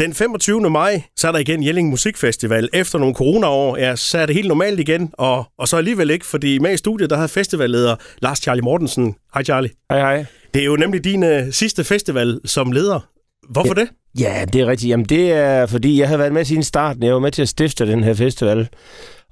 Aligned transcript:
Den 0.00 0.14
25. 0.14 0.70
maj, 0.70 1.02
så 1.16 1.28
er 1.28 1.32
der 1.32 1.38
igen 1.38 1.64
Jelling 1.64 1.88
Musikfestival. 1.88 2.68
Efter 2.72 2.98
nogle 2.98 3.14
coronaår, 3.14 3.76
ja, 3.76 3.96
så 3.96 4.18
er 4.18 4.26
det 4.26 4.34
helt 4.34 4.48
normalt 4.48 4.80
igen, 4.80 5.10
og, 5.12 5.44
og 5.58 5.68
så 5.68 5.76
alligevel 5.76 6.10
ikke, 6.10 6.26
fordi 6.26 6.58
med 6.58 6.74
i 6.74 6.76
studiet, 6.76 7.10
der 7.10 7.16
havde 7.16 7.28
festivalleder 7.28 7.96
Lars 8.22 8.38
Charlie 8.38 8.62
Mortensen. 8.62 9.14
Hej 9.34 9.44
Charlie. 9.44 9.70
Hej 9.90 9.98
hej. 10.00 10.24
Det 10.54 10.62
er 10.62 10.66
jo 10.66 10.76
nemlig 10.76 11.04
din 11.04 11.22
uh, 11.22 11.50
sidste 11.50 11.84
festival 11.84 12.40
som 12.44 12.72
leder. 12.72 13.00
Hvorfor 13.48 13.74
ja, 13.76 13.80
det? 13.80 13.90
Ja, 14.20 14.44
det 14.52 14.60
er 14.60 14.66
rigtigt. 14.66 14.90
Jamen 14.90 15.06
det 15.06 15.32
er, 15.32 15.66
fordi 15.66 16.00
jeg 16.00 16.08
havde 16.08 16.18
været 16.18 16.32
med 16.32 16.44
siden 16.44 16.62
starten. 16.62 17.02
Jeg 17.02 17.14
var 17.14 17.20
med 17.20 17.32
til 17.32 17.42
at 17.42 17.48
stifte 17.48 17.86
den 17.86 18.04
her 18.04 18.14
festival. 18.14 18.68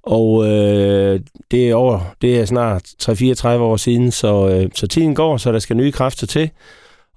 Og 0.03 0.47
øh, 0.47 1.21
det 1.51 1.71
er 1.71 1.75
over, 1.75 2.01
det 2.23 2.41
er 2.41 2.45
snart 2.45 2.83
3-34 3.03 3.49
år 3.49 3.77
siden, 3.77 4.11
så, 4.11 4.49
øh, 4.49 4.71
så 4.75 4.87
tiden 4.87 5.15
går, 5.15 5.37
så 5.37 5.53
der 5.53 5.59
skal 5.59 5.77
nye 5.77 5.93
kræfter 5.93 6.27
til. 6.27 6.51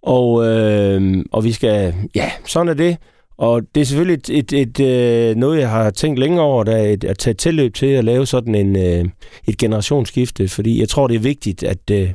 Og, 0.04 0.46
øh, 0.48 1.26
og 1.32 1.44
vi 1.44 1.52
skal, 1.52 1.94
ja, 2.16 2.32
sådan 2.46 2.68
er 2.68 2.74
det. 2.74 2.98
Og 3.42 3.62
det 3.76 3.82
er 3.82 3.86
selvfølgelig 3.86 4.38
et, 4.38 4.54
et, 4.54 4.54
et, 4.54 4.80
øh, 4.80 5.36
noget, 5.36 5.60
jeg 5.60 5.70
har 5.70 5.90
tænkt 5.90 6.20
længe 6.20 6.42
over, 6.42 6.64
der 6.64 6.76
er 6.76 6.88
et, 6.88 7.04
at 7.04 7.18
tage 7.18 7.34
tilløb 7.34 7.74
til 7.74 7.86
at 7.86 8.04
lave 8.04 8.26
sådan 8.26 8.56
en, 8.56 8.76
øh, 8.76 9.06
et 9.48 9.58
generationsskifte, 9.58 10.48
fordi 10.48 10.80
jeg 10.80 10.90
tror, 10.90 11.08
det 11.08 11.16
er 11.16 11.20
vigtigt, 11.20 11.64
at, 11.64 11.92
øh, 11.92 12.10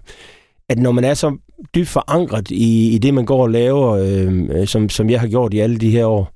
at 0.69 0.79
når 0.79 0.93
man 0.93 1.05
er 1.05 1.15
så 1.15 1.37
dybt 1.75 1.89
forankret 1.89 2.51
i, 2.51 2.95
i 2.95 2.99
det, 2.99 3.15
man 3.15 3.25
går 3.25 3.43
og 3.43 3.51
laver, 3.51 3.91
øh, 3.91 4.67
som, 4.67 4.89
som 4.89 5.11
jeg 5.11 5.21
har 5.21 5.29
gjort 5.29 5.55
i 5.55 5.59
alle 5.59 5.77
de 5.77 5.91
her 5.91 6.07
år, 6.07 6.33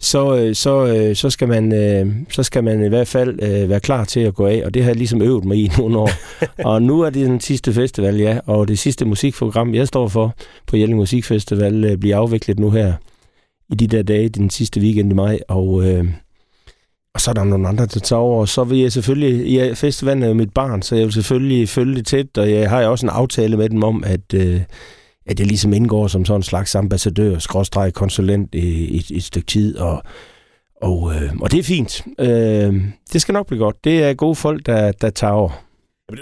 så, 0.00 0.50
så, 0.54 1.10
så, 1.14 1.30
skal 1.30 1.48
man, 1.48 2.26
så 2.30 2.42
skal 2.42 2.64
man 2.64 2.84
i 2.84 2.88
hvert 2.88 3.08
fald 3.08 3.66
være 3.66 3.80
klar 3.80 4.04
til 4.04 4.20
at 4.20 4.34
gå 4.34 4.46
af, 4.46 4.62
og 4.64 4.74
det 4.74 4.82
har 4.82 4.90
jeg 4.90 4.96
ligesom 4.96 5.22
øvet 5.22 5.44
mig 5.44 5.56
i 5.56 5.70
nogle 5.78 5.98
år. 5.98 6.10
og 6.64 6.82
nu 6.82 7.00
er 7.00 7.10
det 7.10 7.26
den 7.26 7.40
sidste 7.40 7.72
festival, 7.72 8.16
ja, 8.16 8.38
og 8.46 8.68
det 8.68 8.78
sidste 8.78 9.04
musikprogram, 9.04 9.74
jeg 9.74 9.88
står 9.88 10.08
for 10.08 10.34
på 10.66 10.76
Jelling 10.76 10.98
Musikfestival, 10.98 11.98
bliver 11.98 12.16
afviklet 12.16 12.58
nu 12.58 12.70
her 12.70 12.92
i 13.72 13.74
de 13.74 13.86
der 13.86 14.02
dage, 14.02 14.28
den 14.28 14.50
sidste 14.50 14.80
weekend 14.80 15.12
i 15.12 15.14
maj, 15.14 15.38
og, 15.48 15.84
øh, 15.84 16.04
og 17.14 17.20
så 17.20 17.30
er 17.30 17.34
der 17.34 17.44
nogle 17.44 17.68
andre, 17.68 17.86
der 17.86 18.00
tager 18.00 18.20
over, 18.20 18.40
og 18.40 18.48
så 18.48 18.64
vil 18.64 18.78
jeg 18.78 18.92
selvfølgelig, 18.92 19.52
ja, 19.52 19.72
festivalen 19.74 20.22
er 20.22 20.28
jo 20.28 20.34
mit 20.34 20.54
barn, 20.54 20.82
så 20.82 20.96
jeg 20.96 21.04
vil 21.04 21.12
selvfølgelig 21.12 21.68
følge 21.68 21.94
det 21.94 22.06
tæt, 22.06 22.38
og 22.38 22.50
jeg 22.50 22.70
har 22.70 22.80
jo 22.80 22.90
også 22.90 23.06
en 23.06 23.10
aftale 23.10 23.56
med 23.56 23.68
dem 23.68 23.82
om, 23.82 24.04
at, 24.06 24.34
øh, 24.34 24.60
at 25.26 25.38
jeg 25.38 25.46
ligesom 25.46 25.72
indgår 25.72 26.06
som 26.06 26.24
sådan 26.24 26.38
en 26.38 26.42
slags 26.42 26.74
ambassadør, 26.74 27.38
skråstreg 27.38 27.92
konsulent 27.92 28.54
i, 28.54 28.84
i, 28.84 29.04
i 29.10 29.16
et 29.16 29.24
stykke 29.24 29.46
tid, 29.46 29.76
og, 29.76 30.02
og, 30.82 31.14
øh, 31.14 31.32
og 31.40 31.52
det 31.52 31.58
er 31.58 31.62
fint. 31.62 32.04
Øh, 32.18 32.82
det 33.12 33.20
skal 33.20 33.32
nok 33.32 33.46
blive 33.46 33.58
godt. 33.58 33.84
Det 33.84 34.02
er 34.02 34.14
gode 34.14 34.34
folk, 34.34 34.66
der, 34.66 34.92
der 34.92 35.10
tager 35.10 35.32
over. 35.32 35.50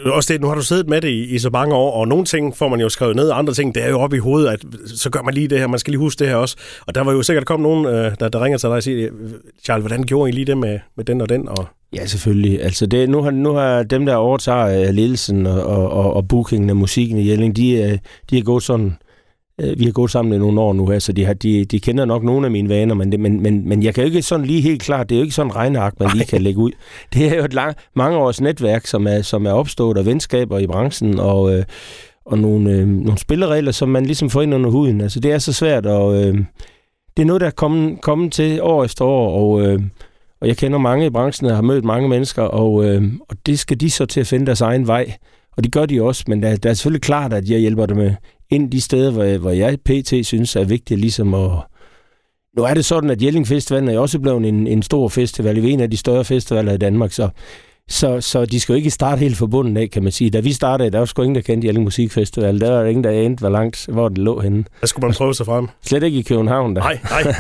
Også 0.05 0.33
det, 0.33 0.41
nu 0.41 0.46
har 0.46 0.55
du 0.55 0.62
siddet 0.62 0.88
med 0.88 1.00
det 1.00 1.08
i, 1.08 1.24
i 1.24 1.38
så 1.38 1.50
mange 1.50 1.74
år, 1.74 2.00
og 2.00 2.08
nogle 2.08 2.24
ting 2.24 2.56
får 2.56 2.69
man 2.69 2.80
jo 2.80 2.88
skrevet 2.88 3.16
ned, 3.16 3.28
og 3.28 3.38
andre 3.38 3.55
ting, 3.55 3.74
det 3.74 3.84
er 3.84 3.88
jo 3.88 4.00
oppe 4.00 4.16
i 4.16 4.19
hovedet, 4.19 4.48
at 4.48 4.64
så 4.86 5.10
gør 5.10 5.22
man 5.22 5.34
lige 5.34 5.48
det 5.48 5.58
her, 5.58 5.66
man 5.66 5.78
skal 5.78 5.91
lige 5.91 5.98
huske 5.98 6.19
det 6.19 6.28
her 6.28 6.36
også. 6.36 6.56
Og 6.86 6.94
der 6.94 7.00
var 7.00 7.12
jo 7.12 7.22
sikkert 7.22 7.47
kommet 7.47 7.69
nogen, 7.70 7.86
øh, 7.86 8.12
der, 8.20 8.28
der 8.28 8.44
ringer 8.44 8.58
til 8.58 8.66
dig 8.66 8.77
og 8.77 8.82
siger, 8.82 9.10
Charles, 9.64 9.82
hvordan 9.82 10.02
gjorde 10.02 10.30
I 10.30 10.32
lige 10.32 10.44
det 10.44 10.58
med, 10.58 10.78
med 10.97 11.05
den 11.05 11.20
og 11.20 11.28
den? 11.28 11.48
Og... 11.48 11.66
Ja, 11.92 12.06
selvfølgelig. 12.06 12.62
Altså 12.62 12.86
det, 12.86 13.10
nu, 13.10 13.22
har, 13.22 13.30
nu 13.30 13.52
har 13.52 13.82
dem, 13.82 14.06
der 14.06 14.14
overtager 14.14 14.88
uh, 14.88 14.94
ledelsen 14.94 15.47
og, 15.47 15.62
og, 15.64 16.14
og 16.14 16.28
bookingen 16.28 16.70
af 16.70 16.77
musikken 16.77 17.19
i 17.19 17.28
Jelling, 17.28 17.56
de, 17.56 17.91
uh, 17.92 17.98
de 18.30 18.38
er 18.38 18.42
gået 18.42 18.62
sådan 18.62 18.86
Øh, 18.86 18.92
vi 19.77 19.84
har 19.84 19.92
gået 19.92 20.11
sammen 20.11 20.33
i 20.34 20.39
nogle 20.39 20.61
år 20.61 20.72
nu 20.72 20.86
her, 20.86 20.98
så 20.98 21.12
de, 21.12 21.25
har, 21.25 21.34
de, 21.34 21.64
de 21.64 21.80
kender 21.80 22.05
nok 22.05 22.22
nogle 22.22 22.47
af 22.47 22.50
mine 22.50 22.69
vaner, 22.69 22.94
men, 22.94 23.12
det, 23.12 23.20
men, 23.20 23.42
men, 23.42 23.69
men 23.69 23.83
jeg 23.83 23.94
kan 23.94 24.05
jo 24.05 24.06
ikke 24.06 24.22
sådan 24.22 24.47
lige 24.47 24.61
helt 24.61 24.83
klart, 24.83 25.08
det 25.08 25.14
er 25.14 25.19
jo 25.19 25.22
ikke 25.22 25.34
sådan 25.34 25.50
en 25.50 25.56
regneark, 25.56 26.00
man 26.00 26.11
lige 26.14 26.27
kan 26.27 26.42
lægge 26.42 26.61
ud. 26.61 26.70
Det 27.14 27.27
er 27.27 27.36
jo 27.36 27.44
et 27.44 27.55
lang, 27.55 27.77
mange 27.97 28.19
års 28.19 28.41
netværk, 28.41 28.86
som 28.86 29.06
er, 29.06 29.22
som 29.22 29.47
er 29.47 29.53
opstået 29.53 29.98
af 29.98 30.06
venskaber 30.06 30.58
i 30.58 30.66
branchen, 30.66 31.19
og, 31.19 31.55
øh, 31.55 31.64
og 32.27 32.38
nogle, 32.38 32.70
øh, 32.70 32.88
nogle 32.88 33.19
spilleregler, 33.19 33.72
som 33.72 33.88
man 33.88 34.06
ligesom 34.06 34.31
får 34.31 34.42
ind 34.42 34.55
under 34.55 34.70
huden. 34.70 35.00
Altså 35.00 35.20
det 35.20 35.33
er 35.33 35.38
så 35.38 35.53
svært, 35.53 35.86
og 35.86 36.14
øh, 36.14 36.34
det 37.16 37.22
er 37.22 37.27
noget, 37.27 37.41
der 37.41 37.47
er 37.47 37.50
kommet, 37.50 38.00
kommet 38.00 38.33
til 38.33 38.62
år 38.62 38.84
efter 38.84 39.05
år, 39.05 39.41
og, 39.41 39.66
øh, 39.66 39.81
og 40.41 40.48
jeg 40.48 40.56
kender 40.56 40.78
mange 40.78 41.06
i 41.06 41.11
branchen, 41.11 41.50
og 41.50 41.55
har 41.55 41.62
mødt 41.62 41.84
mange 41.84 42.08
mennesker, 42.08 42.42
og, 42.42 42.84
øh, 42.84 43.03
og 43.28 43.36
det 43.47 43.58
skal 43.58 43.81
de 43.81 43.91
så 43.91 44.06
til 44.06 44.20
at 44.20 44.27
finde 44.27 44.47
deres 44.47 44.61
egen 44.61 44.86
vej. 44.86 45.12
Og 45.56 45.64
det 45.64 45.72
gør 45.72 45.86
de 45.86 46.03
også, 46.03 46.25
men 46.26 46.43
der, 46.43 46.56
der 46.56 46.70
er 46.70 46.75
selvfølgelig 46.75 47.03
klart, 47.03 47.32
at 47.32 47.50
jeg 47.50 47.59
hjælper 47.59 47.87
dem 47.87 47.97
med 47.97 48.15
ind 48.50 48.71
de 48.71 48.81
steder, 48.81 49.11
hvor 49.11 49.22
jeg, 49.22 49.38
hvor 49.38 49.50
jeg 49.50 49.78
pt. 49.81 50.27
synes 50.27 50.56
er 50.56 50.65
vigtigt 50.65 51.00
ligesom 51.00 51.34
at... 51.34 51.50
Nu 52.56 52.62
er 52.62 52.75
det 52.75 52.84
sådan, 52.84 53.11
at 53.11 53.22
Jelling 53.22 53.47
Festival 53.47 53.88
er 53.88 53.99
også 53.99 54.19
blevet 54.19 54.47
en, 54.47 54.66
en 54.66 54.83
stor 54.83 55.09
festival. 55.09 55.56
Det 55.56 55.65
er 55.65 55.69
en 55.69 55.81
af 55.81 55.91
de 55.91 55.97
større 55.97 56.25
festivaler 56.25 56.72
i 56.72 56.77
Danmark, 56.77 57.12
så, 57.12 57.28
så, 57.88 58.21
så 58.21 58.44
de 58.44 58.61
skal 58.61 58.72
jo 58.72 58.77
ikke 58.77 58.91
starte 58.91 59.19
helt 59.19 59.37
forbundet 59.37 59.81
af, 59.81 59.91
kan 59.91 60.03
man 60.03 60.12
sige. 60.12 60.31
Da 60.31 60.41
vi 60.41 60.53
startede, 60.53 60.91
der 60.91 60.99
var 60.99 61.05
sgu 61.05 61.22
ingen, 61.22 61.34
der 61.34 61.41
kendte 61.41 61.66
Jelling 61.66 61.84
Musikfestival. 61.84 62.61
Der 62.61 62.71
var 62.71 62.84
ingen, 62.84 63.05
der 63.05 63.11
anede, 63.11 63.41
hvor 63.41 63.49
langt, 63.49 63.87
hvor 63.88 64.09
det 64.09 64.19
lå 64.19 64.41
henne. 64.41 64.65
Der 64.81 64.87
skulle 64.87 65.06
man 65.06 65.15
prøve 65.15 65.34
sig 65.34 65.47
frem. 65.47 65.69
Slet 65.82 66.03
ikke 66.03 66.19
i 66.19 66.22
København. 66.22 66.77
Der. 66.77 66.82
Nej, 66.82 66.99
nej. 67.11 67.34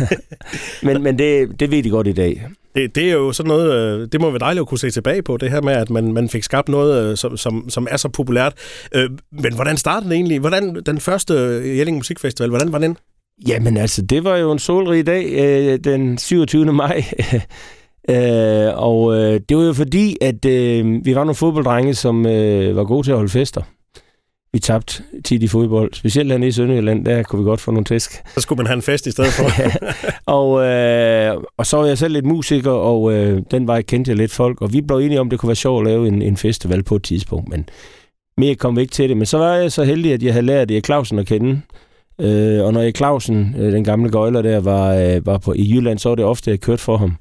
men 0.94 1.02
men 1.02 1.18
det, 1.18 1.60
det 1.60 1.70
ved 1.70 1.82
de 1.82 1.90
godt 1.90 2.06
i 2.06 2.12
dag. 2.12 2.46
Det, 2.74 2.94
det 2.94 3.10
er 3.10 3.12
jo 3.12 3.32
sådan 3.32 3.48
noget, 3.48 3.72
øh, 3.72 4.08
det 4.12 4.20
må 4.20 4.30
være 4.30 4.38
dejligt 4.38 4.60
at 4.60 4.66
kunne 4.66 4.78
se 4.78 4.90
tilbage 4.90 5.22
på, 5.22 5.36
det 5.36 5.50
her 5.50 5.62
med, 5.62 5.72
at 5.72 5.90
man, 5.90 6.12
man 6.12 6.28
fik 6.28 6.42
skabt 6.42 6.68
noget, 6.68 7.10
øh, 7.10 7.16
som, 7.16 7.36
som, 7.36 7.70
som 7.70 7.86
er 7.90 7.96
så 7.96 8.08
populært. 8.08 8.54
Øh, 8.94 9.10
men 9.32 9.54
hvordan 9.54 9.76
startede 9.76 10.10
det 10.10 10.16
egentlig? 10.16 10.38
Hvordan, 10.38 10.82
den 10.86 11.00
første 11.00 11.34
Jelling 11.64 11.96
Musikfestival, 11.96 12.48
hvordan 12.48 12.72
var 12.72 12.78
den? 12.78 12.96
Jamen 13.46 13.76
altså, 13.76 14.02
det 14.02 14.24
var 14.24 14.36
jo 14.36 14.52
en 14.52 14.58
solrig 14.58 15.06
dag, 15.06 15.78
den 15.84 16.18
27. 16.18 16.72
maj. 16.72 17.04
og 18.74 19.14
det 19.48 19.56
var 19.56 19.64
jo 19.64 19.72
fordi, 19.72 20.16
at 20.20 20.44
vi 21.04 21.14
var 21.14 21.24
nogle 21.24 21.34
fodbolddrenge, 21.34 21.94
som 21.94 22.24
var 22.74 22.84
gode 22.84 23.06
til 23.06 23.10
at 23.10 23.16
holde 23.16 23.32
fester 23.32 23.62
vi 24.52 24.58
tabte 24.58 25.02
tit 25.24 25.42
i 25.42 25.48
fodbold. 25.48 25.94
Specielt 25.94 26.30
hernede 26.30 26.48
i 26.48 26.52
Sønderjylland, 26.52 27.04
der 27.04 27.22
kunne 27.22 27.38
vi 27.38 27.44
godt 27.44 27.60
få 27.60 27.70
nogle 27.70 27.84
tæsk. 27.84 28.22
Så 28.34 28.40
skulle 28.40 28.56
man 28.56 28.66
have 28.66 28.76
en 28.76 28.82
fest 28.82 29.06
i 29.06 29.10
stedet 29.10 29.32
for. 29.32 29.44
ja. 29.62 29.70
og, 30.26 30.62
øh, 30.64 31.42
og 31.56 31.66
så 31.66 31.76
var 31.76 31.86
jeg 31.86 31.98
selv 31.98 32.12
lidt 32.12 32.24
musiker, 32.24 32.70
og 32.70 33.12
øh, 33.12 33.42
den 33.50 33.66
vej 33.66 33.82
kendte 33.82 34.08
jeg 34.08 34.18
lidt 34.18 34.32
folk. 34.32 34.62
Og 34.62 34.72
vi 34.72 34.80
blev 34.80 34.98
enige 34.98 35.20
om, 35.20 35.26
at 35.26 35.30
det 35.30 35.38
kunne 35.38 35.48
være 35.48 35.56
sjovt 35.56 35.86
at 35.86 35.92
lave 35.92 36.08
en, 36.08 36.22
en 36.22 36.36
festival 36.36 36.82
på 36.82 36.96
et 36.96 37.02
tidspunkt. 37.02 37.48
Men 37.48 37.68
mere 38.38 38.54
kom 38.54 38.76
vi 38.76 38.80
ikke 38.80 38.92
til 38.92 39.08
det. 39.08 39.16
Men 39.16 39.26
så 39.26 39.38
var 39.38 39.54
jeg 39.54 39.72
så 39.72 39.84
heldig, 39.84 40.12
at 40.12 40.22
jeg 40.22 40.32
havde 40.32 40.46
lært 40.46 40.70
Erik 40.70 40.86
Clausen 40.86 41.18
at 41.18 41.26
kende. 41.26 41.60
Øh, 42.20 42.64
og 42.64 42.72
når 42.72 42.80
Erik 42.80 42.96
Clausen, 42.96 43.54
øh, 43.58 43.72
den 43.72 43.84
gamle 43.84 44.10
gøjler 44.10 44.42
der, 44.42 44.60
var, 44.60 44.94
øh, 44.94 45.26
var 45.26 45.38
på, 45.38 45.52
i 45.52 45.74
Jylland, 45.74 45.98
så 45.98 46.08
var 46.08 46.16
det 46.16 46.24
ofte, 46.24 46.50
jeg 46.50 46.60
kørte 46.60 46.82
for 46.82 46.96
ham. 46.96 47.16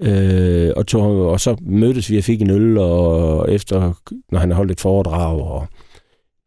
Øh, 0.00 0.70
og, 0.76 0.86
tog, 0.86 1.30
og 1.30 1.40
så 1.40 1.56
mødtes 1.60 2.10
vi 2.10 2.18
og 2.18 2.24
fik 2.24 2.42
en 2.42 2.50
øl, 2.50 2.78
og 2.78 3.52
efter, 3.52 3.92
når 4.32 4.38
han 4.38 4.52
holdt 4.52 4.70
et 4.70 4.80
foredrag, 4.80 5.42
og 5.42 5.66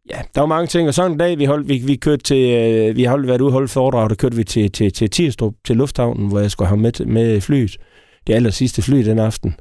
Ja, 0.10 0.22
der 0.36 0.42
var 0.42 0.48
mange 0.48 0.68
ting, 0.68 0.88
og 0.88 0.94
sådan 0.94 1.12
en 1.12 1.18
dag, 1.18 1.40
vi, 1.40 1.46
holdt, 1.46 1.70
vi, 1.70 1.78
vi 1.78 1.96
kørte 1.96 2.24
til, 2.24 2.52
øh, 2.52 2.96
vi 2.96 3.04
har 3.04 3.18
været 3.18 3.42
ude 3.42 3.50
og 3.50 3.54
holde 3.54 3.68
foredrag, 3.68 4.10
der 4.10 4.16
kørte 4.16 4.36
vi 4.36 4.44
til, 4.44 4.72
til, 4.72 4.94
til 4.94 5.10
Tirstrup, 5.10 5.54
til 5.66 5.78
Lufthavnen, 5.78 6.28
hvor 6.28 6.40
jeg 6.40 6.52
skulle 6.52 6.68
have 6.68 6.80
med, 6.80 7.06
med 7.06 7.42
flyet. 7.42 7.78
Det 8.28 8.34
aller 8.34 8.50
sidste 8.50 8.82
fly 8.82 9.06
den 9.06 9.20
aften. 9.20 9.56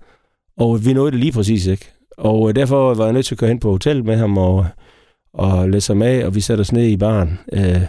Og 0.57 0.87
vi 0.87 0.93
nåede 0.93 1.11
det 1.11 1.21
lige 1.21 1.33
præcis 1.33 1.67
ikke. 1.67 1.91
Og 2.19 2.49
øh, 2.49 2.57
derfor 2.57 2.95
var 2.95 3.05
jeg 3.05 3.13
nødt 3.13 3.27
til 3.27 3.35
at 3.35 3.39
køre 3.39 3.49
hen 3.49 3.61
på 3.61 3.71
hotel 3.71 4.05
med 4.05 4.17
ham 4.17 4.39
og, 4.39 4.67
og 5.35 5.71
læse 5.71 5.93
ham 5.93 6.03
af, 6.03 6.27
og 6.27 6.35
vi 6.35 6.41
satte 6.41 6.61
os 6.61 6.73
ned 6.73 6.87
i 6.87 6.97
baren. 6.97 7.39
Øh, 7.53 7.83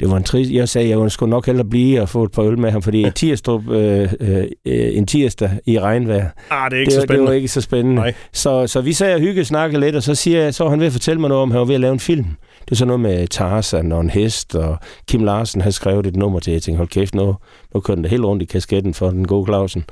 det 0.00 0.10
var 0.10 0.16
en 0.16 0.22
trist... 0.22 0.50
Jeg 0.50 0.68
sagde, 0.68 0.94
at 0.94 1.00
jeg 1.00 1.10
skulle 1.10 1.30
nok 1.30 1.46
hellere 1.46 1.66
blive 1.66 2.02
og 2.02 2.08
få 2.08 2.22
et 2.22 2.32
par 2.32 2.42
øl 2.42 2.58
med 2.58 2.70
ham, 2.70 2.82
fordi 2.82 3.10
tirsdag, 3.14 3.68
øh, 3.70 4.12
øh, 4.20 4.46
en 4.64 5.06
tirsdag 5.06 5.50
i 5.66 5.78
regnvejr, 5.78 6.28
ah, 6.50 6.70
det, 6.70 6.76
er 6.76 6.80
ikke 6.80 6.90
det, 6.90 6.94
så 6.94 7.00
spændende. 7.00 7.20
det 7.20 7.28
var 7.28 7.34
ikke 7.34 7.48
så 7.48 7.60
spændende. 7.60 7.94
Nej. 7.94 8.14
Så, 8.32 8.66
så 8.66 8.80
vi 8.80 8.92
sagde 8.92 9.14
og 9.14 9.20
hygge 9.20 9.44
snakke 9.44 9.80
lidt, 9.80 9.96
og 9.96 10.02
så 10.02 10.14
siger 10.14 10.42
jeg, 10.42 10.54
så 10.54 10.64
var 10.64 10.70
han 10.70 10.80
ved 10.80 10.86
at 10.86 10.92
fortælle 10.92 11.20
mig 11.20 11.28
noget 11.28 11.42
om, 11.42 11.50
at 11.50 11.52
han 11.52 11.60
var 11.60 11.66
ved 11.66 11.74
at 11.74 11.80
lave 11.80 11.92
en 11.92 12.00
film. 12.00 12.26
Det 12.64 12.72
er 12.72 12.76
sådan 12.76 12.86
noget 12.86 13.00
med 13.00 13.28
Tarzan 13.28 13.92
og 13.92 14.00
en 14.00 14.10
hest, 14.10 14.54
og 14.54 14.76
Kim 15.08 15.24
Larsen 15.24 15.60
havde 15.60 15.72
skrevet 15.72 16.06
et 16.06 16.16
nummer 16.16 16.40
til, 16.40 16.52
jeg 16.52 16.62
tænkte, 16.62 16.76
hold 16.76 16.88
kæft, 16.88 17.14
nu, 17.14 17.36
nu 17.74 17.80
kører 17.80 17.94
den 17.94 18.04
helt 18.04 18.24
rundt 18.24 18.42
i 18.42 18.46
kasketten 18.46 18.94
for 18.94 19.10
den 19.10 19.26
gode 19.26 19.46
Clausen. 19.46 19.84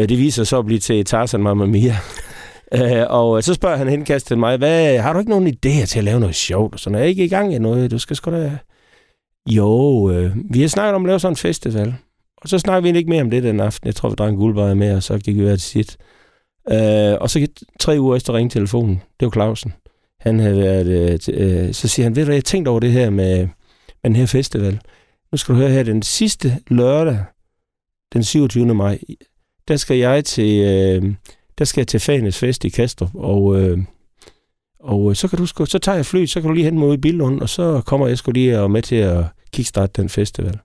Øh, 0.00 0.08
det 0.08 0.18
viser 0.18 0.44
så 0.44 0.58
at 0.58 0.66
blive 0.66 0.80
til 0.80 1.04
Tarzan 1.04 1.42
Mamma 1.42 1.66
Mia. 1.66 1.96
Uh, 2.74 3.10
og 3.20 3.44
så 3.44 3.54
spørger 3.54 3.76
han 3.76 3.88
henkastet 3.88 4.28
til 4.28 4.38
mig, 4.38 4.56
hvad, 4.56 4.98
har 4.98 5.12
du 5.12 5.18
ikke 5.18 5.30
nogen 5.30 5.46
idéer 5.48 5.86
til 5.86 5.98
at 5.98 6.04
lave 6.04 6.20
noget 6.20 6.34
sjovt? 6.34 6.80
Så 6.80 6.90
når 6.90 6.98
jeg 6.98 7.04
er 7.04 7.08
ikke 7.08 7.24
i 7.24 7.28
gang 7.28 7.54
i 7.54 7.58
noget, 7.58 7.90
du 7.90 7.98
skal 7.98 8.16
sgu 8.16 8.30
da 8.30 8.50
jo, 9.56 10.10
øh, 10.10 10.36
vi 10.50 10.60
har 10.60 10.68
snakket 10.68 10.94
om 10.94 11.04
at 11.04 11.08
lave 11.08 11.20
sådan 11.20 11.32
en 11.32 11.36
festival. 11.36 11.94
Og 12.36 12.48
så 12.48 12.58
snakker 12.58 12.92
vi 12.92 12.98
ikke 12.98 13.10
mere 13.10 13.22
om 13.22 13.30
det 13.30 13.42
den 13.42 13.60
aften. 13.60 13.86
Jeg 13.86 13.94
tror, 13.94 14.08
vi 14.08 14.14
drak 14.14 14.30
en 14.30 14.36
guldbejer 14.36 14.74
med, 14.74 14.96
og 14.96 15.02
så 15.02 15.18
gik 15.18 15.36
vi 15.36 15.44
til 15.44 15.60
sit. 15.60 15.96
Øh, 16.70 17.14
og 17.20 17.30
så 17.30 17.46
tre 17.80 17.96
uger 18.00 18.16
efter 18.16 18.34
ringte 18.34 18.58
telefonen. 18.58 19.02
Det 19.20 19.26
var 19.26 19.30
Clausen. 19.30 19.72
Han 20.20 20.40
havde 20.40 20.58
været... 20.58 20.88
Øh, 21.28 21.66
øh, 21.66 21.74
så 21.74 21.88
siger 21.88 22.04
han, 22.04 22.16
ved 22.16 22.26
du 22.26 22.32
jeg 22.32 22.44
tænkte 22.44 22.68
over 22.68 22.80
det 22.80 22.92
her 22.92 23.10
med, 23.10 23.38
med 23.38 23.48
den 24.04 24.16
her 24.16 24.26
festival. 24.26 24.80
Nu 25.32 25.38
skal 25.38 25.54
du 25.54 25.60
høre 25.60 25.70
her, 25.70 25.82
den 25.82 26.02
sidste 26.02 26.58
lørdag, 26.70 27.24
den 28.12 28.24
27. 28.24 28.74
maj, 28.74 28.98
der 29.68 29.76
skal 29.76 29.96
jeg 29.96 30.24
til, 30.24 30.64
øh, 30.64 31.14
der 31.58 31.64
skal 31.64 31.80
jeg 31.80 31.88
til 31.88 32.00
Fanes 32.00 32.38
Fest 32.38 32.64
i 32.64 32.68
Kastrup, 32.68 33.10
og 33.14 33.60
øh, 33.60 33.78
og 34.80 35.10
øh, 35.10 35.16
så 35.16 35.28
kan 35.28 35.38
du 35.38 35.46
sku, 35.46 35.64
så 35.64 35.78
tager 35.78 35.96
jeg 35.96 36.06
fly, 36.06 36.26
så 36.26 36.40
kan 36.40 36.48
du 36.48 36.54
lige 36.54 36.64
hente 36.64 36.78
mig 36.78 36.88
ud 36.88 36.94
i 36.94 37.00
Billund, 37.00 37.40
og 37.40 37.48
så 37.48 37.82
kommer 37.86 38.06
jeg 38.06 38.18
sgu 38.18 38.30
lige 38.30 38.60
og 38.60 38.70
med 38.70 38.82
til 38.82 38.96
at 38.96 39.24
kickstarte 39.52 39.92
den 40.02 40.08
festival. 40.08 40.58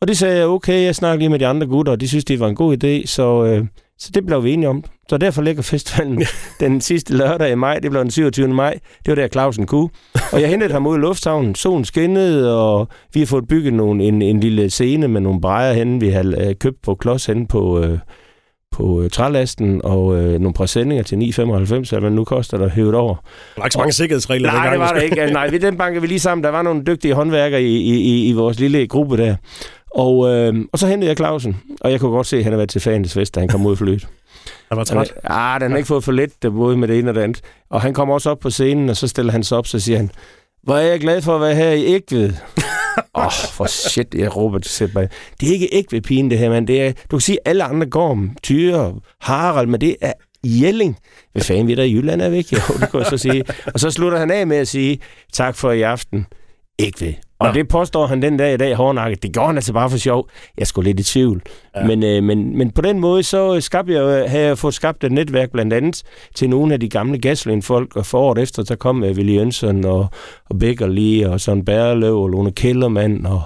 Og 0.00 0.08
det 0.08 0.18
sagde 0.18 0.36
jeg, 0.36 0.46
okay, 0.46 0.84
jeg 0.84 0.94
snakker 0.94 1.18
lige 1.18 1.28
med 1.28 1.38
de 1.38 1.46
andre 1.46 1.66
gutter, 1.66 1.92
og 1.92 2.00
de 2.00 2.08
synes, 2.08 2.24
det 2.24 2.40
var 2.40 2.48
en 2.48 2.54
god 2.54 2.84
idé, 2.84 3.06
så 3.06 3.44
øh, 3.44 3.66
Så 3.98 4.10
det 4.14 4.26
blev 4.26 4.44
vi 4.44 4.52
enige 4.52 4.68
om. 4.68 4.84
Så 5.08 5.16
derfor 5.18 5.42
ligger 5.42 5.62
festivalen 5.62 6.22
den 6.60 6.80
sidste 6.80 7.16
lørdag 7.16 7.52
i 7.52 7.54
maj. 7.54 7.78
Det 7.78 7.90
blev 7.90 8.02
den 8.02 8.10
27. 8.10 8.48
maj. 8.48 8.72
Det 8.72 9.08
var 9.08 9.14
der 9.14 9.28
Clausen 9.28 9.66
kunne. 9.66 9.88
Og 10.32 10.40
jeg 10.40 10.48
hentede 10.48 10.72
ham 10.72 10.86
ud 10.86 10.96
i 10.96 11.00
lufthavnen. 11.00 11.54
Solen 11.54 11.84
skinnede, 11.84 12.58
og 12.58 12.88
vi 13.14 13.20
har 13.20 13.26
fået 13.26 13.48
bygget 13.48 13.72
nogle, 13.72 14.04
en, 14.04 14.22
en 14.22 14.40
lille 14.40 14.70
scene 14.70 15.08
med 15.08 15.20
nogle 15.20 15.40
brejer 15.40 15.72
henne, 15.72 16.00
vi 16.00 16.08
har 16.08 16.34
øh, 16.38 16.54
købt 16.54 16.82
på 16.82 16.94
klods 16.94 17.26
henne 17.26 17.46
på, 17.46 17.80
øh, 17.80 17.98
på 18.74 19.02
øh, 19.02 19.10
trælasten, 19.10 19.80
og 19.84 20.16
øh, 20.16 20.40
nogle 20.40 20.54
præsendinger 20.54 21.04
til 21.04 21.16
9,95, 21.16 21.42
eller 21.42 22.00
hvad 22.00 22.10
nu 22.10 22.24
koster 22.24 22.58
der 22.58 22.68
hævet 22.68 22.94
over. 22.94 23.14
Der 23.14 23.60
var 23.60 23.64
ikke 23.64 23.72
så 23.72 23.78
mange 23.78 23.92
sikkerhedsregler 23.92 24.52
Nej, 24.52 24.70
det 24.70 24.78
var 24.78 24.92
der 24.92 25.00
ikke. 25.00 25.26
Nej, 25.26 25.50
vi 25.50 25.58
den 25.58 25.76
banker 25.76 26.00
vi 26.00 26.06
lige 26.06 26.20
sammen. 26.20 26.44
Der 26.44 26.50
var 26.50 26.62
nogle 26.62 26.82
dygtige 26.86 27.14
håndværkere 27.14 27.62
i, 27.62 27.76
i, 27.76 27.94
i, 27.94 28.28
i 28.28 28.32
vores 28.32 28.60
lille 28.60 28.86
gruppe 28.86 29.16
der. 29.16 29.36
Og, 29.90 30.34
øh, 30.34 30.54
og 30.72 30.78
så 30.78 30.86
hentede 30.86 31.08
jeg 31.08 31.16
Clausen, 31.16 31.56
og 31.80 31.90
jeg 31.90 32.00
kunne 32.00 32.10
godt 32.10 32.26
se, 32.26 32.36
at 32.36 32.42
han 32.44 32.52
havde 32.52 32.58
været 32.58 32.70
til 32.70 32.80
Fandens 32.80 33.14
Fest, 33.14 33.34
da 33.34 33.40
han 33.40 33.48
kom 33.48 33.66
ud 33.66 33.76
for 33.76 33.84
flyet. 33.84 34.06
Han 34.68 34.78
var 34.78 34.84
træt. 34.84 35.12
Ja, 35.30 35.56
den 35.60 35.70
har 35.70 35.76
ikke 35.76 35.86
fået 35.86 36.04
for 36.04 36.12
lidt, 36.12 36.40
både 36.40 36.76
med 36.76 36.88
det 36.88 36.98
ene 36.98 37.10
og 37.10 37.14
det 37.14 37.20
andet. 37.20 37.40
Og 37.70 37.80
han 37.80 37.94
kommer 37.94 38.14
også 38.14 38.30
op 38.30 38.38
på 38.38 38.50
scenen, 38.50 38.88
og 38.88 38.96
så 38.96 39.08
stiller 39.08 39.32
han 39.32 39.42
sig 39.42 39.58
op, 39.58 39.66
så 39.66 39.80
siger 39.80 39.96
han, 39.96 40.10
hvor 40.64 40.76
er 40.76 40.80
jeg 40.80 41.00
glad 41.00 41.22
for 41.22 41.34
at 41.34 41.40
være 41.40 41.54
her 41.54 41.70
i 41.70 41.84
Ægved. 41.84 42.32
Åh, 43.14 43.26
oh, 43.26 43.32
for 43.32 43.66
shit, 43.66 44.14
jeg 44.14 44.36
råber 44.36 44.58
til 44.58 44.90
mig. 44.94 45.08
Det 45.40 45.48
er 45.48 45.52
ikke 45.52 45.68
Ægved 45.72 46.00
pigen, 46.00 46.30
det 46.30 46.38
her, 46.38 46.50
men 46.50 46.66
det 46.66 46.82
er, 46.82 46.92
du 47.10 47.16
kan 47.16 47.20
sige, 47.20 47.38
alle 47.44 47.64
andre 47.64 47.86
går 47.86 48.10
om 48.10 48.36
Tyre, 48.42 48.94
Harald, 49.20 49.66
men 49.66 49.80
det 49.80 49.96
er 50.00 50.12
Jelling. 50.44 50.98
Hvad 51.32 51.42
fanden 51.42 51.66
vi 51.66 51.74
der 51.74 51.82
i 51.82 51.94
Jylland 51.94 52.22
er 52.22 52.28
væk? 52.28 52.52
Jo, 52.52 52.58
det 52.80 52.90
kan 52.90 53.00
jeg 53.00 53.06
så 53.06 53.18
sige. 53.18 53.44
Og 53.74 53.80
så 53.80 53.90
slutter 53.90 54.18
han 54.18 54.30
af 54.30 54.46
med 54.46 54.56
at 54.56 54.68
sige, 54.68 54.98
tak 55.32 55.56
for 55.56 55.72
i 55.72 55.82
aften. 55.82 56.26
Ikke 56.78 57.00
ved. 57.00 57.14
Og 57.38 57.46
Nå. 57.46 57.54
det 57.54 57.68
påstår 57.68 58.06
han 58.06 58.22
den 58.22 58.36
dag 58.36 58.54
i 58.54 58.56
dag 58.56 58.74
hårdnakket. 58.74 59.22
Det 59.22 59.32
gjorde 59.32 59.46
han 59.46 59.56
altså 59.56 59.72
bare 59.72 59.90
for 59.90 59.96
sjov. 59.96 60.28
Jeg 60.58 60.66
skulle 60.66 60.88
lidt 60.88 61.00
i 61.00 61.02
tvivl. 61.02 61.42
Ja. 61.76 61.86
Men, 61.86 62.02
øh, 62.02 62.22
men, 62.22 62.58
men 62.58 62.70
på 62.70 62.82
den 62.82 63.00
måde, 63.00 63.22
så 63.22 63.60
skabte 63.60 63.92
jeg, 63.92 64.30
havde 64.30 64.44
jeg 64.44 64.58
fået 64.58 64.74
skabt 64.74 65.04
et 65.04 65.12
netværk 65.12 65.52
blandt 65.52 65.72
andet 65.72 66.02
til 66.34 66.50
nogle 66.50 66.74
af 66.74 66.80
de 66.80 66.88
gamle 66.88 67.18
gasolin-folk. 67.18 67.96
Og 67.96 68.06
foråret 68.06 68.38
efter, 68.38 68.64
så 68.64 68.76
kom 68.76 69.02
uh, 69.02 69.08
Willy 69.08 69.34
Jønsson 69.34 69.84
og, 69.84 70.06
og 70.50 70.58
Becker 70.58 70.86
lige, 70.86 71.30
og 71.30 71.40
Søren 71.40 71.64
Bærløv 71.64 72.22
og 72.22 72.28
Lone 72.28 72.52
Kellermann 72.52 73.26
og, 73.26 73.42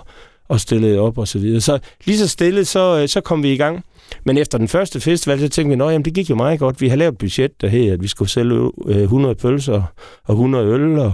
og 0.49 0.61
stillede 0.61 0.99
op 0.99 1.19
og 1.19 1.29
så 1.29 1.39
videre. 1.39 1.61
Så 1.61 1.79
lige 2.05 2.19
så 2.19 2.29
stille, 2.29 2.65
så, 2.65 3.01
øh, 3.03 3.09
så 3.09 3.21
kom 3.21 3.43
vi 3.43 3.53
i 3.53 3.57
gang. 3.57 3.85
Men 4.25 4.39
efter 4.39 4.59
den 4.59 4.69
første 4.69 5.01
festival, 5.01 5.41
så 5.41 5.49
tænkte 5.49 5.87
vi, 5.87 5.95
at 5.95 6.05
det 6.05 6.15
gik 6.15 6.31
jo 6.31 6.35
meget 6.35 6.59
godt. 6.59 6.81
Vi 6.81 6.89
har 6.89 6.97
lavet 6.97 7.13
et 7.13 7.19
budget, 7.19 7.61
der 7.61 7.69
hed, 7.69 7.93
at 7.93 8.03
vi 8.03 8.09
skulle 8.09 8.31
sælge 8.31 8.71
100 8.87 9.33
øh, 9.33 9.37
pølser 9.37 9.83
og 10.25 10.33
100 10.33 10.67
øl, 10.67 10.99
og 10.99 11.13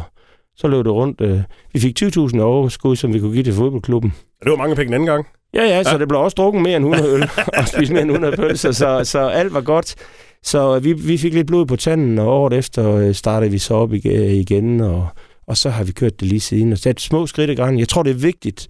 så 0.56 0.68
løb 0.68 0.84
det 0.84 0.92
rundt. 0.92 1.20
Øh, 1.20 1.40
vi 1.72 1.80
fik 1.80 2.02
20.000 2.02 2.40
overskud, 2.40 2.96
som 2.96 3.14
vi 3.14 3.20
kunne 3.20 3.32
give 3.32 3.44
til 3.44 3.52
fodboldklubben. 3.52 4.12
Det 4.44 4.50
var 4.50 4.56
mange 4.56 4.76
penge 4.76 4.86
den 4.86 4.94
anden 4.94 5.06
gang. 5.06 5.26
Ja, 5.54 5.62
ja, 5.62 5.82
så 5.82 5.90
ja. 5.90 5.98
det 5.98 6.08
blev 6.08 6.20
også 6.20 6.34
drukket 6.34 6.62
mere 6.62 6.76
end 6.76 6.84
100 6.84 7.14
øl, 7.14 7.22
og 7.58 7.68
spist 7.68 7.92
mere 7.92 8.02
end 8.02 8.10
100 8.10 8.36
pølser, 8.36 8.72
så, 8.72 9.04
så 9.04 9.18
alt 9.18 9.54
var 9.54 9.60
godt. 9.60 9.94
Så 10.42 10.78
vi, 10.78 10.92
vi 10.92 11.18
fik 11.18 11.34
lidt 11.34 11.46
blod 11.46 11.66
på 11.66 11.76
tanden, 11.76 12.18
og 12.18 12.28
året 12.28 12.52
efter 12.52 12.94
øh, 12.96 13.14
startede 13.14 13.50
vi 13.50 13.58
så 13.58 13.74
op 13.74 13.92
igen, 13.92 14.80
og, 14.80 15.08
og 15.46 15.56
så 15.56 15.70
har 15.70 15.84
vi 15.84 15.92
kørt 15.92 16.20
det 16.20 16.28
lige 16.28 16.40
siden. 16.40 16.72
Og 16.72 16.78
sat 16.78 17.00
små 17.00 17.26
skridt 17.26 17.50
i 17.50 17.54
gang. 17.54 17.78
Jeg 17.78 17.88
tror, 17.88 18.02
det 18.02 18.10
er 18.10 18.14
vigtigt, 18.14 18.68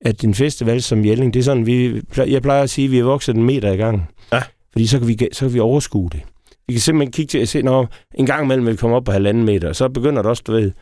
at 0.00 0.24
en 0.24 0.34
festival 0.34 0.82
som 0.82 1.04
Jelling, 1.04 1.34
det 1.34 1.40
er 1.40 1.44
sådan, 1.44 1.66
vi, 1.66 2.02
jeg 2.16 2.42
plejer 2.42 2.62
at 2.62 2.70
sige, 2.70 2.84
at 2.84 2.90
vi 2.90 2.98
er 2.98 3.04
vokset 3.04 3.36
en 3.36 3.42
meter 3.42 3.72
i 3.72 3.76
gang. 3.76 4.08
Ja. 4.32 4.42
Fordi 4.72 4.86
så 4.86 4.98
kan 4.98 5.08
vi, 5.08 5.28
så 5.32 5.44
kan 5.44 5.54
vi 5.54 5.60
overskue 5.60 6.08
det. 6.12 6.20
Vi 6.66 6.72
kan 6.72 6.80
simpelthen 6.80 7.12
kigge 7.12 7.30
til 7.30 7.38
at 7.38 7.48
se, 7.48 7.62
når 7.62 7.88
en 8.14 8.26
gang 8.26 8.44
imellem 8.44 8.66
vi 8.66 8.76
kommer 8.76 8.96
op 8.96 9.04
på 9.04 9.12
halvanden 9.12 9.44
meter, 9.44 9.72
så 9.72 9.88
begynder 9.88 10.22
det 10.22 10.28
også, 10.28 10.42
du 10.46 10.52
ved, 10.52 10.72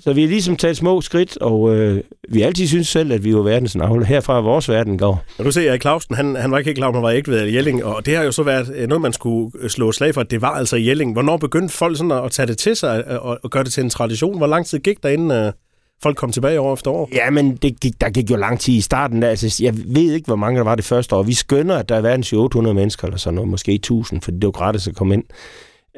så 0.00 0.12
vi 0.12 0.20
har 0.20 0.28
ligesom 0.28 0.56
taget 0.56 0.76
små 0.76 1.00
skridt, 1.00 1.36
og 1.36 1.74
øh, 1.76 2.00
vi 2.28 2.42
altid 2.42 2.66
synes 2.66 2.88
selv, 2.88 3.12
at 3.12 3.24
vi 3.24 3.34
var 3.34 3.42
verdens 3.42 3.76
navle. 3.76 4.06
Herfra 4.06 4.40
vores 4.40 4.68
verden 4.68 4.98
går. 4.98 5.24
Og 5.38 5.44
du 5.44 5.50
ser, 5.50 5.70
Erik 5.70 5.80
Clausen, 5.80 6.14
han, 6.14 6.36
han 6.36 6.50
var 6.50 6.58
ikke 6.58 6.68
helt 6.68 6.78
klar, 6.78 6.92
han 6.92 7.02
var 7.02 7.10
ikke 7.10 7.30
ved 7.30 7.46
Jelling, 7.46 7.84
og 7.84 8.06
det 8.06 8.16
har 8.16 8.24
jo 8.24 8.32
så 8.32 8.42
været 8.42 8.72
øh, 8.76 8.88
noget, 8.88 9.02
man 9.02 9.12
skulle 9.12 9.70
slå 9.70 9.92
slag 9.92 10.14
for, 10.14 10.20
at 10.20 10.30
det 10.30 10.42
var 10.42 10.50
altså 10.50 10.76
Jelling. 10.76 11.12
Hvornår 11.12 11.36
begyndte 11.36 11.74
folk 11.74 11.96
sådan 11.96 12.10
at 12.10 12.30
tage 12.30 12.46
det 12.46 12.58
til 12.58 12.76
sig 12.76 13.20
og, 13.20 13.38
og 13.42 13.50
gøre 13.50 13.64
det 13.64 13.72
til 13.72 13.84
en 13.84 13.90
tradition? 13.90 14.36
Hvor 14.38 14.46
lang 14.46 14.66
tid 14.66 14.78
gik 14.78 15.02
der, 15.02 15.08
inden 15.08 15.46
uh, 15.46 15.52
folk 16.02 16.16
kom 16.16 16.32
tilbage 16.32 16.60
år 16.60 16.74
efter 16.74 16.90
år? 16.90 17.08
Ja, 17.12 17.30
men 17.30 17.56
det 17.56 17.80
gik, 17.80 18.00
der 18.00 18.10
gik 18.10 18.30
jo 18.30 18.36
lang 18.36 18.60
tid 18.60 18.74
i 18.74 18.80
starten. 18.80 19.22
Der. 19.22 19.28
Altså, 19.28 19.62
jeg 19.62 19.74
ved 19.76 20.12
ikke, 20.12 20.26
hvor 20.26 20.36
mange 20.36 20.58
der 20.58 20.64
var 20.64 20.74
det 20.74 20.84
første 20.84 21.16
år. 21.16 21.22
Vi 21.22 21.34
skønner, 21.34 21.76
at 21.76 21.88
der 21.88 21.96
er 21.96 22.00
været 22.00 22.32
800 22.32 22.74
mennesker 22.74 23.06
eller 23.06 23.18
sådan 23.18 23.34
noget, 23.34 23.50
måske 23.50 23.74
1000, 23.74 24.20
for 24.20 24.30
det 24.30 24.44
var 24.44 24.50
gratis 24.50 24.88
at 24.88 24.94
komme 24.94 25.14
ind. 25.14 25.24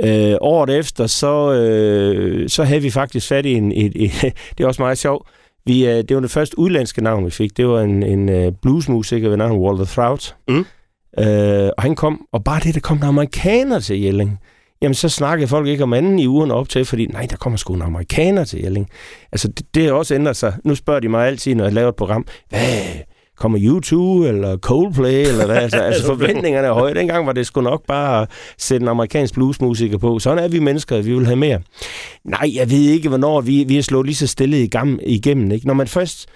Øh, 0.03 0.37
året 0.41 0.79
efter, 0.79 1.07
så, 1.07 1.53
øh, 1.53 2.49
så 2.49 2.65
havde 2.65 2.83
vi 2.83 2.91
faktisk 2.91 3.29
fat 3.29 3.47
i 3.47 3.53
en... 3.53 3.73
Et, 3.73 3.93
et, 3.95 4.13
det 4.59 4.65
er 4.65 4.67
også 4.67 4.83
meget 4.83 4.99
sjovt. 4.99 5.29
Vi, 5.67 5.87
øh, 5.87 5.97
det 5.97 6.15
var 6.15 6.21
det 6.21 6.31
første 6.31 6.59
udlandske 6.59 7.03
navn, 7.03 7.27
vi 7.27 7.31
fik. 7.31 7.57
Det 7.57 7.69
var 7.69 7.81
en, 7.81 8.03
en 8.03 8.47
uh, 8.47 8.53
bluesmusiker 8.63 9.29
ved 9.29 9.37
navn 9.37 9.59
Walter 9.59 9.85
Trout. 9.85 10.37
Mm. 10.49 10.65
Øh, 11.19 11.71
og 11.77 11.83
han 11.83 11.95
kom, 11.95 12.27
og 12.33 12.45
bare 12.45 12.61
det, 12.61 12.75
der 12.75 12.81
kom 12.81 12.97
en 12.97 13.03
amerikaner 13.03 13.81
til 13.81 14.01
Jelling, 14.01 14.39
jamen 14.83 14.95
så 14.95 15.09
snakkede 15.09 15.49
folk 15.49 15.67
ikke 15.67 15.83
om 15.83 15.93
anden 15.93 16.19
i 16.19 16.27
ugen 16.27 16.51
op 16.51 16.69
til, 16.69 16.85
fordi 16.85 17.07
nej, 17.07 17.27
der 17.31 17.37
kommer 17.37 17.57
sgu 17.57 17.75
en 17.75 17.83
amerikaner 17.83 18.45
til 18.45 18.63
Jelling. 18.63 18.89
Altså, 19.33 19.49
det, 19.49 19.75
det 19.75 19.85
har 19.85 19.93
også 19.93 20.15
ændret 20.15 20.37
sig. 20.37 20.55
Nu 20.65 20.75
spørger 20.75 21.01
de 21.01 21.09
mig 21.09 21.27
altid, 21.27 21.55
når 21.55 21.65
jeg 21.65 21.73
laver 21.73 21.89
et 21.89 21.97
program, 21.97 22.27
hvad, 22.49 22.61
kommer 23.37 23.59
U2 23.59 24.27
eller 24.29 24.57
Coldplay, 24.57 25.27
eller 25.27 25.47
hvad. 25.47 25.57
Altså, 25.57 25.83
altså 25.87 26.07
forventningerne 26.07 26.67
er 26.67 26.73
høje. 26.73 26.95
Dengang 26.95 27.27
var 27.27 27.33
det 27.33 27.47
sgu 27.47 27.61
nok 27.61 27.87
bare 27.89 28.23
at 28.23 28.29
sætte 28.59 28.85
en 28.85 28.89
amerikansk 28.89 29.35
bluesmusiker 29.35 29.99
på. 29.99 30.19
Sådan 30.19 30.45
er 30.45 30.49
vi 30.49 30.59
mennesker, 30.59 31.03
vi 31.03 31.15
vil 31.15 31.27
have 31.27 31.37
mere. 31.37 31.61
Nej, 32.25 32.51
jeg 32.55 32.71
ved 32.71 32.81
ikke, 32.81 33.09
hvornår 33.09 33.41
vi, 33.41 33.65
vi 33.65 33.79
er 33.79 33.83
slået 33.83 34.07
lige 34.07 34.17
så 34.17 34.27
stille 34.27 34.63
igennem. 35.07 35.51
Ikke? 35.51 35.67
Når 35.67 35.75
man 35.75 35.87
først... 35.87 36.27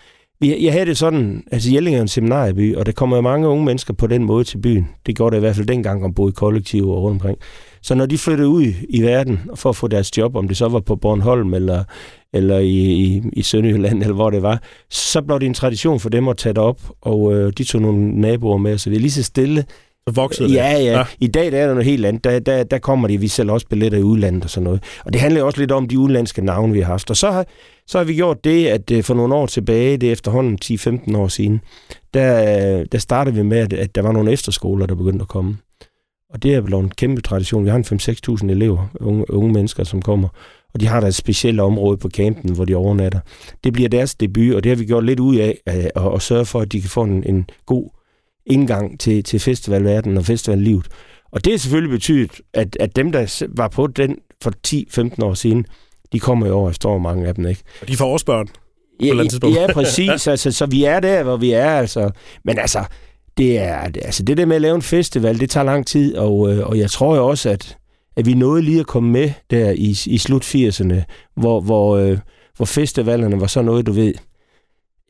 Jeg 0.41 0.73
havde 0.73 0.87
det 0.87 0.99
sådan, 0.99 1.43
altså 1.53 1.71
Jelling 1.71 1.97
er 1.97 2.01
en 2.01 2.09
seminarieby, 2.09 2.77
og 2.77 2.87
der 2.87 2.93
kommer 2.93 3.21
mange 3.21 3.49
unge 3.49 3.65
mennesker 3.65 3.95
på 3.95 4.07
den 4.07 4.25
måde 4.25 4.45
til 4.45 4.59
byen. 4.59 4.89
Det 5.07 5.17
gjorde 5.17 5.35
det 5.35 5.39
i 5.39 5.41
hvert 5.41 5.57
fald 5.57 5.67
dengang, 5.67 6.05
om 6.05 6.15
boede 6.15 6.31
i 6.31 6.33
kollektiv 6.33 6.91
og 6.91 7.03
rundt 7.03 7.15
omkring. 7.15 7.39
Så 7.83 7.95
når 7.95 8.07
de 8.07 8.19
flyttede 8.19 8.49
ud 8.49 8.65
i 8.89 9.03
verden 9.03 9.41
for 9.55 9.71
at 9.71 9.77
få 9.77 9.89
deres 9.89 10.19
job, 10.19 10.37
om 10.37 10.49
det 10.49 10.57
så 10.57 10.69
var 10.69 10.81
på 10.81 10.97
Bornholm 10.97 11.55
eller, 11.55 11.85
eller 12.33 12.59
i, 12.59 12.77
i, 12.77 13.23
i 13.33 13.43
Sønderjylland, 13.43 14.03
eller 14.03 14.15
hvor 14.15 14.31
det 14.31 14.43
var, 14.43 14.63
så 14.91 15.23
blev 15.23 15.41
det 15.41 15.47
en 15.47 15.55
tradition 15.55 16.01
for 16.01 16.09
dem 16.09 16.29
at 16.29 16.37
tage 16.37 16.53
det 16.53 16.63
op, 16.63 16.81
og 17.01 17.35
øh, 17.35 17.53
de 17.59 17.65
tog 17.65 17.83
nogle 17.83 18.21
naboer 18.21 18.59
med, 18.59 18.79
så 18.79 18.91
det 18.91 18.97
er 18.97 19.01
lige 19.01 19.11
så 19.11 19.23
stille. 19.23 19.65
Så 20.09 20.15
voksede 20.15 20.49
det? 20.49 20.55
Ja, 20.55 20.73
ja. 20.73 20.99
ja. 20.99 21.05
I 21.21 21.27
dag 21.27 21.53
der 21.53 21.59
er 21.59 21.67
der 21.67 21.75
noget 21.75 21.85
helt 21.85 22.07
andet. 22.07 22.25
Der, 22.25 22.39
der, 22.39 22.65
der 22.65 22.79
kommer 22.79 23.09
de, 23.09 23.21
vi 23.21 23.29
sælger 23.29 23.53
også 23.53 23.67
billetter 23.67 23.99
i 23.99 24.03
udlandet 24.03 24.45
og 24.45 24.51
sådan 24.51 24.65
noget. 24.65 24.83
Og 25.05 25.13
det 25.13 25.21
handler 25.21 25.43
også 25.43 25.61
lidt 25.61 25.73
om 25.73 25.89
de 25.89 25.99
udlandske 25.99 26.45
navne, 26.45 26.73
vi 26.73 26.81
har 26.81 26.87
haft. 26.87 27.11
Og 27.11 27.17
så 27.17 27.31
har, 27.31 27.47
så 27.87 27.99
har 27.99 28.05
vi 28.05 28.15
gjort 28.15 28.45
det, 28.45 28.67
at 28.67 28.91
øh, 28.91 29.03
for 29.03 29.15
nogle 29.15 29.35
år 29.35 29.47
tilbage, 29.47 29.97
det 29.97 30.09
er 30.09 30.13
efterhånden 30.13 30.59
10-15 30.65 31.17
år 31.17 31.29
siden, 31.29 31.61
der, 32.15 32.85
der 32.85 32.99
startede 32.99 33.37
vi 33.37 33.43
med, 33.43 33.59
at, 33.59 33.73
at 33.73 33.95
der 33.95 34.03
var 34.03 34.13
nogle 34.13 34.33
efterskoler, 34.33 34.87
der 34.87 34.95
begyndte 34.95 35.23
at 35.23 35.29
komme. 35.29 35.57
Og 36.31 36.43
det 36.43 36.55
er 36.55 36.61
blevet 36.61 36.85
en 36.85 36.91
kæmpe 36.91 37.21
tradition. 37.21 37.65
Vi 37.65 37.71
har 37.71 37.77
en 37.77 37.85
5-6.000 38.45 38.51
elever, 38.51 38.87
unge, 39.01 39.31
unge 39.31 39.53
mennesker, 39.53 39.85
som 39.85 40.03
kommer. 40.03 40.29
Og 40.75 40.81
de 40.81 40.87
har 40.87 41.01
der 41.01 41.07
et 41.07 41.15
specielt 41.15 41.61
område 41.61 41.97
på 41.97 42.09
campen, 42.09 42.55
hvor 42.55 42.65
de 42.65 42.75
overnatter. 42.75 43.21
Det 43.65 43.73
bliver 43.73 43.89
deres 43.89 44.15
debut, 44.15 44.55
og 44.55 44.65
det 44.65 44.71
har 44.71 44.77
vi 44.77 44.85
gjort 44.85 45.05
lidt 45.05 45.21
ud 45.21 45.37
af 45.37 45.59
at, 45.67 45.91
at, 45.97 46.15
at 46.15 46.23
sørge 46.23 46.45
for, 46.45 46.61
at 46.61 46.73
de 46.73 46.81
kan 46.81 46.91
få 46.91 47.03
en, 47.03 47.25
en 47.25 47.51
god 47.67 47.91
indgang 48.47 49.01
til, 49.01 49.25
til 49.25 49.41
festivalverdenen 49.41 50.19
og 50.19 50.25
festivallivet. 50.25 50.87
Og 51.33 51.45
det 51.45 51.53
har 51.53 51.59
selvfølgelig 51.59 51.91
betydet, 51.91 52.41
at, 52.55 52.77
at 52.81 52.97
dem, 52.97 53.13
der 53.13 53.47
var 53.57 53.69
på 53.69 53.87
den 53.87 54.17
for 54.43 54.53
10-15 54.69 55.25
år 55.25 55.35
siden, 55.35 55.67
de 56.13 56.21
kommer 56.21 56.47
i 56.47 56.51
år 56.51 56.71
efter 56.71 56.99
mange 56.99 57.29
af 57.29 57.35
dem, 57.35 57.47
ikke? 57.47 57.63
Og 57.81 57.89
de 57.89 57.97
får 57.97 58.13
også 58.13 58.27
børn. 58.27 58.49
Ja, 59.03 59.61
ja, 59.61 59.73
præcis. 59.73 60.27
altså, 60.27 60.53
så 60.53 60.67
vi 60.67 60.85
er 60.85 61.01
der, 61.01 61.23
hvor 61.23 61.37
vi 61.37 61.53
er. 61.53 61.71
Altså. 61.71 62.11
Men 62.45 62.59
altså, 62.59 62.85
det 63.39 63.59
er, 63.59 63.77
altså 63.77 64.23
det 64.23 64.37
der 64.37 64.47
med 64.47 64.57
at 64.57 64.63
lave 64.63 64.75
en 64.75 64.83
festival, 64.83 65.41
det 65.41 65.51
tager 65.51 65.65
lang 65.65 65.87
tid, 65.87 66.17
og, 66.17 66.53
øh, 66.53 66.67
og 66.67 66.79
jeg 66.79 66.91
tror 66.91 67.17
jo 67.17 67.29
også, 67.29 67.51
at, 67.51 67.77
at 68.17 68.27
vi 68.27 68.35
nåede 68.35 68.63
lige 68.63 68.81
at 68.81 68.87
komme 68.87 69.11
med 69.11 69.31
der 69.51 69.71
i, 69.71 69.97
i 70.07 70.19
slut 70.19 70.55
80'erne, 70.55 70.95
hvor, 71.37 71.61
hvor, 71.61 71.97
øh, 71.97 72.19
hvor 72.57 72.67
festivalerne 72.67 73.41
var 73.41 73.47
så 73.47 73.63
noget, 73.63 73.87
du 73.87 73.93
ved, 73.93 74.15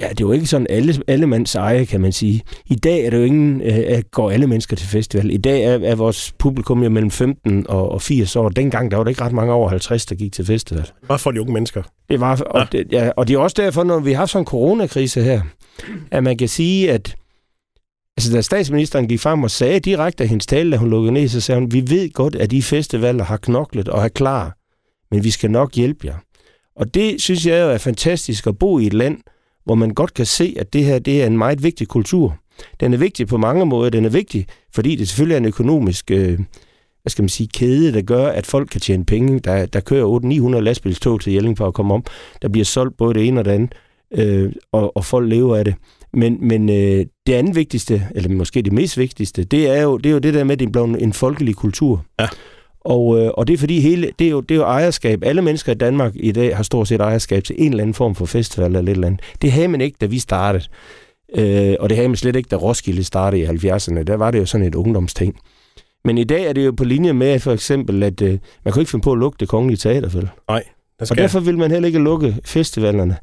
ja, 0.00 0.08
det 0.08 0.26
var 0.26 0.32
ikke 0.32 0.46
sådan 0.46 0.66
alle, 0.70 0.94
alle 1.06 1.26
mands 1.26 1.54
eje, 1.54 1.84
kan 1.84 2.00
man 2.00 2.12
sige. 2.12 2.42
I 2.66 2.74
dag 2.74 3.04
er 3.04 3.10
det 3.10 3.18
jo 3.18 3.22
ingen, 3.22 3.60
øh, 3.60 4.02
går 4.10 4.30
alle 4.30 4.46
mennesker 4.46 4.76
til 4.76 4.88
festival. 4.88 5.30
I 5.30 5.36
dag 5.36 5.64
er, 5.64 5.78
er 5.82 5.94
vores 5.94 6.32
publikum 6.38 6.82
jo 6.82 6.88
mellem 6.88 7.10
15 7.10 7.66
og, 7.68 7.92
og 7.92 8.02
80 8.02 8.36
år. 8.36 8.48
Dengang 8.48 8.90
der 8.90 8.96
var 8.96 9.04
det 9.04 9.10
ikke 9.10 9.22
ret 9.22 9.32
mange 9.32 9.52
over 9.52 9.68
50, 9.68 10.06
der 10.06 10.14
gik 10.14 10.32
til 10.32 10.46
festival. 10.46 10.82
Det 10.82 11.08
var 11.08 11.16
for 11.16 11.30
de 11.30 11.40
unge 11.40 11.52
mennesker. 11.52 11.82
Det 12.08 12.20
var, 12.20 12.42
og, 12.46 12.60
ja. 12.60 12.78
Det, 12.78 12.92
ja, 12.92 13.10
og 13.16 13.28
det 13.28 13.34
er 13.34 13.38
også 13.38 13.56
derfor, 13.58 13.84
når 13.84 14.00
vi 14.00 14.12
har 14.12 14.26
sådan 14.26 14.42
en 14.42 14.46
coronakrise 14.46 15.22
her, 15.22 15.40
at 16.10 16.22
man 16.22 16.36
kan 16.36 16.48
sige, 16.48 16.92
at 16.92 17.14
Altså, 18.18 18.32
da 18.32 18.40
statsministeren 18.40 19.08
gik 19.08 19.20
frem 19.20 19.42
og 19.42 19.50
sagde 19.50 19.80
direkte 19.80 20.24
af 20.24 20.28
hendes 20.28 20.46
tale, 20.46 20.72
da 20.72 20.76
hun 20.76 20.90
lukkede 20.90 21.12
ned, 21.12 21.28
så 21.28 21.40
sagde 21.40 21.60
hun, 21.60 21.72
vi 21.72 21.90
ved 21.90 22.12
godt, 22.12 22.34
at 22.34 22.50
de 22.50 22.62
festivaler 22.62 23.24
har 23.24 23.36
knoklet 23.36 23.88
og 23.88 24.04
er 24.04 24.08
klar, 24.08 24.56
men 25.10 25.24
vi 25.24 25.30
skal 25.30 25.50
nok 25.50 25.74
hjælpe 25.74 26.06
jer. 26.06 26.14
Og 26.76 26.94
det 26.94 27.20
synes 27.22 27.46
jeg 27.46 27.62
jo 27.62 27.70
er 27.70 27.78
fantastisk 27.78 28.46
at 28.46 28.58
bo 28.58 28.78
i 28.78 28.86
et 28.86 28.94
land, 28.94 29.18
hvor 29.64 29.74
man 29.74 29.90
godt 29.90 30.14
kan 30.14 30.26
se, 30.26 30.54
at 30.58 30.72
det 30.72 30.84
her 30.84 30.98
det 30.98 31.22
er 31.22 31.26
en 31.26 31.38
meget 31.38 31.62
vigtig 31.62 31.88
kultur. 31.88 32.36
Den 32.80 32.94
er 32.94 32.98
vigtig 32.98 33.26
på 33.26 33.36
mange 33.36 33.66
måder. 33.66 33.90
Den 33.90 34.04
er 34.04 34.08
vigtig, 34.08 34.46
fordi 34.74 34.96
det 34.96 35.08
selvfølgelig 35.08 35.34
er 35.34 35.38
en 35.38 35.44
økonomisk 35.44 36.10
øh, 36.10 36.38
hvad 37.02 37.10
skal 37.10 37.22
man 37.22 37.28
sige, 37.28 37.48
kæde, 37.48 37.92
der 37.92 38.02
gør, 38.02 38.26
at 38.26 38.46
folk 38.46 38.68
kan 38.68 38.80
tjene 38.80 39.04
penge. 39.04 39.38
Der, 39.38 39.66
der 39.66 39.80
kører 39.80 40.54
800-900 40.56 40.60
lastbilstog 40.60 41.20
til 41.20 41.32
Jelling 41.32 41.58
for 41.58 41.66
at 41.66 41.74
komme 41.74 41.94
om. 41.94 42.04
Der 42.42 42.48
bliver 42.48 42.64
solgt 42.64 42.96
både 42.96 43.14
det 43.14 43.28
ene 43.28 43.40
og 43.40 43.44
det 43.44 43.50
andet, 43.50 43.72
øh, 44.14 44.52
og, 44.72 44.96
og 44.96 45.04
folk 45.04 45.28
lever 45.28 45.56
af 45.56 45.64
det. 45.64 45.74
Men, 46.14 46.48
men 46.48 46.68
øh, 46.68 47.06
det 47.26 47.32
andet 47.32 47.56
vigtigste, 47.56 48.06
eller 48.14 48.30
måske 48.30 48.62
det 48.62 48.72
mest 48.72 48.98
vigtigste, 48.98 49.44
det 49.44 49.68
er 49.68 49.82
jo 49.82 49.96
det, 49.96 50.08
er 50.08 50.12
jo 50.12 50.18
det 50.18 50.34
der 50.34 50.44
med, 50.44 50.52
at 50.52 50.58
det 50.58 50.66
er 50.66 50.70
blevet 50.70 51.02
en 51.02 51.12
folkelig 51.12 51.56
kultur. 51.56 52.04
Ja. 52.20 52.28
Og, 52.80 53.20
øh, 53.20 53.30
og 53.34 53.46
det 53.46 53.54
er 53.54 53.58
fordi 53.58 53.80
hele, 53.80 54.10
det 54.18 54.26
er, 54.26 54.30
jo, 54.30 54.40
det 54.40 54.54
er 54.54 54.58
jo 54.58 54.64
ejerskab. 54.64 55.24
Alle 55.24 55.42
mennesker 55.42 55.72
i 55.72 55.74
Danmark 55.74 56.12
i 56.14 56.32
dag 56.32 56.56
har 56.56 56.62
stort 56.62 56.88
set 56.88 57.00
ejerskab 57.00 57.44
til 57.44 57.56
en 57.58 57.70
eller 57.70 57.82
anden 57.82 57.94
form 57.94 58.14
for 58.14 58.26
festival 58.26 58.66
eller 58.66 58.82
lidt 58.82 58.96
eller 58.96 59.06
andet. 59.06 59.20
Det 59.42 59.52
havde 59.52 59.68
man 59.68 59.80
ikke, 59.80 59.96
da 60.00 60.06
vi 60.06 60.18
startede. 60.18 60.64
Øh, 61.36 61.76
og 61.80 61.88
det 61.88 61.96
havde 61.96 62.08
man 62.08 62.16
slet 62.16 62.36
ikke, 62.36 62.48
da 62.48 62.56
Roskilde 62.56 63.04
startede 63.04 63.42
i 63.42 63.46
70'erne. 63.46 64.02
Der 64.02 64.16
var 64.16 64.30
det 64.30 64.38
jo 64.38 64.46
sådan 64.46 64.66
et 64.66 64.74
ungdomsting. 64.74 65.36
Men 66.04 66.18
i 66.18 66.24
dag 66.24 66.44
er 66.44 66.52
det 66.52 66.66
jo 66.66 66.72
på 66.72 66.84
linje 66.84 67.12
med 67.12 67.38
for 67.38 67.52
eksempel, 67.52 68.02
at 68.02 68.22
øh, 68.22 68.38
man 68.64 68.72
kan 68.72 68.80
ikke 68.80 68.90
finde 68.90 69.02
på 69.02 69.12
at 69.12 69.18
lukke 69.18 69.36
det 69.40 69.48
kongelige 69.48 69.76
teater, 69.76 70.08
vel? 70.08 70.28
Nej, 70.48 70.64
Og 71.10 71.16
derfor 71.16 71.40
vil 71.40 71.58
man 71.58 71.70
heller 71.70 71.86
ikke 71.86 71.98
lukke 71.98 72.36
festivalerne 72.44 73.16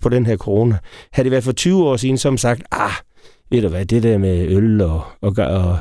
på 0.00 0.08
den 0.08 0.26
her 0.26 0.36
corona. 0.36 0.78
Havde 1.12 1.24
det 1.24 1.30
været 1.30 1.44
for 1.44 1.52
20 1.52 1.84
år 1.84 1.96
siden, 1.96 2.18
som 2.18 2.38
sagt, 2.38 2.62
ah, 2.70 2.90
ved 3.50 3.62
du 3.62 3.68
hvad, 3.68 3.86
det 3.86 4.02
der 4.02 4.18
med 4.18 4.48
øl 4.48 4.80
og, 4.80 5.02
og, 5.20 5.34
og 5.36 5.78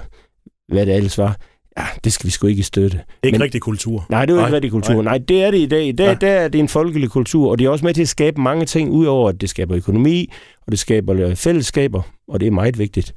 hvad 0.68 0.86
det 0.86 0.96
ellers 0.96 1.18
var, 1.18 1.38
ja, 1.78 1.86
det 2.04 2.14
skal 2.14 2.26
vi 2.26 2.32
sgu 2.32 2.48
ikke 2.48 2.64
støtte. 2.64 3.00
Ikke 3.24 3.38
Men, 3.38 3.44
rigtig 3.44 3.62
kultur. 3.62 4.06
Nej, 4.10 4.26
det 4.26 4.34
er 4.34 4.38
jo 4.38 4.46
ikke 4.46 4.56
rigtig 4.56 4.72
kultur. 4.72 4.94
Nej. 4.94 5.04
nej, 5.04 5.18
det 5.18 5.44
er 5.44 5.52
det 5.52 5.58
i 5.58 5.66
dag. 5.66 5.88
I 5.88 5.92
dag 5.92 6.08
ja. 6.08 6.14
der 6.14 6.32
er 6.32 6.48
det 6.48 6.60
en 6.60 6.68
folkelig 6.68 7.10
kultur, 7.10 7.52
og 7.52 7.60
det 7.60 7.66
er 7.66 7.70
også 7.70 7.86
med 7.86 7.94
til 7.94 8.02
at 8.02 8.08
skabe 8.08 8.42
mange 8.42 8.66
ting, 8.66 8.92
udover 8.92 9.30
at 9.30 9.42
det 9.42 9.50
skaber 9.50 9.76
økonomi, 9.76 10.32
og 10.66 10.72
det 10.72 10.80
skaber 10.80 11.36
fællesskaber, 11.36 12.02
og 12.28 12.40
det 12.40 12.48
er 12.48 12.52
meget 12.52 12.80
vigtigt. 12.80 13.14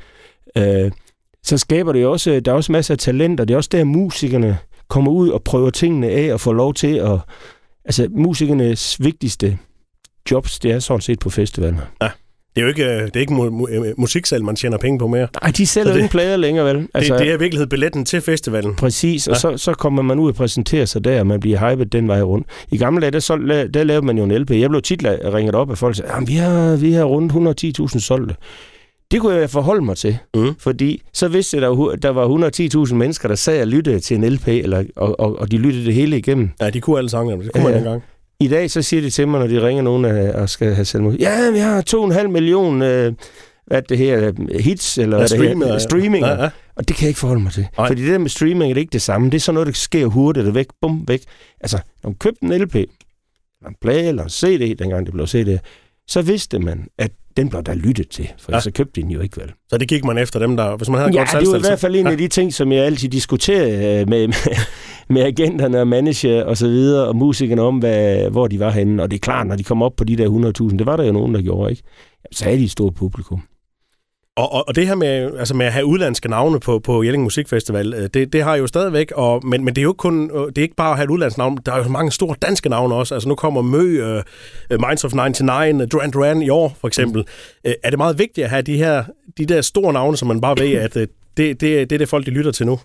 Øh, 0.57 0.91
så 1.43 1.59
skaber 1.59 1.93
det 1.93 2.07
også, 2.07 2.41
der 2.41 2.53
er 2.53 2.57
også 2.57 2.73
masser 2.73 2.95
af 2.95 2.99
talenter. 2.99 3.45
Det 3.45 3.55
er 3.55 3.59
også 3.59 3.71
der, 3.73 3.85
musikerne 3.85 4.59
kommer 4.89 5.13
ud 5.13 5.29
og 5.29 5.43
prøver 5.43 5.71
tingene 5.71 6.09
af 6.09 6.33
og 6.33 6.41
får 6.41 6.53
lov 6.53 6.75
til 6.75 6.95
at... 6.97 7.19
Altså, 7.85 8.09
musikernes 8.11 9.05
vigtigste 9.05 9.59
jobs, 10.31 10.59
det 10.59 10.71
er 10.71 10.79
sådan 10.79 11.01
set 11.01 11.19
på 11.19 11.31
festivalerne. 11.31 11.83
Ja. 12.03 12.09
Det 12.55 12.63
er 12.63 12.67
jo 12.67 12.69
ikke, 12.69 12.85
øh, 12.85 13.03
det 13.03 13.17
er 13.17 13.21
ikke 13.21 13.35
mu- 13.35 13.51
mu- 13.65 13.71
øh, 13.87 13.95
musiksalg, 13.99 14.45
man 14.45 14.57
tjener 14.57 14.79
penge 14.79 14.99
på 14.99 15.07
mere. 15.09 15.29
Nej, 15.43 15.53
de 15.57 15.67
sælger 15.67 15.87
det- 15.93 15.99
ingen 15.99 16.09
plader 16.09 16.37
længere, 16.37 16.67
vel? 16.75 16.89
Altså, 16.95 17.13
det, 17.13 17.21
det 17.23 17.29
er 17.31 17.35
i 17.35 17.39
virkeligheden 17.39 17.69
billetten 17.69 18.05
til 18.05 18.21
festivalen. 18.21 18.75
Præcis, 18.75 19.29
og 19.29 19.35
Ja. 19.35 19.39
så, 19.41 19.57
så 19.57 19.75
kommer 19.75 20.03
man 20.03 20.19
ud 20.19 20.29
og 20.29 20.35
præsenterer 20.35 20.85
sig 20.85 21.05
der, 21.05 21.21
og 21.21 21.27
man 21.27 21.41
bliver 21.41 21.71
hypet 21.73 21.93
den 21.93 22.09
vej 22.09 22.23
rundt. 22.23 22.47
I 22.73 22.77
gamle 22.77 23.01
dage, 23.01 23.11
der, 23.11 23.19
så, 23.19 23.37
der 23.75 23.85
lavede 23.85 24.07
man 24.07 24.19
jo 24.19 24.25
en 24.25 24.33
LP. 24.33 24.51
Jeg 24.51 24.69
blev 24.71 24.83
tit 24.83 25.03
ringet 25.05 25.55
op 25.55 25.71
af 25.71 25.79
folk, 25.79 25.91
og 25.93 25.97
sagde, 25.97 26.11
"Jamen, 26.15 26.29
vi 26.29 26.35
har, 26.35 26.77
vi 26.77 26.93
har 26.93 27.05
rundt 27.05 27.33
110.000 27.33 28.01
solgte. 28.01 28.35
Det 29.11 29.21
kunne 29.21 29.35
jeg 29.35 29.51
forholde 29.51 29.85
mig 29.85 29.97
til, 29.97 30.19
Mm. 30.37 30.55
fordi 30.59 31.03
så 31.13 31.29
vidste 31.29 31.57
jeg, 31.57 31.65
at 31.65 31.71
der 31.71 31.77
var, 31.77 31.95
der 31.97 32.11
var 32.11 32.25
110.000 32.89 32.95
mennesker, 32.99 33.29
der 33.29 33.35
sad 33.35 33.61
og 33.61 33.67
lyttede 33.67 34.01
til 34.01 34.17
en 34.17 34.25
LP, 34.33 34.49
eller, 34.49 34.85
og, 34.97 35.21
og, 35.21 35.39
og 35.39 35.51
de 35.51 35.57
lyttede 35.59 35.85
det 35.85 35.95
hele 35.95 36.19
igennem. 36.19 36.51
Ja, 36.61 36.71
de 36.71 36.81
kunne 36.81 36.99
alle 36.99 37.11
sangene. 37.11 37.45
Det 37.45 37.53
kunne 37.53 37.65
man 37.65 37.75
engang. 37.77 38.03
I 38.41 38.49
dag 38.49 38.71
så 38.71 38.83
siger 38.83 39.01
de 39.03 39.11
til 39.11 39.29
mig, 39.29 39.41
når 39.41 39.47
de 39.47 39.67
ringer 39.67 39.83
nogen 39.83 40.05
af, 40.05 40.31
og 40.31 40.49
skal 40.49 40.75
have 40.75 40.85
selvmord. 40.85 41.15
Ja, 41.15 41.51
vi 41.51 41.59
har 41.59 41.85
2,5 42.23 42.27
million 42.27 42.83
øh, 42.83 43.13
hvad 43.67 43.83
det 43.83 43.99
her, 43.99 44.33
hits, 44.61 44.99
eller 44.99 45.17
Ja, 45.17 45.27
hvad 45.37 45.49
det 45.49 45.59
her, 45.59 45.73
ja. 45.73 45.79
streaminger. 45.79 46.29
Ja, 46.29 46.43
ja. 46.43 46.49
Og 46.77 46.89
det 46.89 46.97
kan 46.97 47.03
jeg 47.05 47.09
ikke 47.09 47.21
forholde 47.21 47.43
mig 47.43 47.53
til. 47.53 47.67
Nej. 47.79 47.89
Fordi 47.89 48.03
det 48.03 48.11
der 48.13 48.19
med 48.19 48.29
streaming 48.29 48.71
er 48.71 48.75
det 48.75 48.81
ikke 48.81 48.93
det 48.93 49.03
samme. 49.03 49.31
Det 49.31 49.35
er 49.37 49.41
sådan 49.41 49.55
noget, 49.55 49.67
der 49.67 49.73
sker 49.73 50.07
hurtigt 50.07 50.47
og 50.47 50.55
væk, 50.55 50.67
bum, 50.81 51.05
væk. 51.09 51.21
Altså, 51.61 51.79
når 52.03 52.11
man 52.11 52.15
købte 52.15 52.45
en 52.45 52.53
LP, 52.63 52.75
en 52.77 52.87
plade, 53.83 54.09
eller 54.09 54.23
en 54.23 54.31
CD, 54.31 54.77
dengang 54.79 55.07
det 55.07 55.15
blev 55.15 55.27
CD, 55.27 55.59
så 56.09 56.23
vidste 56.23 56.59
man, 56.59 56.87
at 56.99 57.11
den 57.37 57.49
blev 57.49 57.63
der 57.63 57.75
lyttet 57.75 58.09
til. 58.09 58.29
For 58.39 58.53
Ja. 58.53 58.57
ja. 58.57 58.61
så 58.61 58.71
købte 58.71 58.93
de 58.97 59.03
den 59.03 59.11
jo 59.11 59.21
ikke 59.21 59.41
vel. 59.41 59.53
Så 59.69 59.79
det 59.79 59.89
gik 59.89 60.05
man 60.05 60.19
efter 60.19 60.39
dem, 60.39 60.57
der... 60.57 60.77
Hvis 60.77 60.89
man 60.89 60.99
havde 60.99 61.13
Ja, 61.13 61.19
godt 61.19 61.41
det 61.45 61.49
var 61.51 61.57
i 61.57 61.61
hvert 61.61 61.79
fald 61.81 61.97
en 61.97 62.07
af 62.07 62.19
de 62.19 62.29
ting, 62.29 62.55
som 62.55 62.73
jeg 62.73 62.85
altid 62.85 63.09
diskuterer 63.09 64.01
øh, 64.01 64.09
med, 64.09 64.27
med, 64.29 64.35
med 65.09 65.23
agenterne 65.23 65.81
og 65.81 65.89
manager 65.89 66.45
og 66.45 66.57
så 66.57 66.69
videre, 66.69 67.09
og 67.09 67.17
musikerne 67.17 67.63
om, 67.63 67.79
hvad, 67.79 68.31
hvor 68.31 68.47
de 68.47 68.61
var 68.61 68.71
henne. 68.71 69.03
Og 69.03 69.11
det 69.11 69.17
er 69.17 69.21
klart, 69.21 69.47
når 69.47 69.57
de 69.57 69.65
kom 69.65 69.83
op 69.83 69.97
på 69.97 70.05
de 70.05 70.17
der 70.17 70.53
100.000, 70.71 70.77
det 70.77 70.87
var 70.87 70.97
der 70.97 71.05
jo 71.05 71.13
nogen, 71.13 71.35
der 71.35 71.43
gjorde, 71.43 71.71
ikke? 71.71 71.83
Så 72.33 72.49
er 72.49 72.57
de 72.57 72.65
et 72.65 72.71
stort 72.71 72.95
publikum. 72.95 73.43
Og, 74.37 74.53
og, 74.53 74.69
og 74.69 74.77
det 74.77 74.87
her 74.87 74.95
med, 74.95 75.39
altså 75.39 75.55
med 75.55 75.67
at 75.67 75.73
have 75.73 75.87
udlandske 75.87 76.29
navne 76.29 76.61
på, 76.61 76.79
på 76.79 77.03
Jelling 77.03 77.23
Musikfestival, 77.23 77.95
øh, 77.95 78.09
det, 78.15 78.33
det 78.33 78.43
har 78.43 78.57
jo 78.57 78.67
stadigvæk, 78.67 79.13
og, 79.15 79.47
men, 79.47 79.65
men 79.65 79.75
det 79.75 79.81
er 79.81 79.83
jo 79.83 79.91
ikke 79.91 79.99
kun, 79.99 80.31
øh, 80.35 80.47
det 80.47 80.59
er 80.59 80.63
ikke 80.63 80.77
bare 80.77 80.91
at 80.91 80.97
have 80.97 81.05
et 81.05 81.11
udlandsk 81.11 81.39
navn, 81.39 81.59
der 81.67 81.73
er 81.73 81.83
jo 81.83 81.89
mange 81.89 82.13
store 82.13 82.37
danske 82.43 82.69
navne 82.69 82.95
også. 82.95 83.15
Altså 83.15 83.29
nu 83.29 83.35
kommer 83.35 83.63
Mø, 83.63 84.17
uh, 84.17 84.23
Minds 84.89 85.05
of 85.05 85.15
99, 85.15 85.83
uh, 85.83 85.89
Duran 85.93 86.11
Duran 86.11 86.43
i 86.43 86.49
år 86.49 86.77
for 86.81 86.89
eksempel. 86.89 87.25
Mm. 87.65 87.73
Er 87.85 87.91
det 87.91 87.99
meget 87.99 88.19
vigtigt 88.19 88.45
at 88.45 88.51
have 88.51 88.63
de 88.63 88.77
her 88.77 89.05
de 89.39 89.47
der 89.47 89.61
store 89.61 89.93
navne, 89.93 90.17
som 90.17 90.29
man 90.29 90.41
bare 90.41 90.57
ved, 90.59 90.73
at 90.73 90.97
uh, 90.97 91.03
det, 91.37 91.61
det, 91.61 91.91
det 91.91 91.93
er 91.93 91.99
det, 91.99 92.09
folk 92.09 92.27
de 92.27 92.31
lytter 92.31 92.51
til 92.51 92.67
nu? 92.67 92.79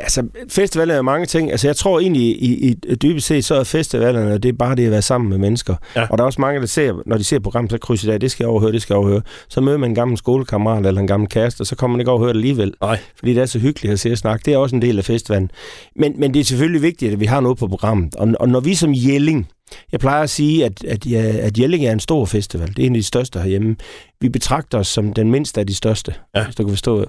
Altså, 0.00 0.28
festivaler 0.48 0.94
er 0.94 0.96
jo 0.96 1.02
mange 1.02 1.26
ting. 1.26 1.50
Altså, 1.50 1.68
jeg 1.68 1.76
tror 1.76 2.00
egentlig, 2.00 2.22
i, 2.22 2.76
i 2.88 2.94
dybest 2.94 3.26
set, 3.26 3.44
så 3.44 3.54
er 3.54 3.64
festivalerne, 3.64 4.38
det 4.38 4.48
er 4.48 4.52
bare 4.52 4.76
det 4.76 4.84
at 4.84 4.90
være 4.90 5.02
sammen 5.02 5.30
med 5.30 5.38
mennesker. 5.38 5.74
Ja. 5.96 6.06
Og 6.10 6.18
der 6.18 6.24
er 6.24 6.26
også 6.26 6.40
mange, 6.40 6.60
der 6.60 6.66
ser, 6.66 7.02
når 7.06 7.16
de 7.16 7.24
ser 7.24 7.38
programmet, 7.38 7.70
så 7.70 7.78
krydser 7.78 8.08
de 8.08 8.14
af, 8.14 8.20
det 8.20 8.30
skal 8.30 8.44
jeg 8.44 8.48
overhøre, 8.48 8.72
det 8.72 8.82
skal 8.82 8.94
jeg 8.94 8.98
overhøre. 8.98 9.22
Så 9.48 9.60
møder 9.60 9.78
man 9.78 9.90
en 9.90 9.94
gammel 9.94 10.18
skolekammerat 10.18 10.86
eller 10.86 11.00
en 11.00 11.06
gammel 11.06 11.28
kæreste, 11.28 11.60
og 11.60 11.66
så 11.66 11.76
kommer 11.76 11.96
man 11.96 12.00
ikke 12.00 12.10
overhøre 12.10 12.32
det 12.32 12.38
alligevel. 12.38 12.74
Nej. 12.80 12.98
Fordi 13.18 13.34
det 13.34 13.42
er 13.42 13.46
så 13.46 13.58
hyggeligt 13.58 13.92
at 13.92 14.00
se 14.00 14.12
og 14.12 14.18
snakke. 14.18 14.44
Det 14.44 14.54
er 14.54 14.58
også 14.58 14.76
en 14.76 14.82
del 14.82 14.98
af 14.98 15.04
festivalen. 15.04 15.50
Men, 15.96 16.14
men 16.18 16.34
det 16.34 16.40
er 16.40 16.44
selvfølgelig 16.44 16.82
vigtigt, 16.82 17.12
at 17.12 17.20
vi 17.20 17.26
har 17.26 17.40
noget 17.40 17.58
på 17.58 17.66
programmet. 17.66 18.14
Og, 18.14 18.28
og 18.40 18.48
når 18.48 18.60
vi 18.60 18.74
som 18.74 18.92
Jelling, 18.94 19.48
jeg 19.92 20.00
plejer 20.00 20.22
at 20.22 20.30
sige, 20.30 20.64
at, 20.64 20.84
at, 20.84 21.06
ja, 21.06 21.32
at 21.38 21.58
Jelling 21.58 21.84
er 21.84 21.92
en 21.92 22.00
stor 22.00 22.24
festival. 22.24 22.68
Det 22.68 22.78
er 22.78 22.86
en 22.86 22.94
af 22.94 22.98
de 22.98 23.02
største 23.06 23.38
herhjemme. 23.38 23.76
Vi 24.20 24.28
betragter 24.28 24.78
os 24.78 24.86
som 24.88 25.12
den 25.12 25.30
mindste 25.30 25.60
af 25.60 25.66
de 25.66 25.74
største, 25.74 26.14
Ja. 26.34 26.44
hvis 26.44 26.54
du 26.56 26.62
kan 26.62 26.70
forstå. 26.70 27.00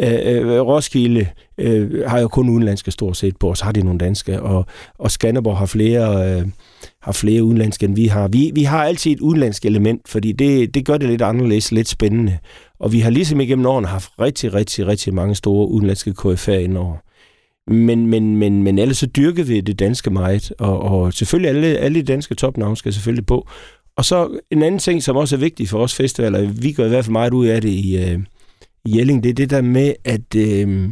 Øh, 0.00 0.12
øh, 0.24 0.60
Roskilde 0.60 1.26
øh, 1.58 2.04
har 2.06 2.20
jo 2.20 2.28
kun 2.28 2.48
udenlandske 2.48 2.90
stort 2.90 3.16
set 3.16 3.36
på, 3.36 3.48
og 3.48 3.56
så 3.56 3.64
har 3.64 3.72
de 3.72 3.82
nogle 3.82 3.98
danske, 3.98 4.42
og, 4.42 4.66
og 4.98 5.10
Skanderborg 5.10 5.56
har 5.58 5.66
flere, 5.66 6.36
øh, 6.40 6.46
har 7.02 7.12
flere 7.12 7.44
udenlandske, 7.44 7.84
end 7.86 7.94
vi 7.94 8.06
har. 8.06 8.28
Vi, 8.28 8.50
vi 8.54 8.62
har 8.62 8.84
altid 8.84 9.12
et 9.12 9.20
udenlandsk 9.20 9.64
element, 9.64 10.08
fordi 10.08 10.32
det, 10.32 10.74
det 10.74 10.84
gør 10.86 10.96
det 10.98 11.08
lidt 11.08 11.22
anderledes, 11.22 11.72
lidt 11.72 11.88
spændende. 11.88 12.38
Og 12.80 12.92
vi 12.92 13.00
har 13.00 13.10
ligesom 13.10 13.40
igennem 13.40 13.66
årene 13.66 13.88
haft 13.88 14.10
rigtig, 14.20 14.54
rigtig, 14.54 14.86
rigtig 14.86 15.14
mange 15.14 15.34
store 15.34 15.68
udenlandske 15.68 16.14
KF'er 16.20 16.50
indover. 16.50 16.96
Men, 17.70 18.06
men, 18.06 18.36
men, 18.36 18.62
men 18.62 18.78
ellers 18.78 18.98
så 18.98 19.06
dyrker 19.06 19.44
vi 19.44 19.60
det 19.60 19.78
danske 19.78 20.10
meget, 20.10 20.52
og, 20.58 20.80
og 20.80 21.12
selvfølgelig 21.12 21.48
alle, 21.50 21.66
alle 21.66 22.00
de 22.00 22.12
danske 22.12 22.34
topnavne 22.34 22.76
skal 22.76 22.92
selvfølgelig 22.92 23.26
på. 23.26 23.48
Og 23.96 24.04
så 24.04 24.38
en 24.50 24.62
anden 24.62 24.80
ting, 24.80 25.02
som 25.02 25.16
også 25.16 25.36
er 25.36 25.40
vigtig 25.40 25.68
for 25.68 25.78
os 25.78 25.94
festivaler, 25.94 26.52
vi 26.52 26.72
gør 26.72 26.86
i 26.86 26.88
hvert 26.88 27.04
fald 27.04 27.12
meget 27.12 27.32
ud 27.32 27.46
af 27.46 27.60
det 27.60 27.68
i, 27.68 27.96
øh, 27.96 28.18
i 28.84 28.98
Jelling, 28.98 29.22
det 29.22 29.30
er 29.30 29.34
det 29.34 29.50
der 29.50 29.62
med 29.62 29.94
at, 30.04 30.34
øh, 30.36 30.88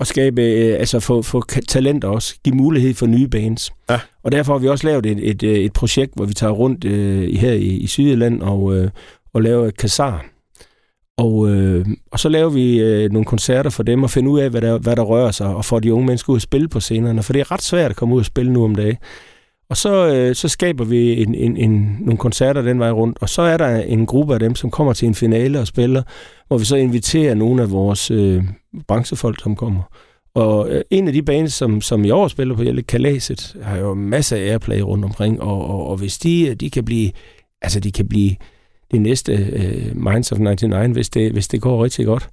at 0.00 0.06
skabe, 0.06 0.42
øh, 0.42 0.78
altså 0.78 1.00
få, 1.00 1.22
få 1.22 1.42
talenter 1.68 2.08
også, 2.08 2.34
give 2.44 2.56
mulighed 2.56 2.94
for 2.94 3.06
nye 3.06 3.28
bands. 3.28 3.70
Ja. 3.90 4.00
Og 4.22 4.32
derfor 4.32 4.52
har 4.52 4.58
vi 4.58 4.68
også 4.68 4.86
lavet 4.86 5.06
et, 5.06 5.30
et, 5.30 5.42
øh, 5.42 5.54
et 5.54 5.72
projekt, 5.72 6.12
hvor 6.14 6.24
vi 6.24 6.34
tager 6.34 6.52
rundt 6.52 6.84
øh, 6.84 7.34
her 7.34 7.52
i, 7.52 7.66
i 7.66 7.86
Sydjylland 7.86 8.42
og, 8.42 8.76
øh, 8.76 8.90
og 9.34 9.42
laver 9.42 9.66
et 9.66 9.76
kassar. 9.76 10.24
Og, 11.22 11.50
øh, 11.50 11.86
og 12.12 12.18
så 12.18 12.28
laver 12.28 12.50
vi 12.50 12.80
øh, 12.80 13.12
nogle 13.12 13.24
koncerter 13.24 13.70
for 13.70 13.82
dem 13.82 14.02
og 14.02 14.10
finder 14.10 14.30
ud 14.30 14.40
af, 14.40 14.50
hvad 14.50 14.60
der, 14.60 14.78
hvad 14.78 14.96
der 14.96 15.02
rører 15.02 15.30
sig, 15.30 15.54
og 15.54 15.64
får 15.64 15.80
de 15.80 15.94
unge 15.94 16.06
mennesker 16.06 16.32
ud 16.32 16.36
at 16.36 16.42
spille 16.42 16.68
på 16.68 16.80
scenerne, 16.80 17.22
for 17.22 17.32
det 17.32 17.40
er 17.40 17.50
ret 17.50 17.62
svært 17.62 17.90
at 17.90 17.96
komme 17.96 18.14
ud 18.14 18.20
og 18.20 18.26
spille 18.26 18.52
nu 18.52 18.64
om 18.64 18.74
dagen. 18.74 18.96
Og 19.70 19.76
så, 19.76 20.06
øh, 20.14 20.34
så 20.34 20.48
skaber 20.48 20.84
vi 20.84 21.22
en, 21.22 21.34
en, 21.34 21.56
en, 21.56 21.96
nogle 22.00 22.18
koncerter 22.18 22.62
den 22.62 22.78
vej 22.78 22.90
rundt, 22.90 23.18
og 23.20 23.28
så 23.28 23.42
er 23.42 23.56
der 23.56 23.76
en 23.76 24.06
gruppe 24.06 24.34
af 24.34 24.40
dem, 24.40 24.54
som 24.54 24.70
kommer 24.70 24.92
til 24.92 25.08
en 25.08 25.14
finale 25.14 25.60
og 25.60 25.66
spiller, 25.66 26.02
hvor 26.48 26.58
vi 26.58 26.64
så 26.64 26.76
inviterer 26.76 27.34
nogle 27.34 27.62
af 27.62 27.70
vores 27.70 28.10
øh, 28.10 28.44
branchefolk, 28.88 29.42
som 29.42 29.56
kommer. 29.56 29.82
Og 30.34 30.70
øh, 30.70 30.82
en 30.90 31.06
af 31.06 31.12
de 31.12 31.22
bands, 31.22 31.52
som, 31.52 31.80
som 31.80 32.04
i 32.04 32.10
år 32.10 32.28
spiller 32.28 32.56
på 32.56 32.62
Jelle 32.62 32.82
Kalaset, 32.82 33.56
har 33.62 33.76
jo 33.76 33.94
masser 33.94 34.36
af 34.36 34.40
airplay 34.40 34.80
rundt 34.80 35.04
omkring, 35.04 35.42
og, 35.42 35.66
og, 35.70 35.86
og 35.86 35.96
hvis 35.96 36.18
de, 36.18 36.54
de 36.54 36.70
kan 36.70 36.84
blive, 36.84 37.10
altså 37.62 37.80
de 37.80 37.92
kan 37.92 38.08
blive 38.08 38.36
det 38.92 39.00
næste 39.00 39.32
øh, 39.32 39.96
Minds 39.96 40.32
of 40.32 40.38
99, 40.38 40.94
hvis 40.94 41.10
det, 41.10 41.32
hvis 41.32 41.48
det 41.48 41.60
går 41.60 41.84
rigtig 41.84 42.06
godt. 42.06 42.28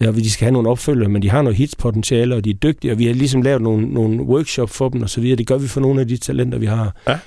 Ja, 0.00 0.08
og 0.08 0.14
de 0.14 0.30
skal 0.30 0.44
have 0.44 0.52
nogle 0.52 0.68
opfølger, 0.68 1.08
men 1.08 1.22
de 1.22 1.30
har 1.30 1.42
noget 1.42 1.56
hitspotentiale, 1.56 2.34
og 2.34 2.44
de 2.44 2.50
er 2.50 2.54
dygtige, 2.54 2.92
og 2.92 2.98
vi 2.98 3.06
har 3.06 3.14
ligesom 3.14 3.42
lavet 3.42 3.62
nogle, 3.62 3.86
nogle 3.86 4.22
workshop 4.22 4.70
for 4.70 4.88
dem, 4.88 5.02
og 5.02 5.10
så 5.10 5.20
videre. 5.20 5.36
Det 5.36 5.46
gør 5.46 5.58
vi 5.58 5.68
for 5.68 5.80
nogle 5.80 6.00
af 6.00 6.08
de 6.08 6.16
talenter, 6.16 6.58
vi 6.58 6.66
har. 6.66 6.96
Ja. 7.08 7.18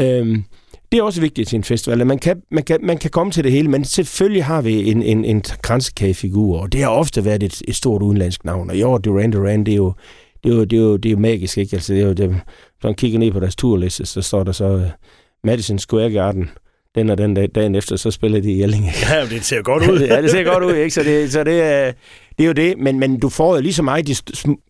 Øhm, 0.00 0.44
det 0.92 0.98
er 0.98 1.02
også 1.02 1.20
vigtigt 1.20 1.48
til 1.48 1.56
en 1.56 1.64
festival, 1.64 2.00
at 2.00 2.06
man 2.06 2.18
kan, 2.18 2.42
man 2.50 2.64
kan, 2.64 2.78
man 2.82 2.98
kan 2.98 3.10
komme 3.10 3.32
til 3.32 3.44
det 3.44 3.52
hele, 3.52 3.68
men 3.68 3.84
selvfølgelig 3.84 4.44
har 4.44 4.62
vi 4.62 4.90
en, 4.90 5.02
en, 5.02 5.24
en 5.24 5.42
kransekagefigur, 5.62 6.58
og 6.58 6.72
det 6.72 6.82
har 6.82 6.88
ofte 6.88 7.24
været 7.24 7.42
et, 7.42 7.62
et 7.68 7.76
stort 7.76 8.02
udenlandsk 8.02 8.44
navn, 8.44 8.70
og 8.70 8.76
år 8.90 8.98
Duran 8.98 9.30
Duran, 9.30 9.64
det 9.64 9.72
er 9.72 9.76
jo, 9.76 9.92
det 10.44 10.52
er 10.52 10.56
jo, 10.56 10.64
det 10.64 10.76
er 10.76 10.82
jo, 10.82 10.96
det 10.96 11.08
er 11.08 11.10
jo 11.12 11.18
magisk, 11.18 11.58
ikke? 11.58 11.76
Altså, 11.76 11.92
det 11.92 12.02
er 12.02 12.06
jo, 12.06 12.12
det, 12.12 12.30
når 12.30 12.88
man 12.88 12.94
kigger 12.94 13.18
ned 13.18 13.32
på 13.32 13.40
deres 13.40 13.56
turliste, 13.56 14.06
så 14.06 14.22
står 14.22 14.44
der 14.44 14.52
så 14.52 14.74
uh, 14.74 14.82
Madison 15.44 15.78
Square 15.78 16.10
Garden, 16.10 16.50
den 16.94 17.10
og 17.10 17.18
den 17.18 17.34
dag, 17.34 17.48
dagen 17.54 17.74
efter, 17.74 17.96
så 17.96 18.10
spiller 18.10 18.40
de 18.40 18.52
i 18.52 18.60
Jelling. 18.60 18.86
ikke? 18.86 18.98
Ja, 19.10 19.24
det 19.26 19.44
ser 19.44 19.62
godt 19.62 19.90
ud. 19.90 19.98
ja, 20.10 20.22
det 20.22 20.30
ser 20.30 20.44
godt 20.44 20.64
ud, 20.64 20.74
ikke? 20.74 20.90
Så 20.90 21.02
det, 21.02 21.32
så 21.32 21.44
det, 21.44 21.62
er, 21.62 21.92
det 22.38 22.44
er 22.44 22.46
jo 22.46 22.52
det. 22.52 22.78
Men, 22.78 22.98
men 22.98 23.20
du 23.20 23.28
får 23.28 23.54
jo 23.56 23.62
lige 23.62 23.72
så 23.72 23.82
meget 23.82 24.06
de 24.08 24.14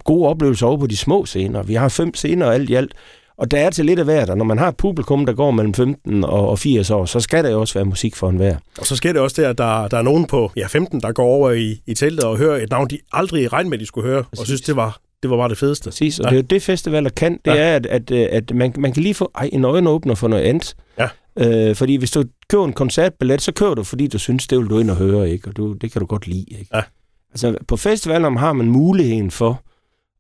gode 0.04 0.28
oplevelser 0.28 0.66
over 0.66 0.76
på 0.76 0.86
de 0.86 0.96
små 0.96 1.26
scener. 1.26 1.62
Vi 1.62 1.74
har 1.74 1.88
fem 1.88 2.14
scener 2.14 2.46
alt 2.50 2.70
i 2.70 2.74
alt. 2.74 2.92
Og 3.38 3.50
der 3.50 3.58
er 3.58 3.70
til 3.70 3.84
lidt 3.86 3.98
af 3.98 4.04
hvert, 4.04 4.30
og 4.30 4.36
når 4.38 4.44
man 4.44 4.58
har 4.58 4.68
et 4.68 4.76
publikum, 4.76 5.26
der 5.26 5.32
går 5.32 5.50
mellem 5.50 5.74
15 5.74 6.24
og 6.24 6.48
og 6.48 6.58
80 6.58 6.90
år, 6.90 7.04
så 7.04 7.20
skal 7.20 7.44
der 7.44 7.50
jo 7.50 7.60
også 7.60 7.74
være 7.74 7.84
musik 7.84 8.16
for 8.16 8.28
enhver. 8.28 8.56
Og 8.78 8.86
så 8.86 8.96
sker 8.96 9.12
det 9.12 9.22
også 9.22 9.42
der, 9.42 9.48
at 9.50 9.58
der, 9.58 9.88
der 9.88 9.98
er 9.98 10.02
nogen 10.02 10.24
på 10.26 10.50
ja, 10.56 10.66
15, 10.66 11.00
der 11.00 11.12
går 11.12 11.24
over 11.24 11.50
i, 11.50 11.80
i 11.86 11.94
teltet 11.94 12.24
og 12.24 12.36
hører 12.38 12.62
et 12.62 12.70
navn, 12.70 12.88
de 12.90 12.98
aldrig 13.12 13.52
regnede 13.52 13.70
med, 13.70 13.78
at 13.78 13.80
de 13.80 13.86
skulle 13.86 14.08
høre, 14.08 14.18
og 14.18 14.26
Præcis. 14.30 14.46
synes, 14.46 14.60
det 14.60 14.76
var, 14.76 14.98
det 15.22 15.30
var 15.30 15.36
bare 15.36 15.48
det 15.48 15.58
fedeste. 15.58 15.84
Præcis, 15.90 16.18
og 16.18 16.24
Ja. 16.24 16.30
det 16.30 16.36
er 16.36 16.42
jo 16.42 16.46
det, 16.50 16.62
festivaler 16.62 17.10
kan. 17.10 17.32
Det 17.32 17.50
Ja. 17.50 17.54
ja. 17.54 17.62
er, 17.62 17.74
at, 17.76 17.86
at, 18.10 18.10
at 18.32 18.54
man, 18.54 18.72
man 18.78 18.92
kan 18.92 19.02
lige 19.02 19.14
få 19.14 19.30
ej, 19.34 19.50
en 19.52 19.64
øjenåbner 19.64 20.14
for 20.14 20.28
noget 20.28 20.42
andet. 20.42 20.74
Ja. 20.98 21.08
Øh, 21.40 21.76
fordi 21.76 21.96
hvis 21.96 22.10
du 22.10 22.24
køber 22.50 22.64
en 22.64 22.72
koncertbillet, 22.72 23.42
så 23.42 23.52
køber 23.52 23.74
du, 23.74 23.84
fordi 23.84 24.06
du 24.06 24.18
synes, 24.18 24.46
det 24.46 24.58
vil 24.58 24.66
du 24.70 24.78
ind 24.78 24.90
og 24.90 24.96
høre, 24.96 25.30
ikke? 25.30 25.48
Og 25.48 25.56
du, 25.56 25.72
det 25.72 25.92
kan 25.92 26.00
du 26.00 26.06
godt 26.06 26.26
lide, 26.26 26.46
ikke? 26.48 26.70
Ja. 26.74 26.82
Altså, 27.30 27.56
på 27.68 27.76
festivalen 27.76 28.36
har 28.36 28.52
man 28.52 28.66
muligheden 28.66 29.30
for 29.30 29.62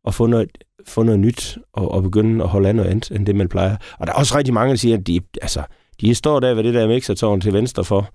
at 0.06 0.14
få 0.14 0.26
noget, 0.26 0.48
få 0.88 1.02
noget 1.02 1.20
nyt 1.20 1.58
og, 1.72 1.90
og 1.90 2.02
begynde 2.02 2.44
at 2.44 2.50
holde 2.50 2.68
andet 2.68 2.84
andet, 2.84 3.10
end 3.10 3.26
det, 3.26 3.36
man 3.36 3.48
plejer. 3.48 3.76
Og 3.98 4.06
der 4.06 4.12
er 4.12 4.16
også 4.16 4.38
rigtig 4.38 4.54
mange, 4.54 4.70
der 4.70 4.76
siger, 4.76 4.96
at 4.96 5.06
de, 5.06 5.20
altså, 5.42 5.62
de 6.00 6.14
står 6.14 6.40
der 6.40 6.54
ved 6.54 6.64
det 6.64 6.74
der 6.74 6.88
mixertårn 6.88 7.40
til 7.40 7.52
venstre 7.52 7.84
for. 7.84 8.10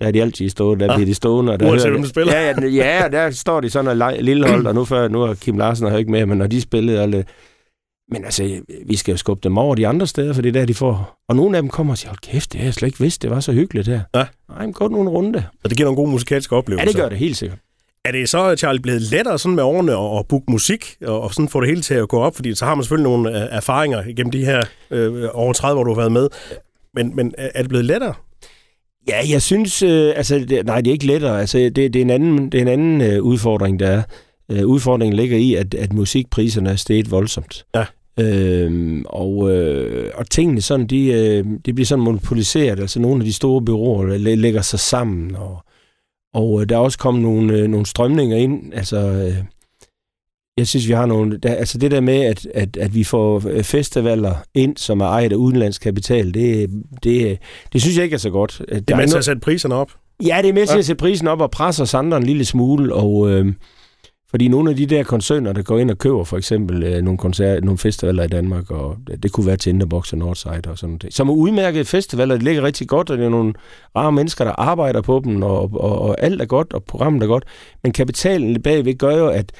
Der 0.00 0.06
er 0.06 0.10
de 0.10 0.22
altid 0.22 0.48
stået, 0.48 0.80
der 0.80 0.86
ja. 0.86 0.94
bliver 0.94 1.06
de 1.06 1.14
stående. 1.14 1.52
Og 1.52 1.60
der 1.60 1.70
Uanset 1.70 1.88
hører 1.88 1.98
hvem 1.98 2.08
spiller. 2.08 2.32
Ja, 2.32 2.54
ja, 2.62 3.02
ja, 3.02 3.08
der 3.08 3.30
står 3.30 3.60
de 3.60 3.70
sådan 3.70 4.02
og 4.02 4.12
lille 4.20 4.48
hold, 4.48 4.66
og 4.66 4.74
nu, 4.74 4.84
før, 4.84 5.08
nu 5.08 5.22
er 5.22 5.34
Kim 5.34 5.58
Larsen 5.58 5.90
her 5.90 5.96
ikke 5.96 6.10
med, 6.10 6.26
men 6.26 6.38
når 6.38 6.46
de 6.46 6.60
spillede, 6.60 7.02
og 7.02 7.24
men 8.10 8.24
altså, 8.24 8.60
vi 8.86 8.96
skal 8.96 9.12
jo 9.12 9.16
skubbe 9.18 9.40
dem 9.44 9.58
over 9.58 9.74
de 9.74 9.86
andre 9.86 10.06
steder, 10.06 10.32
for 10.32 10.42
det 10.42 10.48
er 10.48 10.52
der, 10.52 10.64
de 10.66 10.74
får... 10.74 11.18
Og 11.28 11.36
nogle 11.36 11.56
af 11.56 11.62
dem 11.62 11.70
kommer 11.70 11.92
og 11.92 11.98
siger, 11.98 12.10
hold 12.10 12.18
kæft, 12.32 12.52
det 12.52 12.60
har 12.60 12.66
jeg 12.66 12.74
slet 12.74 12.86
ikke 12.88 13.00
vidst, 13.00 13.22
det 13.22 13.30
var 13.30 13.40
så 13.40 13.52
hyggeligt 13.52 13.88
her. 13.88 14.00
Ja. 14.14 14.24
Nej, 14.48 14.62
men 14.66 14.72
gå 14.72 14.88
nu 14.88 15.00
en 15.00 15.08
runde. 15.08 15.44
Så 15.62 15.68
det 15.68 15.76
giver 15.76 15.86
nogle 15.86 15.96
gode 15.96 16.10
musikalske 16.10 16.54
Ja, 16.54 16.58
oplevelser. 16.58 16.86
det 16.86 16.96
gør 16.96 17.08
det 17.08 17.18
helt 17.18 17.36
sikkert. 17.36 17.58
Er 18.04 18.12
det 18.12 18.28
så, 18.28 18.56
Charlie, 18.56 18.80
blevet 18.82 19.02
lettere 19.02 19.38
sådan 19.38 19.54
med 19.56 19.62
årene 19.64 19.92
at, 19.92 20.18
at 20.18 20.28
booke 20.28 20.44
musik, 20.48 20.96
og, 21.06 21.20
og 21.20 21.34
sådan 21.34 21.48
få 21.48 21.60
det 21.60 21.68
hele 21.68 21.82
til 21.82 21.94
at 21.94 22.08
gå 22.08 22.20
op? 22.20 22.36
Fordi 22.36 22.54
så 22.54 22.64
har 22.64 22.74
man 22.74 22.84
selvfølgelig 22.84 23.10
nogle 23.10 23.30
øh, 23.42 23.48
erfaringer 23.50 24.02
gennem 24.16 24.30
de 24.30 24.44
her 24.44 24.64
øh, 24.90 25.24
over 25.32 25.52
30 25.52 25.80
år, 25.80 25.84
du 25.84 25.90
har 25.90 25.96
været 26.00 26.12
med. 26.12 26.28
Men, 26.94 27.16
men 27.16 27.34
er 27.38 27.50
er 27.54 27.62
det 27.62 27.68
blevet 27.68 27.84
lettere? 27.84 28.14
Ja, 29.08 29.20
jeg 29.30 29.42
synes, 29.42 29.82
øh, 29.82 30.12
altså, 30.16 30.38
det, 30.38 30.66
nej, 30.66 30.80
det 30.80 30.86
er 30.90 30.92
ikke 30.92 31.06
lettere. 31.06 31.40
Altså, 31.40 31.58
det, 31.58 31.76
det 31.76 31.96
er 31.96 32.00
en 32.00 32.10
anden, 32.10 32.52
det 32.52 32.58
er 32.58 32.62
en 32.62 32.68
anden 32.68 33.00
øh, 33.00 33.22
udfordring, 33.22 33.80
der 33.80 33.88
er. 33.88 34.02
Øh, 34.50 34.66
udfordringen 34.66 35.16
ligger 35.16 35.36
i, 35.36 35.54
at, 35.54 35.74
at 35.74 35.92
musikpriserne 35.92 36.70
er 36.70 36.76
steget 36.76 37.10
voldsomt. 37.10 37.64
Ja. 37.74 37.84
Øhm, 38.20 39.04
og, 39.08 39.50
øh, 39.52 40.10
og 40.14 40.30
tingene 40.30 40.60
sådan, 40.60 40.86
de, 40.86 41.06
øh, 41.12 41.44
de 41.66 41.72
bliver 41.74 41.86
sådan 41.86 42.04
monopoliseret. 42.04 42.80
Altså 42.80 43.00
nogle 43.00 43.20
af 43.20 43.24
de 43.24 43.32
store 43.32 43.62
byråer 43.62 44.06
der 44.06 44.18
læ- 44.18 44.34
lægger 44.34 44.62
sig 44.62 44.78
sammen, 44.80 45.36
og, 45.36 45.58
og 46.34 46.60
øh, 46.60 46.68
der 46.68 46.74
er 46.74 46.80
også 46.80 46.98
kommet 46.98 47.22
nogle, 47.22 47.52
øh, 47.58 47.68
nogle 47.68 47.86
strømninger 47.86 48.36
ind. 48.36 48.74
Altså, 48.74 48.96
øh, 48.98 49.34
jeg 50.58 50.66
synes, 50.68 50.88
vi 50.88 50.92
har 50.92 51.06
nogle... 51.06 51.36
Der, 51.38 51.54
altså 51.54 51.78
det 51.78 51.90
der 51.90 52.00
med, 52.00 52.20
at, 52.20 52.46
at, 52.54 52.76
at 52.76 52.94
vi 52.94 53.04
får 53.04 53.48
øh, 53.48 53.62
festivaler 53.64 54.34
ind, 54.54 54.76
som 54.76 55.00
er 55.00 55.06
ejet 55.06 55.32
af 55.32 55.36
udenlandsk 55.36 55.82
kapital, 55.82 56.34
det, 56.34 56.70
det, 57.02 57.38
det 57.72 57.82
synes 57.82 57.96
jeg 57.96 58.04
ikke 58.04 58.14
er 58.14 58.18
så 58.18 58.30
godt. 58.30 58.62
Det 58.68 58.90
er 58.90 58.96
med 58.96 59.08
til 59.08 59.18
at 59.18 59.24
sætte 59.24 59.40
priserne 59.40 59.74
op. 59.74 59.90
Ja, 60.26 60.38
det 60.42 60.48
er 60.48 60.52
med 60.52 60.66
til 60.66 60.74
Ja. 60.74 60.78
at 60.78 60.84
sætte 60.84 61.00
prisen 61.00 61.26
op 61.28 61.40
og 61.40 61.50
presse 61.50 61.82
os 61.82 61.94
andre 61.94 62.16
en 62.16 62.22
lille 62.22 62.44
smule, 62.44 62.94
og 62.94 63.30
øh, 63.30 63.52
fordi 64.34 64.48
nogle 64.48 64.70
af 64.70 64.76
de 64.76 64.86
der 64.86 65.02
koncerner, 65.02 65.52
der 65.52 65.62
går 65.62 65.78
ind 65.78 65.90
og 65.90 65.98
køber 65.98 66.24
for 66.24 66.36
eksempel 66.36 66.82
øh, 66.82 67.02
nogle, 67.02 67.18
koncert, 67.18 67.64
nogle 67.64 67.78
festivaler 67.78 68.24
i 68.24 68.28
Danmark, 68.28 68.70
og 68.70 68.96
det, 69.06 69.22
det 69.22 69.32
kunne 69.32 69.46
være 69.46 69.56
Tinderbox 69.56 70.12
og 70.12 70.18
Northside 70.18 70.62
og 70.68 70.78
sådan 70.78 70.98
noget, 71.02 71.14
som 71.14 71.28
er 71.28 71.32
udmærkede 71.32 71.84
festivaler, 71.84 72.36
de 72.36 72.44
ligger 72.44 72.62
rigtig 72.62 72.88
godt, 72.88 73.10
og 73.10 73.18
det 73.18 73.24
er 73.24 73.30
nogle 73.30 73.54
rare 73.96 74.12
mennesker, 74.12 74.44
der 74.44 74.52
arbejder 74.52 75.00
på 75.00 75.22
dem, 75.24 75.42
og, 75.42 75.60
og, 75.74 75.98
og 75.98 76.22
alt 76.22 76.42
er 76.42 76.46
godt, 76.46 76.72
og 76.72 76.84
programmet 76.84 77.22
er 77.22 77.26
godt, 77.26 77.44
men 77.82 77.92
kapitalen 77.92 78.62
bagved 78.62 78.94
gør 78.94 79.16
jo, 79.16 79.28
at 79.28 79.52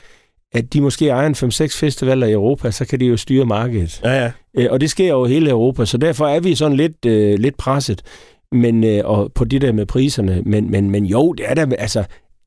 at 0.53 0.73
de 0.73 0.81
måske 0.81 1.09
ejer 1.09 1.27
en 1.27 1.35
5-6 1.35 1.79
festivaler 1.79 2.27
i 2.27 2.33
Europa, 2.33 2.71
så 2.71 2.87
kan 2.87 3.01
de 3.01 3.05
jo 3.05 3.17
styre 3.17 3.47
markedet. 3.47 4.01
Ja, 4.05 4.23
ja. 4.23 4.31
Øh, 4.55 4.67
og 4.71 4.81
det 4.81 4.91
sker 4.91 5.15
over 5.15 5.27
hele 5.27 5.51
Europa, 5.51 5.85
så 5.85 5.99
derfor 5.99 6.27
er 6.27 6.41
vi 6.41 6.55
sådan 6.55 6.77
lidt, 6.77 7.07
øh, 7.07 7.39
lidt 7.39 7.57
presset 7.57 8.03
men, 8.55 8.85
øh, 8.85 9.01
og 9.05 9.33
på 9.35 9.45
det 9.45 9.63
der 9.63 9.73
med 9.73 9.87
priserne. 9.87 10.43
Men, 10.47 10.71
men, 10.71 10.91
men 10.91 11.05
jo, 11.05 11.33
det 11.33 11.47
er 11.49 11.55
der, 11.55 11.77
altså, 11.79 12.05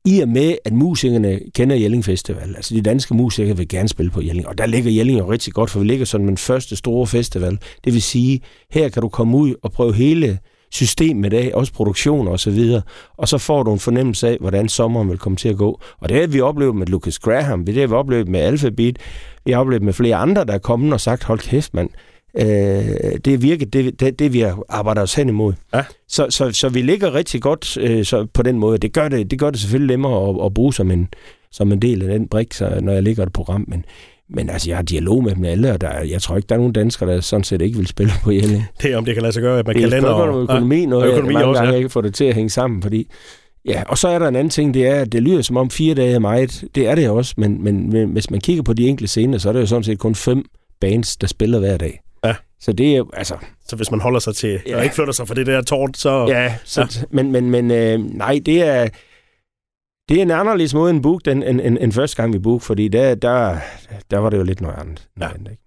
i 0.08 0.20
og 0.20 0.28
med, 0.28 0.56
at 0.64 0.72
musikerne 0.72 1.40
kender 1.54 1.76
Jelling 1.76 2.04
Festival, 2.04 2.56
altså 2.56 2.74
de 2.74 2.82
danske 2.82 3.14
musikere 3.14 3.56
vil 3.56 3.68
gerne 3.68 3.88
spille 3.88 4.10
på 4.10 4.20
Jelling, 4.20 4.48
og 4.48 4.58
der 4.58 4.66
ligger 4.66 4.90
Jelling 4.90 5.18
jo 5.18 5.30
rigtig 5.30 5.52
godt, 5.52 5.70
for 5.70 5.80
vi 5.80 5.86
ligger 5.86 6.04
som 6.06 6.26
den 6.26 6.36
første 6.36 6.76
store 6.76 7.06
festival. 7.06 7.58
Det 7.84 7.92
vil 7.92 8.02
sige, 8.02 8.40
her 8.70 8.88
kan 8.88 9.02
du 9.02 9.08
komme 9.08 9.36
ud 9.36 9.54
og 9.62 9.72
prøve 9.72 9.94
hele 9.94 10.38
systemet 10.70 11.32
af, 11.32 11.50
også 11.54 11.72
produktion 11.72 12.28
og 12.28 12.40
så 12.40 12.50
videre, 12.50 12.82
og 13.16 13.28
så 13.28 13.38
får 13.38 13.62
du 13.62 13.72
en 13.72 13.78
fornemmelse 13.78 14.28
af, 14.28 14.36
hvordan 14.40 14.68
sommeren 14.68 15.08
vil 15.08 15.18
komme 15.18 15.36
til 15.36 15.48
at 15.48 15.56
gå. 15.56 15.80
Og 16.00 16.08
det 16.08 16.20
har 16.20 16.26
vi 16.26 16.40
oplevet 16.40 16.76
med 16.76 16.86
Lucas 16.86 17.18
Graham, 17.18 17.64
det 17.64 17.74
har 17.74 17.86
vi 17.86 17.94
oplevet 17.94 18.28
med 18.28 18.40
Alphabet, 18.40 18.98
vi 19.44 19.52
har 19.52 19.60
oplevet 19.60 19.82
med 19.82 19.92
flere 19.92 20.16
andre, 20.16 20.44
der 20.44 20.52
er 20.52 20.58
kommet 20.58 20.92
og 20.92 21.00
sagt, 21.00 21.24
hold 21.24 21.38
kæft 21.38 21.74
mand, 21.74 21.90
øh, 22.36 22.46
det 23.24 23.34
er 23.34 23.38
virkelig 23.38 23.72
det, 23.72 24.00
det, 24.00 24.18
det, 24.18 24.32
vi 24.32 24.44
arbejder 24.68 25.02
os 25.02 25.14
hen 25.14 25.28
imod. 25.28 25.52
Ja. 25.74 25.82
Så, 26.08 26.26
så, 26.30 26.50
så 26.52 26.68
vi 26.68 26.82
ligger 26.82 27.14
rigtig 27.14 27.42
godt 27.42 27.76
øh, 27.80 28.04
så 28.04 28.26
på 28.34 28.42
den 28.42 28.58
måde. 28.58 28.78
Det 28.78 28.92
gør 28.92 29.08
det, 29.08 29.30
det 29.30 29.38
gør 29.38 29.50
det 29.50 29.60
selvfølgelig 29.60 29.96
nemmere 29.96 30.28
at, 30.28 30.36
at 30.46 30.54
bruge 30.54 30.74
som 30.74 30.90
en, 30.90 31.08
som 31.52 31.72
en 31.72 31.82
del 31.82 32.02
af 32.02 32.08
den 32.18 32.28
brik, 32.28 32.54
så, 32.54 32.78
når 32.82 32.92
jeg 32.92 33.02
ligger 33.02 33.22
et 33.22 33.32
program, 33.32 33.64
men 33.68 33.84
men 34.30 34.50
altså, 34.50 34.70
jeg 34.70 34.76
har 34.76 34.82
dialog 34.82 35.24
med 35.24 35.34
dem 35.34 35.44
alle, 35.44 35.72
og 35.72 35.80
der, 35.80 35.88
er- 35.88 36.04
jeg 36.04 36.22
tror 36.22 36.36
ikke, 36.36 36.46
der 36.46 36.54
er 36.54 36.58
nogen 36.58 36.72
danskere, 36.72 37.14
der 37.14 37.20
sådan 37.20 37.44
set 37.44 37.62
ikke 37.62 37.78
vil 37.78 37.86
spille 37.86 38.12
på 38.22 38.30
Jelling. 38.30 38.64
Det 38.82 38.92
er, 38.92 38.96
om 38.96 39.04
det 39.04 39.14
kan 39.14 39.22
lade 39.22 39.32
sig 39.32 39.42
gøre 39.42 39.56
med 39.56 39.74
Det 39.74 39.82
er 39.82 39.86
et 39.86 39.90
kalender. 39.90 40.08
spørgsmål 40.10 40.34
om 40.34 40.42
økonomi, 40.42 40.86
noget, 40.86 41.04
og 41.04 41.10
og 41.10 41.16
økonomi 41.16 41.34
mange 41.34 41.46
også, 41.46 41.58
gange 41.60 41.72
ja. 41.72 41.76
ikke 41.78 41.88
får 41.90 42.00
det 42.00 42.14
til 42.14 42.24
at 42.24 42.34
hænge 42.34 42.50
sammen, 42.50 42.82
fordi... 42.82 43.10
Ja, 43.64 43.82
og 43.86 43.98
så 43.98 44.08
er 44.08 44.18
der 44.18 44.28
en 44.28 44.36
anden 44.36 44.50
ting, 44.50 44.74
det 44.74 44.86
er, 44.86 44.94
at 44.94 45.12
det 45.12 45.22
lyder 45.22 45.42
som 45.42 45.56
om 45.56 45.70
fire 45.70 45.94
dage 45.94 46.12
er 46.14 46.18
meget. 46.18 46.64
Det 46.74 46.86
er 46.88 46.94
det 46.94 47.08
også, 47.10 47.34
men, 47.36 47.64
men, 47.64 47.90
men 47.92 48.08
hvis 48.10 48.30
man 48.30 48.40
kigger 48.40 48.62
på 48.62 48.72
de 48.72 48.88
enkelte 48.88 49.08
scener, 49.08 49.38
så 49.38 49.48
er 49.48 49.52
det 49.52 49.60
jo 49.60 49.66
sådan 49.66 49.82
set 49.84 49.98
kun 49.98 50.14
fem 50.14 50.44
bands, 50.80 51.16
der 51.16 51.26
spiller 51.26 51.58
hver 51.58 51.76
dag. 51.76 52.00
Så 52.60 52.72
det 52.72 52.96
er 52.96 53.04
altså... 53.12 53.36
Så 53.68 53.76
hvis 53.76 53.90
man 53.90 54.00
holder 54.00 54.18
sig 54.20 54.34
til, 54.36 54.60
Ja. 54.66 54.76
og 54.76 54.82
ikke 54.84 54.94
flytter 54.94 55.12
sig 55.12 55.28
fra 55.28 55.34
det 55.34 55.46
der 55.46 55.62
tårn, 55.62 55.94
så... 55.94 56.26
Ja, 56.28 56.54
så, 56.64 56.80
ja. 56.80 57.02
men, 57.10 57.32
men, 57.32 57.50
men 57.50 57.70
øh, 57.70 57.98
nej, 58.16 58.40
det 58.46 58.62
er... 58.62 58.88
Det 60.08 60.18
er 60.18 60.22
en 60.22 60.30
anderledes 60.30 60.74
måde 60.74 60.90
end 60.90 61.02
book, 61.02 61.20
end, 61.28 61.44
end, 61.44 61.60
end, 61.60 61.78
end 61.80 61.92
første 61.92 62.16
gang 62.16 62.32
vi 62.32 62.38
book, 62.38 62.62
fordi 62.62 62.88
der, 62.88 63.14
der, 63.14 63.56
der 64.10 64.18
var 64.18 64.30
det 64.30 64.38
jo 64.38 64.42
lidt 64.42 64.60
noget 64.60 64.76
andet. 64.78 65.08
Ja. 65.20 65.28
Andet, 65.34 65.50
ikke? 65.50 65.62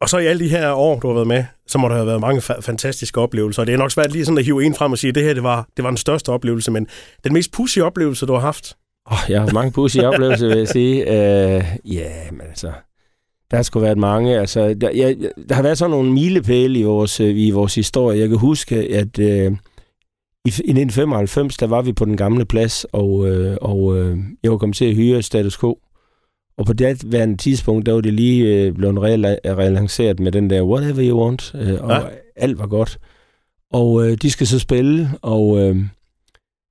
Og 0.00 0.08
så 0.08 0.18
i 0.18 0.26
alle 0.26 0.44
de 0.44 0.48
her 0.50 0.72
år, 0.72 1.00
du 1.00 1.06
har 1.06 1.14
været 1.14 1.26
med, 1.26 1.44
så 1.66 1.78
må 1.78 1.88
der 1.88 1.94
have 1.94 2.06
været 2.06 2.20
mange 2.20 2.40
fa- 2.40 2.60
fantastiske 2.60 3.20
oplevelser. 3.20 3.62
Og 3.62 3.66
det 3.66 3.72
er 3.72 3.76
nok 3.78 3.90
svært 3.90 4.12
lige 4.12 4.24
sådan 4.24 4.38
at 4.38 4.44
hive 4.44 4.64
en 4.64 4.74
frem 4.74 4.92
og 4.92 4.98
sige, 4.98 5.08
at 5.08 5.14
det 5.14 5.22
her 5.22 5.34
det 5.34 5.42
var, 5.42 5.68
det 5.76 5.82
var 5.84 5.90
den 5.90 5.96
største 5.96 6.28
oplevelse, 6.30 6.70
men 6.70 6.86
den 7.24 7.32
mest 7.32 7.52
pussy 7.52 7.78
oplevelse, 7.78 8.26
du 8.26 8.32
har 8.32 8.40
haft? 8.40 8.76
Oh, 9.06 9.16
jeg 9.28 9.36
har 9.36 9.40
haft 9.40 9.52
mange 9.54 9.72
pussy 9.72 9.98
oplevelser, 9.98 10.48
vil 10.48 10.58
jeg 10.58 10.68
sige. 10.68 11.02
Uh, 11.02 11.94
ja, 11.94 12.30
men 12.30 12.40
altså... 12.40 12.72
Der 13.54 13.58
har 13.58 13.62
sgu 13.62 13.78
været 13.80 13.98
mange. 13.98 14.38
Altså, 14.40 14.74
der, 14.74 14.90
jeg, 14.90 15.16
der 15.48 15.54
har 15.54 15.62
været 15.62 15.78
sådan 15.78 15.90
nogle 15.90 16.12
milepæle 16.12 16.78
i 16.78 16.82
vores, 16.82 17.20
øh, 17.20 17.36
i 17.38 17.50
vores 17.50 17.74
historie. 17.74 18.18
Jeg 18.20 18.28
kan 18.28 18.38
huske, 18.38 18.76
at 18.76 19.18
uh, 19.18 19.24
i, 19.24 20.48
i 20.48 20.48
1995, 20.48 21.56
der 21.56 21.66
var 21.66 21.82
vi 21.82 21.92
på 21.92 22.04
den 22.04 22.16
gamle 22.16 22.44
plads, 22.44 22.84
og, 22.92 23.10
uh, 23.10 23.54
og 23.60 23.82
uh, 23.82 24.18
jeg 24.42 24.50
var 24.52 24.58
kommet 24.58 24.76
til 24.76 24.84
at 24.84 24.94
hyre 24.94 25.22
status 25.22 25.58
quo. 25.58 25.78
Og 26.58 26.66
på 26.66 26.72
det 26.72 27.12
værende 27.12 27.36
tidspunkt, 27.36 27.86
der 27.86 27.92
var 27.92 28.00
det 28.00 28.14
lige 28.14 28.68
uh, 28.68 28.74
blevet 28.74 28.96
rela- 28.98 29.50
relanceret 29.52 30.20
med 30.20 30.32
den 30.32 30.50
der 30.50 30.62
whatever 30.62 31.08
you 31.10 31.24
want, 31.24 31.54
uh, 31.54 31.84
og 31.84 31.90
Ja. 31.90 32.00
alt 32.36 32.58
var 32.58 32.66
godt. 32.66 32.98
Og 33.72 33.92
uh, 33.92 34.12
de 34.12 34.30
skal 34.30 34.46
så 34.46 34.58
spille, 34.58 35.10
og 35.22 35.46
uh, 35.48 35.76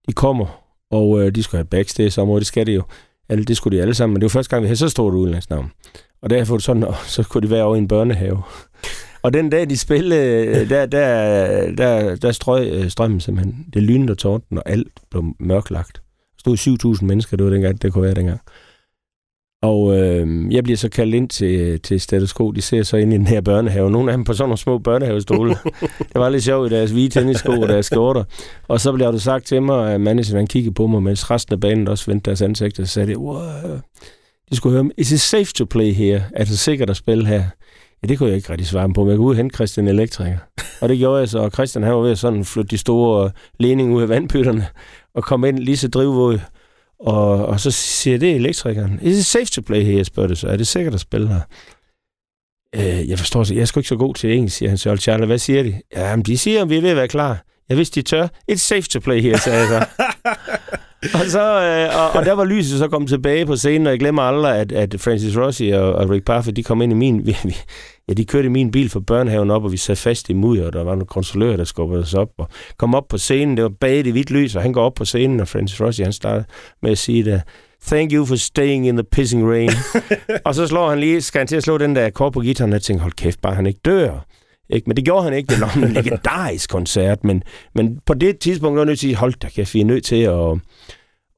de 0.08 0.14
kommer, 0.16 0.46
og 0.92 1.22
øh, 1.22 1.36
de 1.36 1.44
skulle 1.44 1.60
have 1.60 1.66
backstage 1.68 2.22
område, 2.22 2.40
det 2.40 2.48
skal 2.48 2.68
de 2.68 2.72
jo. 2.72 2.84
Alle, 3.30 3.44
det 3.46 3.58
skulle 3.58 3.78
de 3.78 3.82
alle 3.82 3.94
sammen, 3.94 4.14
men 4.14 4.22
det 4.22 4.26
var 4.26 4.30
første 4.30 4.50
gang, 4.50 4.64
vi 4.64 4.68
havde 4.68 4.78
så 4.78 4.90
stort 4.90 5.14
udenlandsnavn. 5.14 5.72
Og 6.24 6.30
derfor 6.30 6.58
sådan, 6.58 6.84
og 6.84 6.96
så 7.06 7.24
kunne 7.24 7.42
de 7.42 7.50
være 7.50 7.64
over 7.64 7.76
i 7.76 7.80
en 7.80 7.88
børnehave. 7.88 8.42
Og 9.24 9.34
den 9.34 9.50
dag, 9.50 9.70
de 9.70 9.78
spillede, 9.78 10.46
øh, 10.46 10.70
der, 10.70 10.86
der, 10.86 11.76
der, 11.76 12.16
der 12.16 12.32
strøg 12.32 12.68
øh, 12.72 12.90
strømmen 12.90 13.20
simpelthen. 13.20 13.66
Det 13.74 13.84
lynede 13.84 14.12
og 14.12 14.18
torden, 14.18 14.58
og 14.58 14.64
alt 14.66 14.88
blev 15.12 15.24
mørklagt. 15.40 16.02
Der 16.46 16.56
stod 16.56 16.96
7.000 16.98 17.06
mennesker, 17.06 17.38
det 17.38 17.46
var 17.46 17.52
dengang, 17.52 17.82
det 17.82 17.94
kunne 17.94 18.04
være 18.04 18.14
dengang. 18.14 18.40
Og 19.62 20.00
øh, 20.00 20.54
jeg 20.54 20.64
bliver 20.64 20.78
så 20.78 20.90
kaldt 20.90 21.16
ind 21.16 21.30
til, 21.30 21.82
til 21.82 22.02
status 22.02 22.34
quo. 22.34 22.52
De 22.52 22.62
ser 22.62 22.84
så 22.84 22.98
ind 22.98 23.14
i 23.14 23.18
den 23.18 23.28
her 23.28 23.42
børnehave. 23.42 23.92
Nogle 23.92 24.12
af 24.12 24.18
dem 24.18 24.24
på 24.24 24.34
sådan 24.34 24.48
nogle 24.48 24.58
små 24.58 24.78
børnehavestole. 24.78 25.56
det 26.14 26.16
var 26.16 26.30
lidt 26.30 26.44
sjovt 26.44 26.72
i 26.72 26.76
deres 26.76 26.92
hvide 26.92 27.10
tennissko 27.10 27.52
og 27.52 27.68
deres 27.68 27.86
skjorter. 27.86 28.24
Og 28.68 28.82
så 28.82 28.92
blev 28.92 29.12
det 29.12 29.22
sagt 29.22 29.46
til 29.46 29.62
mig, 29.62 29.94
at 29.94 30.02
manageren 30.02 30.48
kiggede 30.48 30.74
på 30.74 30.88
mig, 30.88 31.04
mens 31.04 31.32
resten 31.32 31.54
af 31.54 31.60
banen 31.60 31.88
også 31.88 32.12
vendte 32.12 32.26
deres 32.26 32.42
ansigt 32.42 32.80
og 32.80 32.88
sagde, 32.88 33.18
wow 33.18 33.40
de 34.52 34.56
skulle 34.56 34.74
høre, 34.74 34.92
is 34.98 35.12
it 35.12 35.22
safe 35.22 35.54
to 35.54 35.66
play 35.66 35.94
here? 35.94 36.24
Er 36.36 36.46
det 36.46 36.60
sikkert 36.60 36.90
at 36.90 36.96
spille 36.96 37.28
her? 37.28 37.44
Ja, 38.04 38.08
det 38.08 38.18
kunne 38.18 38.30
jeg 38.30 38.38
ikke 38.38 38.50
rigtig 38.50 38.68
svare 38.68 38.94
på, 38.94 39.04
men 39.04 39.10
jeg 39.10 39.18
kunne 39.18 39.28
ud 39.28 39.32
og 39.32 39.38
hente 39.38 39.56
Christian 39.56 39.88
Elektriker. 39.88 40.38
Og 40.82 40.90
det 40.90 40.98
gjorde 40.98 41.20
jeg 41.20 41.30
så, 41.30 41.40
og 41.40 41.52
Christian 41.52 41.84
han 41.84 41.94
var 41.94 42.02
ved 42.02 42.12
at 42.12 42.20
sådan 42.20 42.46
flytte 42.46 42.70
de 42.70 42.78
store 42.78 43.26
øh, 43.26 43.32
ledninger 43.60 43.96
ud 43.96 44.02
af 44.02 44.10
vandpytterne 44.10 44.68
og 45.16 45.24
komme 45.24 45.50
ind 45.50 45.60
lige 45.60 45.78
så 45.78 45.88
drivvåd. 45.88 46.40
Og, 47.00 47.46
og 47.46 47.60
så 47.60 47.72
siger 47.72 48.18
det 48.18 48.36
elektrikeren, 48.36 49.00
is 49.02 49.18
it 49.18 49.26
safe 49.26 49.46
to 49.46 49.62
play 49.62 49.84
here, 49.84 50.04
spørger 50.04 50.28
det 50.28 50.38
så. 50.38 50.48
Er 50.48 50.58
det 50.58 50.68
sikkert 50.68 50.94
at 50.94 51.00
spille 51.00 51.28
her? 51.28 51.42
Øh, 52.76 53.10
jeg 53.10 53.20
forstår 53.20 53.44
så, 53.44 53.54
jeg 53.54 53.62
er 53.62 53.66
sgu 53.66 53.80
ikke 53.80 53.90
så 53.90 53.96
god 53.96 54.16
til 54.16 54.34
engelsk, 54.34 54.58
siger 54.58 54.70
han 54.70 54.78
så. 54.78 54.98
Charlie, 54.98 55.26
hvad 55.26 55.38
siger 55.38 55.64
de? 55.64 55.82
Jamen, 55.96 56.26
de 56.26 56.38
siger, 56.38 56.62
om 56.62 56.70
vi 56.70 56.78
er 56.78 56.82
ved 56.82 56.90
at 56.90 56.96
være 56.96 57.08
klar. 57.08 57.44
Jeg 57.70 57.78
vidste, 57.78 58.02
de 58.02 58.06
tør. 58.06 58.28
It's 58.52 58.56
safe 58.56 58.82
to 58.82 59.00
play 59.00 59.22
here, 59.22 59.38
sagde 59.38 59.60
jeg 59.60 59.68
så. 59.68 59.86
og, 61.20 61.26
så 61.28 61.62
øh, 61.62 62.02
og, 62.02 62.20
og, 62.20 62.26
der 62.26 62.34
var 62.34 62.46
lyset 62.46 62.80
så 62.80 62.88
kommet 62.88 63.10
tilbage 63.10 63.46
på 63.46 63.56
scenen, 63.56 63.88
og 63.88 63.92
jeg 63.92 64.00
glemmer 64.00 64.22
aldrig, 64.22 64.56
at, 64.56 64.72
at 64.72 64.96
Francis 65.00 65.38
Rossi 65.38 65.70
og, 65.70 65.94
og 65.94 66.10
Rick 66.10 66.26
Parfitt, 66.26 66.56
de 66.56 66.64
kom 66.64 66.82
ind 66.82 66.92
i 66.92 66.96
min... 66.96 67.22
Vi, 67.28 67.38
vi, 67.44 67.56
ja, 68.08 68.14
de 68.14 68.26
kørte 68.26 68.46
i 68.46 68.50
min 68.50 68.72
bil 68.72 68.90
fra 68.90 69.00
børnehaven 69.00 69.52
op, 69.52 69.64
og 69.64 69.72
vi 69.72 69.78
sad 69.78 69.96
fast 69.96 70.30
i 70.30 70.34
mudder, 70.34 70.66
og 70.66 70.74
der 70.74 70.84
var 70.84 70.92
nogle 70.92 71.06
kontrollører, 71.06 71.58
der 71.58 71.64
skubbede 71.64 72.02
os 72.02 72.14
op, 72.14 72.30
og 72.38 72.50
kom 72.78 72.96
op 72.96 73.08
på 73.10 73.18
scenen. 73.18 73.58
Det 73.58 73.64
var 73.64 73.72
bag 73.82 74.06
det 74.06 74.12
hvidt 74.12 74.32
lys, 74.32 74.56
og 74.56 74.62
han 74.62 74.74
går 74.74 74.84
op 74.84 74.94
på 74.94 75.06
scenen, 75.06 75.40
og 75.40 75.48
Francis 75.48 75.82
Rossi, 75.82 76.04
han 76.04 76.14
starter 76.14 76.44
med 76.82 76.92
at 76.92 76.98
sige 76.98 77.24
det. 77.26 77.42
Thank 77.88 78.14
you 78.14 78.26
for 78.26 78.36
staying 78.36 78.88
in 78.88 78.96
the 78.96 79.04
pissing 79.12 79.52
rain. 79.52 79.72
og 80.46 80.56
så 80.56 80.68
slår 80.68 80.90
han 80.90 81.00
lige, 81.00 81.22
skal 81.22 81.40
han 81.40 81.48
til 81.48 81.56
at 81.56 81.64
slå 81.64 81.78
den 81.78 81.96
der 81.96 82.06
akkord 82.06 82.34
på 82.34 82.40
gitaren, 82.40 82.72
og 82.72 82.74
jeg 82.74 82.82
tænker, 82.82 83.02
hold 83.02 83.14
kæft, 83.14 83.42
bare 83.42 83.56
han 83.56 83.66
ikke 83.66 83.80
dør. 83.86 84.26
Ikke? 84.74 84.84
Men 84.88 84.98
det 84.98 85.06
gjorde 85.06 85.24
han 85.24 85.34
ikke. 85.34 85.54
Det 85.54 85.62
var 85.62 85.74
en 85.76 85.94
legendarisk 86.04 86.70
koncert. 86.70 87.24
Men, 87.24 87.44
men 87.76 88.00
på 88.06 88.14
det 88.14 88.40
tidspunkt 88.40 88.76
var 88.76 88.82
jeg 88.82 88.86
nødt 88.86 89.00
til 89.00 89.08
at 89.08 89.10
sige, 89.10 89.16
hold 89.16 89.34
da 89.34 89.50
kæft, 89.50 89.74
vi 89.74 89.82
er 89.82 89.86
nødt 89.86 90.04
til 90.04 90.22
at 90.22 90.60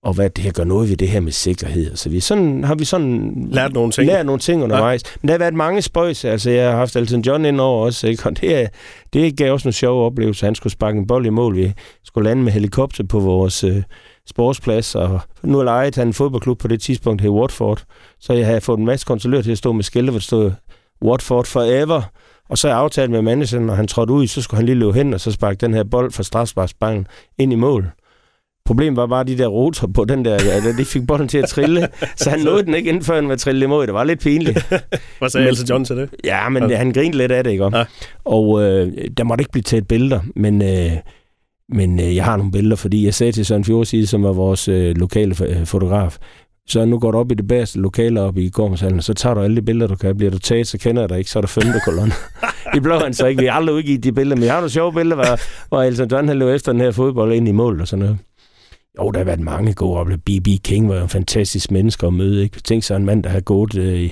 og 0.05 0.13
hvad 0.13 0.29
det 0.29 0.43
her 0.43 0.51
gør 0.51 0.63
noget 0.63 0.89
ved 0.89 0.97
det 0.97 1.09
her 1.09 1.19
med 1.19 1.31
sikkerhed. 1.31 1.95
Så 1.95 2.09
vi 2.09 2.19
sådan, 2.19 2.63
har 2.63 2.75
vi 2.75 2.85
sådan 2.85 3.47
lært 3.51 3.73
nogle 3.73 3.91
ting, 3.91 4.07
lært 4.07 4.25
nogle 4.25 4.39
ting 4.39 4.63
undervejs. 4.63 5.01
Ja. 5.05 5.09
Men 5.21 5.27
der 5.27 5.33
har 5.33 5.39
været 5.39 5.53
mange 5.53 5.81
spøjs. 5.81 6.25
Altså, 6.25 6.49
jeg 6.49 6.69
har 6.69 6.77
haft 6.77 6.95
Elton 6.95 7.21
John 7.21 7.45
ind 7.45 7.61
over 7.61 7.85
også, 7.85 8.07
ikke? 8.07 8.25
og 8.25 8.41
det, 8.41 8.69
det 9.13 9.37
gav 9.37 9.53
også 9.53 9.67
nogle 9.67 9.73
sjove 9.73 10.05
oplevelser. 10.05 10.47
Han 10.47 10.55
skulle 10.55 10.73
sparke 10.73 10.97
en 10.97 11.07
bold 11.07 11.25
i 11.25 11.29
mål. 11.29 11.55
Vi 11.55 11.73
skulle 12.03 12.29
lande 12.29 12.43
med 12.43 12.51
helikopter 12.51 13.03
på 13.03 13.19
vores 13.19 13.63
øh, 13.63 13.83
sportsplads, 14.27 14.95
og 14.95 15.19
nu 15.43 15.63
lejede 15.63 15.99
han 15.99 16.07
en 16.07 16.13
fodboldklub 16.13 16.59
på 16.59 16.67
det 16.67 16.81
tidspunkt 16.81 17.21
her 17.21 17.29
i 17.29 17.31
Watford. 17.31 17.83
Så 18.19 18.33
jeg 18.33 18.45
havde 18.45 18.61
fået 18.61 18.79
en 18.79 18.85
masse 18.85 19.05
kontrollør 19.05 19.41
til 19.41 19.51
at 19.51 19.57
stå 19.57 19.71
med 19.71 19.83
skilte, 19.83 20.11
hvor 20.11 20.19
det 20.19 20.25
stod 20.27 20.51
Watford 21.05 21.45
forever. 21.45 22.01
Og 22.49 22.57
så 22.57 22.67
er 22.67 22.71
jeg 22.71 22.79
aftalt 22.79 23.11
med 23.11 23.21
manageren, 23.21 23.65
når 23.65 23.73
han 23.73 23.87
trådte 23.87 24.13
ud, 24.13 24.27
så 24.27 24.41
skulle 24.41 24.57
han 24.57 24.65
lige 24.65 24.75
løbe 24.75 24.93
hen, 24.93 25.13
og 25.13 25.21
så 25.21 25.31
sparke 25.31 25.57
den 25.57 25.73
her 25.73 25.83
bold 25.83 26.11
fra 26.11 26.23
strafsparksbanken 26.23 27.07
ind 27.37 27.53
i 27.53 27.55
mål. 27.55 27.91
Problemet 28.65 28.97
var 28.97 29.07
bare 29.07 29.23
de 29.23 29.37
der 29.37 29.47
rotor 29.47 29.87
på 29.87 30.05
den 30.05 30.25
der, 30.25 30.43
ja, 30.43 30.71
de 30.77 30.85
fik 30.85 31.07
bolden 31.07 31.27
til 31.27 31.37
at 31.37 31.49
trille, 31.49 31.87
så 32.17 32.29
han 32.29 32.39
nåede 32.39 32.65
den 32.65 32.75
ikke 32.75 32.89
inden 32.89 33.03
før 33.03 33.15
han 33.15 33.29
var 33.29 33.35
trille 33.35 33.65
imod. 33.65 33.87
Det 33.87 33.93
var 33.93 34.03
lidt 34.03 34.19
pinligt. 34.19 34.65
Hvad 35.19 35.29
sagde 35.29 35.47
Elton 35.47 35.65
John 35.65 35.85
til 35.85 35.97
det? 35.97 36.09
Ja, 36.23 36.49
men 36.49 36.69
ja. 36.69 36.77
han 36.77 36.93
grinede 36.93 37.17
lidt 37.17 37.31
af 37.31 37.43
det, 37.43 37.51
ikke? 37.51 37.77
Ja. 37.77 37.85
Og 38.25 38.63
øh, 38.63 38.93
der 39.17 39.23
måtte 39.23 39.41
ikke 39.41 39.51
blive 39.51 39.63
taget 39.63 39.87
billeder, 39.87 40.19
men, 40.35 40.61
øh, 40.61 40.91
men 41.69 41.99
øh, 41.99 42.15
jeg 42.15 42.25
har 42.25 42.37
nogle 42.37 42.51
billeder, 42.51 42.75
fordi 42.75 43.05
jeg 43.05 43.13
sagde 43.13 43.31
til 43.31 43.45
Søren 43.45 43.65
Fjordside, 43.65 44.07
som 44.07 44.23
var 44.23 44.33
vores 44.33 44.67
øh, 44.67 44.95
lokale 44.97 45.35
øh, 45.45 45.65
fotograf, 45.65 46.17
så 46.67 46.85
nu 46.85 46.99
går 46.99 47.11
du 47.11 47.17
op 47.17 47.31
i 47.31 47.35
det 47.35 47.47
bedste 47.47 47.79
lokale 47.79 48.21
op 48.21 48.37
i 48.37 48.49
Gormshallen, 48.49 49.01
så 49.01 49.13
tager 49.13 49.33
du 49.33 49.41
alle 49.41 49.55
de 49.55 49.61
billeder, 49.61 49.87
du 49.87 49.95
kan. 49.95 50.17
Bliver 50.17 50.31
du 50.31 50.39
taget, 50.39 50.67
så 50.67 50.77
kender 50.77 51.01
jeg 51.01 51.09
dig 51.09 51.17
ikke, 51.17 51.31
så 51.31 51.39
er 51.39 51.41
der 51.41 51.47
femte 51.47 51.79
kolonne. 51.85 52.13
det 52.73 52.83
blev 52.83 52.99
han 52.99 53.13
så 53.13 53.25
ikke. 53.27 53.41
Vi 53.41 53.47
har 53.47 53.53
aldrig 53.53 53.75
udgivet 53.75 54.03
de 54.03 54.11
billeder, 54.11 54.35
men 54.35 54.43
jeg 54.43 54.53
har 54.53 54.59
nogle 54.59 54.69
sjove 54.69 54.93
billeder, 54.93 55.15
hvor, 55.15 55.39
hvor 55.67 55.83
Elton 55.83 56.07
John 56.11 56.27
han 56.27 56.37
løb 56.37 56.55
efter 56.55 56.71
den 56.71 56.81
her 56.81 56.91
fodbold 56.91 57.33
ind 57.33 57.47
i 57.47 57.51
mål 57.51 57.81
og 57.81 57.87
sådan 57.87 58.05
noget. 58.05 58.17
Jo, 58.99 59.11
der 59.11 59.19
har 59.19 59.25
været 59.25 59.39
mange 59.39 59.73
gode 59.73 59.99
oplevelser. 59.99 60.41
B.B. 60.41 60.47
King 60.63 60.89
var 60.89 61.01
en 61.01 61.09
fantastisk 61.09 61.71
menneske 61.71 62.07
at 62.07 62.13
møde. 62.13 62.43
Ikke? 62.43 62.61
Tænk 62.61 62.83
sig 62.83 62.95
en 62.95 63.05
mand, 63.05 63.23
der 63.23 63.29
har 63.29 63.39
gået 63.39 63.77
øh, 63.77 64.09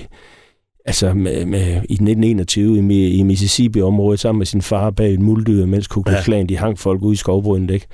altså 0.84 1.14
med, 1.14 1.46
med, 1.46 1.60
i 1.60 1.94
1921 1.94 2.94
i, 2.94 3.18
i 3.18 3.22
Mississippi-området 3.22 4.20
sammen 4.20 4.38
med 4.38 4.46
sin 4.46 4.62
far 4.62 4.90
bag 4.90 5.14
en 5.14 5.22
muldyr, 5.22 5.66
mens 5.66 5.88
Ku 5.88 6.02
Klux 6.02 6.24
Klan, 6.24 6.46
de 6.46 6.56
hang 6.56 6.78
folk 6.78 7.02
ud 7.02 7.12
i 7.12 7.16
skovbryndet. 7.16 7.74
Ikke? 7.74 7.86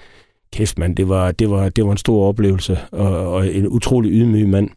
Kæft, 0.53 0.79
mand, 0.79 0.97
det 0.97 1.09
var, 1.09 1.33
det, 1.33 1.51
var, 1.51 1.69
det 1.69 1.85
var 1.85 1.93
en 1.93 1.99
stor 1.99 2.29
oplevelse, 2.29 2.79
og, 2.93 3.33
og 3.33 3.55
en 3.55 3.69
utrolig 3.69 4.13
ydmyg 4.13 4.49
mand. 4.49 4.71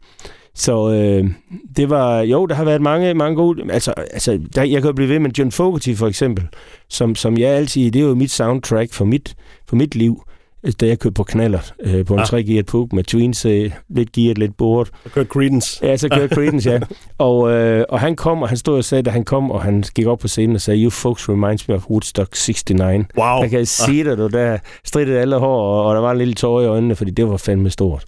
Så 0.55 0.91
øh, 0.91 1.31
det 1.75 1.89
var, 1.89 2.21
jo, 2.21 2.45
der 2.45 2.55
har 2.55 2.63
været 2.63 2.81
mange, 2.81 3.13
mange 3.13 3.35
gode, 3.35 3.73
altså, 3.73 3.91
altså 3.91 4.39
der, 4.55 4.63
jeg 4.63 4.81
kan 4.81 4.95
blive 4.95 5.09
ved 5.09 5.19
med 5.19 5.31
John 5.31 5.51
Fogerty 5.51 5.93
for 5.93 6.07
eksempel, 6.07 6.47
som, 6.89 7.15
som 7.15 7.37
jeg 7.37 7.49
altid, 7.49 7.91
det 7.91 8.01
er 8.01 8.05
jo 8.05 8.15
mit 8.15 8.31
soundtrack 8.31 8.93
for 8.93 9.05
mit, 9.05 9.35
for 9.67 9.75
mit 9.75 9.95
liv 9.95 10.23
da 10.71 10.87
jeg 10.87 10.99
kørte 10.99 11.13
på 11.13 11.23
knaller 11.23 11.59
øh, 11.79 12.05
på 12.05 12.13
en 12.13 12.19
ah. 12.19 12.25
3 12.25 12.63
Puk 12.67 12.93
med 12.93 13.03
twins, 13.03 13.45
øh, 13.45 13.71
lidt 13.89 14.11
gearet, 14.11 14.37
lidt 14.37 14.57
boret. 14.57 14.91
Og 15.05 15.11
kørte 15.11 15.29
Creedence. 15.29 15.85
Ja, 15.85 15.97
så 15.97 16.09
kørte 16.09 16.35
Creedence, 16.35 16.71
ja. 16.71 16.79
Og, 17.17 17.51
øh, 17.51 17.85
og 17.89 17.99
han 17.99 18.15
kom, 18.15 18.41
og 18.41 18.47
han 18.47 18.57
stod 18.57 18.77
og 18.77 18.83
sagde, 18.83 19.03
da 19.03 19.09
han 19.09 19.23
kom, 19.23 19.51
og 19.51 19.61
han 19.61 19.83
gik 19.95 20.05
op 20.05 20.19
på 20.19 20.27
scenen 20.27 20.55
og 20.55 20.61
sagde, 20.61 20.83
you 20.83 20.89
folks 20.89 21.29
reminds 21.29 21.67
me 21.67 21.75
of 21.75 21.89
Woodstock 21.89 22.35
69. 22.47 23.05
Wow. 23.17 23.41
Jeg 23.41 23.49
kan 23.49 23.59
ah. 23.59 23.65
sige 23.65 24.03
dig, 24.03 24.17
du 24.17 24.27
der 24.27 24.57
strittede 24.85 25.19
alle 25.19 25.37
hår, 25.37 25.61
og, 25.61 25.85
og 25.85 25.95
der 25.95 26.01
var 26.01 26.11
en 26.11 26.17
lille 26.17 26.33
tår 26.33 26.61
i 26.61 26.65
øjnene, 26.65 26.95
fordi 26.95 27.11
det 27.11 27.29
var 27.29 27.37
fandme 27.37 27.69
stort. 27.69 28.05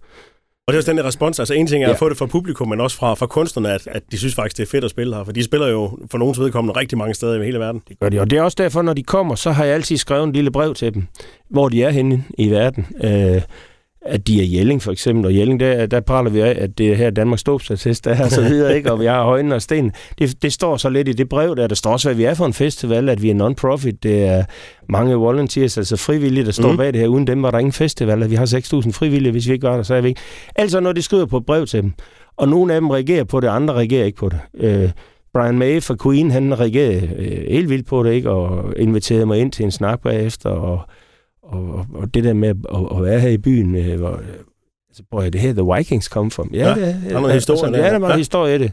Og 0.67 0.73
det 0.73 0.77
er 0.77 0.79
også 0.79 0.91
den 0.91 0.97
der 0.97 1.05
respons. 1.05 1.39
Altså 1.39 1.53
en 1.53 1.67
ting 1.67 1.83
er 1.83 1.87
ja. 1.87 1.93
at 1.93 1.99
få 1.99 2.09
det 2.09 2.17
fra 2.17 2.25
publikum, 2.25 2.67
men 2.67 2.81
også 2.81 2.97
fra, 2.97 3.13
fra 3.13 3.25
kunstnerne, 3.25 3.73
at, 3.73 3.87
at 3.87 4.03
de 4.11 4.17
synes 4.17 4.35
faktisk, 4.35 4.57
det 4.57 4.63
er 4.63 4.71
fedt 4.71 4.83
at 4.83 4.89
spille 4.89 5.15
her. 5.15 5.23
For 5.23 5.31
de 5.31 5.43
spiller 5.43 5.67
jo 5.67 5.99
for 6.11 6.17
nogens 6.17 6.39
vedkommende 6.39 6.79
rigtig 6.79 6.97
mange 6.97 7.13
steder 7.13 7.41
i 7.41 7.45
hele 7.45 7.59
verden. 7.59 7.81
Det 7.87 7.99
gør 7.99 8.09
de, 8.09 8.19
og 8.19 8.29
det 8.29 8.37
er 8.37 8.41
også 8.41 8.55
derfor, 8.57 8.81
når 8.81 8.93
de 8.93 9.03
kommer, 9.03 9.35
så 9.35 9.51
har 9.51 9.65
jeg 9.65 9.73
altid 9.73 9.97
skrevet 9.97 10.23
en 10.23 10.31
lille 10.33 10.51
brev 10.51 10.73
til 10.73 10.93
dem, 10.93 11.07
hvor 11.49 11.69
de 11.69 11.83
er 11.83 11.89
henne 11.89 12.23
i 12.37 12.51
verden. 12.51 12.87
Øh, 13.03 13.41
at 14.05 14.27
de 14.27 14.41
er 14.41 14.45
Jelling 14.45 14.81
for 14.81 14.91
eksempel, 14.91 15.25
og 15.25 15.35
Jelling, 15.35 15.59
der, 15.59 15.85
der 15.85 15.99
praler 15.99 16.29
vi 16.29 16.39
af, 16.39 16.57
at 16.59 16.77
det 16.77 16.91
er 16.91 16.95
her 16.95 17.09
Danmarks 17.09 17.41
ståbsattest 17.41 18.07
er, 18.07 18.23
og 18.23 18.31
så 18.31 18.41
videre, 18.51 18.77
ikke? 18.77 18.91
og 18.91 18.99
vi 18.99 19.05
har 19.05 19.23
højne 19.23 19.55
og 19.55 19.61
sten. 19.61 19.91
Det, 20.19 20.41
det 20.41 20.53
står 20.53 20.77
så 20.77 20.89
lidt 20.89 21.07
i 21.07 21.11
det 21.11 21.29
brev 21.29 21.55
der, 21.55 21.67
der 21.67 21.75
står 21.75 21.91
også, 21.91 22.09
at 22.09 22.17
vi 22.17 22.23
er 22.23 22.33
for 22.33 22.45
en 22.45 22.53
festival, 22.53 23.09
at 23.09 23.21
vi 23.21 23.29
er 23.29 23.33
non-profit, 23.33 24.03
det 24.03 24.23
er 24.23 24.43
mange 24.89 25.15
volunteers, 25.15 25.77
altså 25.77 25.97
frivillige, 25.97 26.45
der 26.45 26.51
står 26.51 26.71
mm. 26.71 26.77
bag 26.77 26.93
det 26.93 27.01
her, 27.01 27.07
uden 27.07 27.27
dem 27.27 27.43
var 27.43 27.51
der 27.51 27.59
ingen 27.59 27.73
festival, 27.73 28.23
at 28.23 28.29
vi 28.29 28.35
har 28.35 28.45
6.000 28.45 28.91
frivillige, 28.91 29.31
hvis 29.31 29.47
vi 29.47 29.53
ikke 29.53 29.67
gør 29.67 29.77
det, 29.77 29.85
så 29.85 29.95
er 29.95 30.01
vi 30.01 30.07
ikke. 30.07 30.21
Altså 30.55 30.79
når 30.79 30.91
de 30.91 31.01
skriver 31.01 31.25
på 31.25 31.37
et 31.37 31.45
brev 31.45 31.65
til 31.65 31.81
dem, 31.81 31.93
og 32.37 32.47
nogle 32.47 32.73
af 32.73 32.81
dem 32.81 32.89
reagerer 32.89 33.23
på 33.23 33.39
det, 33.39 33.47
andre 33.47 33.73
reagerer 33.73 34.05
ikke 34.05 34.17
på 34.17 34.29
det. 34.29 34.39
Øh, 34.57 34.89
Brian 35.33 35.57
May 35.59 35.81
fra 35.81 35.95
Queen, 36.03 36.31
han 36.31 36.59
reagerede 36.59 37.09
øh, 37.17 37.51
helt 37.51 37.69
vildt 37.69 37.87
på 37.87 38.03
det, 38.03 38.13
ikke? 38.13 38.29
og 38.29 38.73
inviterede 38.77 39.25
mig 39.25 39.39
ind 39.39 39.51
til 39.51 39.65
en 39.65 39.71
snak 39.71 40.01
bagefter, 40.01 40.49
og 40.49 40.81
og, 41.45 41.85
og 41.93 42.13
det 42.13 42.23
der 42.23 42.33
med 42.33 42.49
at, 42.49 42.97
at 42.97 43.03
være 43.03 43.19
her 43.19 43.29
i 43.29 43.37
byen, 43.37 43.75
øh, 43.75 43.99
hvor, 43.99 44.21
altså, 44.89 45.03
hvor 45.09 45.21
er 45.21 45.29
det 45.29 45.41
her, 45.41 45.53
The 45.53 45.75
Vikings 45.75 46.05
come 46.05 46.31
from? 46.31 46.49
Ja, 46.53 46.69
ja 46.69 46.75
det 46.75 46.83
er, 46.83 47.09
der 47.09 47.15
er 47.15 47.21
noget 47.21 47.33
altså, 47.33 47.53
historie. 47.53 47.77
Ja, 47.77 47.87
der 47.87 47.93
er 47.93 47.99
meget 47.99 48.11
ja. 48.11 48.17
historie 48.17 48.55
i 48.55 48.59
det. 48.59 48.71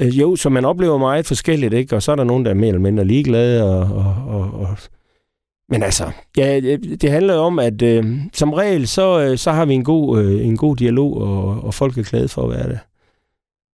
Øh, 0.00 0.20
jo, 0.20 0.36
så 0.36 0.48
man 0.48 0.64
oplever 0.64 0.98
meget 0.98 1.26
forskelligt, 1.26 1.74
ikke? 1.74 1.96
Og 1.96 2.02
så 2.02 2.12
er 2.12 2.16
der 2.16 2.24
nogen, 2.24 2.44
der 2.44 2.50
er 2.50 2.54
mere 2.54 2.68
eller 2.68 2.80
mindre 2.80 3.04
ligeglade, 3.04 3.64
og, 3.64 3.96
og, 3.96 4.14
og, 4.26 4.60
og 4.60 4.78
men 5.70 5.82
altså, 5.82 6.10
ja, 6.36 6.60
det 6.76 7.10
handler 7.10 7.34
om, 7.34 7.58
at 7.58 7.82
øh, 7.82 8.04
som 8.32 8.52
regel, 8.52 8.88
så, 8.88 9.20
øh, 9.20 9.38
så 9.38 9.52
har 9.52 9.64
vi 9.64 9.74
en 9.74 9.84
god, 9.84 10.22
øh, 10.22 10.46
en 10.46 10.56
god 10.56 10.76
dialog, 10.76 11.16
og, 11.16 11.64
og 11.64 11.74
folk 11.74 11.98
er 11.98 12.02
glade 12.02 12.28
for 12.28 12.42
at 12.42 12.50
være 12.50 12.68
der. 12.68 12.78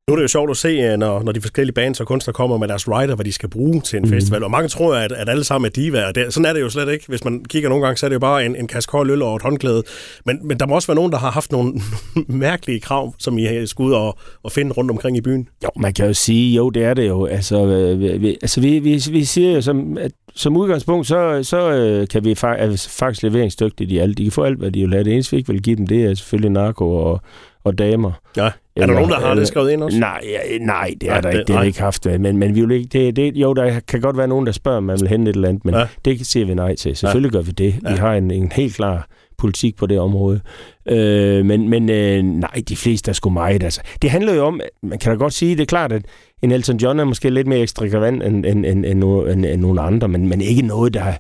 Nu 0.08 0.14
er 0.14 0.16
det 0.16 0.24
jo 0.24 0.28
sjovt 0.28 0.52
at 0.52 0.58
se, 0.58 0.68
øh, 0.68 0.98
når, 0.98 1.24
når 1.24 1.32
de 1.32 1.42
forskellige 1.42 1.74
bands 1.74 2.00
og 2.00 2.08
kunstnere 2.08 2.34
kommer 2.34 2.58
med 2.58 2.68
deres 2.68 2.88
rider, 2.88 3.16
hvad 3.16 3.26
de 3.26 3.32
skal 3.32 3.50
bruge 3.50 3.82
til 3.82 3.98
en 3.98 4.04
mm. 4.04 4.10
festival. 4.10 4.44
Og 4.44 4.52
mange 4.52 4.70
tror, 4.70 4.96
at, 4.96 5.12
at 5.12 5.30
alle 5.30 5.44
sammen 5.44 5.66
er 5.66 5.70
diva. 5.70 6.08
Og 6.08 6.16
det, 6.16 6.34
sådan 6.34 6.46
er 6.46 6.54
det 6.54 6.62
jo 6.62 6.70
slet 6.70 6.90
ikke. 6.90 7.06
Hvis 7.08 7.24
man 7.24 7.46
kigger 7.46 7.70
nogle 7.70 7.86
gange, 7.86 7.98
så 7.98 8.06
er 8.06 8.10
det 8.10 8.14
jo 8.14 8.20
bare 8.20 8.46
en, 8.46 8.56
en 8.56 8.68
kasse 8.68 8.88
kold 8.88 9.12
øl 9.12 9.22
og 9.22 9.36
et 9.36 9.42
håndklæde. 9.42 9.84
Men, 10.26 10.48
men 10.48 10.60
der 10.60 10.68
må 10.68 10.76
også 10.76 10.88
være 10.88 10.96
nogen, 10.96 11.12
der 11.12 11.18
har 11.18 11.32
haft 11.32 11.52
nogle 11.52 11.74
mærkelige 12.28 12.80
krav, 12.80 13.14
som 13.20 13.38
I 13.38 13.68
skal 13.68 13.84
ud 13.84 13.94
og, 13.94 14.18
og 14.44 14.52
finde 14.52 14.72
rundt 14.72 14.92
omkring 14.92 15.18
i 15.18 15.22
byen. 15.22 15.48
Jo, 15.64 15.70
man 15.76 15.94
kan 15.94 16.08
jo 16.08 16.14
sige, 16.14 16.56
jo, 16.56 16.70
det 16.70 16.84
er 16.84 16.94
det 16.94 17.08
jo. 17.08 17.26
Altså, 17.26 17.66
øh, 17.66 18.22
vi, 18.22 18.38
altså 18.42 18.62
vi, 18.62 18.80
vi, 18.80 19.02
vi 19.12 19.24
siger 19.26 19.52
jo, 19.52 19.62
som, 19.62 19.98
at 19.98 20.12
som 20.36 20.58
udgangspunkt, 20.58 21.08
så, 21.08 21.44
så 21.44 21.72
øh, 21.72 22.08
kan 22.08 22.26
vi 22.26 22.32
fa- 22.32 22.62
er 22.62 22.88
faktisk 22.90 23.24
leveringsdygtige 23.24 23.90
i 23.90 23.98
alt. 23.98 24.18
De 24.18 24.24
kan 24.24 24.32
få 24.32 24.44
alt, 24.44 24.58
hvad 24.58 24.72
de 24.72 24.82
vil 24.82 24.94
have. 24.94 25.04
Det 25.04 25.14
eneste, 25.14 25.32
vi 25.32 25.38
ikke 25.38 25.52
vil 25.54 25.62
give 25.62 25.76
dem, 25.76 25.88
det 25.88 26.06
er 26.06 26.16
selvfølgelig 26.16 26.52
narko 26.52 26.96
og, 26.96 27.22
og 27.64 27.78
damer. 27.78 28.12
Ja. 28.38 28.52
Er 28.76 28.86
der 28.86 28.94
nogen, 28.94 29.10
der 29.10 29.20
har 29.20 29.36
det 29.36 29.48
skrevet 29.48 29.72
ind 29.72 29.84
også? 29.84 30.00
Nej, 30.00 30.22
nej 30.62 30.94
det 31.02 31.10
er 31.10 31.12
nej, 31.12 31.22
der 31.22 31.30
ikke. 31.30 31.44
Det 31.48 31.56
har 31.56 31.62
vi 31.62 31.68
ikke 31.68 31.82
haft. 31.82 32.06
Men, 32.06 32.38
men 32.38 32.56
vi 32.56 32.62
vil 32.62 32.72
ikke, 32.72 32.88
det, 32.88 33.16
det, 33.16 33.36
jo, 33.36 33.54
der 33.54 33.80
kan 33.80 34.02
godt 34.02 34.18
være 34.18 34.28
nogen, 34.28 34.46
der 34.46 34.52
spørger, 34.52 34.78
om 34.78 34.84
man 34.84 35.00
vil 35.00 35.10
hente 35.10 35.30
et 35.30 35.36
eller 35.36 35.50
andet, 35.50 35.66
men 35.66 35.76
ja. 35.76 35.88
det 36.06 36.28
siger 36.28 36.46
vi 36.46 36.54
nej 36.54 36.76
til. 36.76 36.96
Selvfølgelig 36.96 37.34
ja. 37.34 37.38
gør 37.38 37.44
vi 37.44 37.52
det. 37.52 37.74
Vi 37.74 37.90
ja. 37.90 37.96
har 37.96 38.14
en, 38.14 38.32
en 38.32 38.52
helt 38.52 38.76
klar 38.76 39.08
politik 39.38 39.76
på 39.76 39.86
det 39.86 40.00
område. 40.00 40.40
Øh, 40.86 41.46
men 41.46 41.70
men 41.70 41.90
øh, 41.90 42.24
nej, 42.24 42.62
de 42.70 42.76
fleste 42.76 43.10
er 43.10 43.14
sgu 43.14 43.30
meget. 43.30 43.64
Altså. 43.64 43.82
Det 44.02 44.10
handler 44.10 44.34
jo 44.34 44.46
om, 44.46 44.62
man 44.84 45.00
kan 45.00 45.12
da 45.12 45.18
godt 45.18 45.34
sige, 45.34 45.56
det 45.56 45.62
er 45.62 45.66
klart, 45.66 45.92
at 45.92 46.06
en 46.42 46.52
Elton 46.52 46.78
John 46.78 47.00
er 47.00 47.04
måske 47.04 47.30
lidt 47.30 47.48
mere 47.48 47.60
ekstravagant 47.60 48.24
end, 48.24 48.46
end, 48.46 48.66
end, 48.66 48.86
end, 48.86 49.04
end, 49.04 49.46
end 49.46 49.62
nogle 49.62 49.82
andre, 49.82 50.08
men, 50.08 50.28
men 50.28 50.42
ikke 50.42 50.62
noget, 50.62 50.94
der 50.94 51.14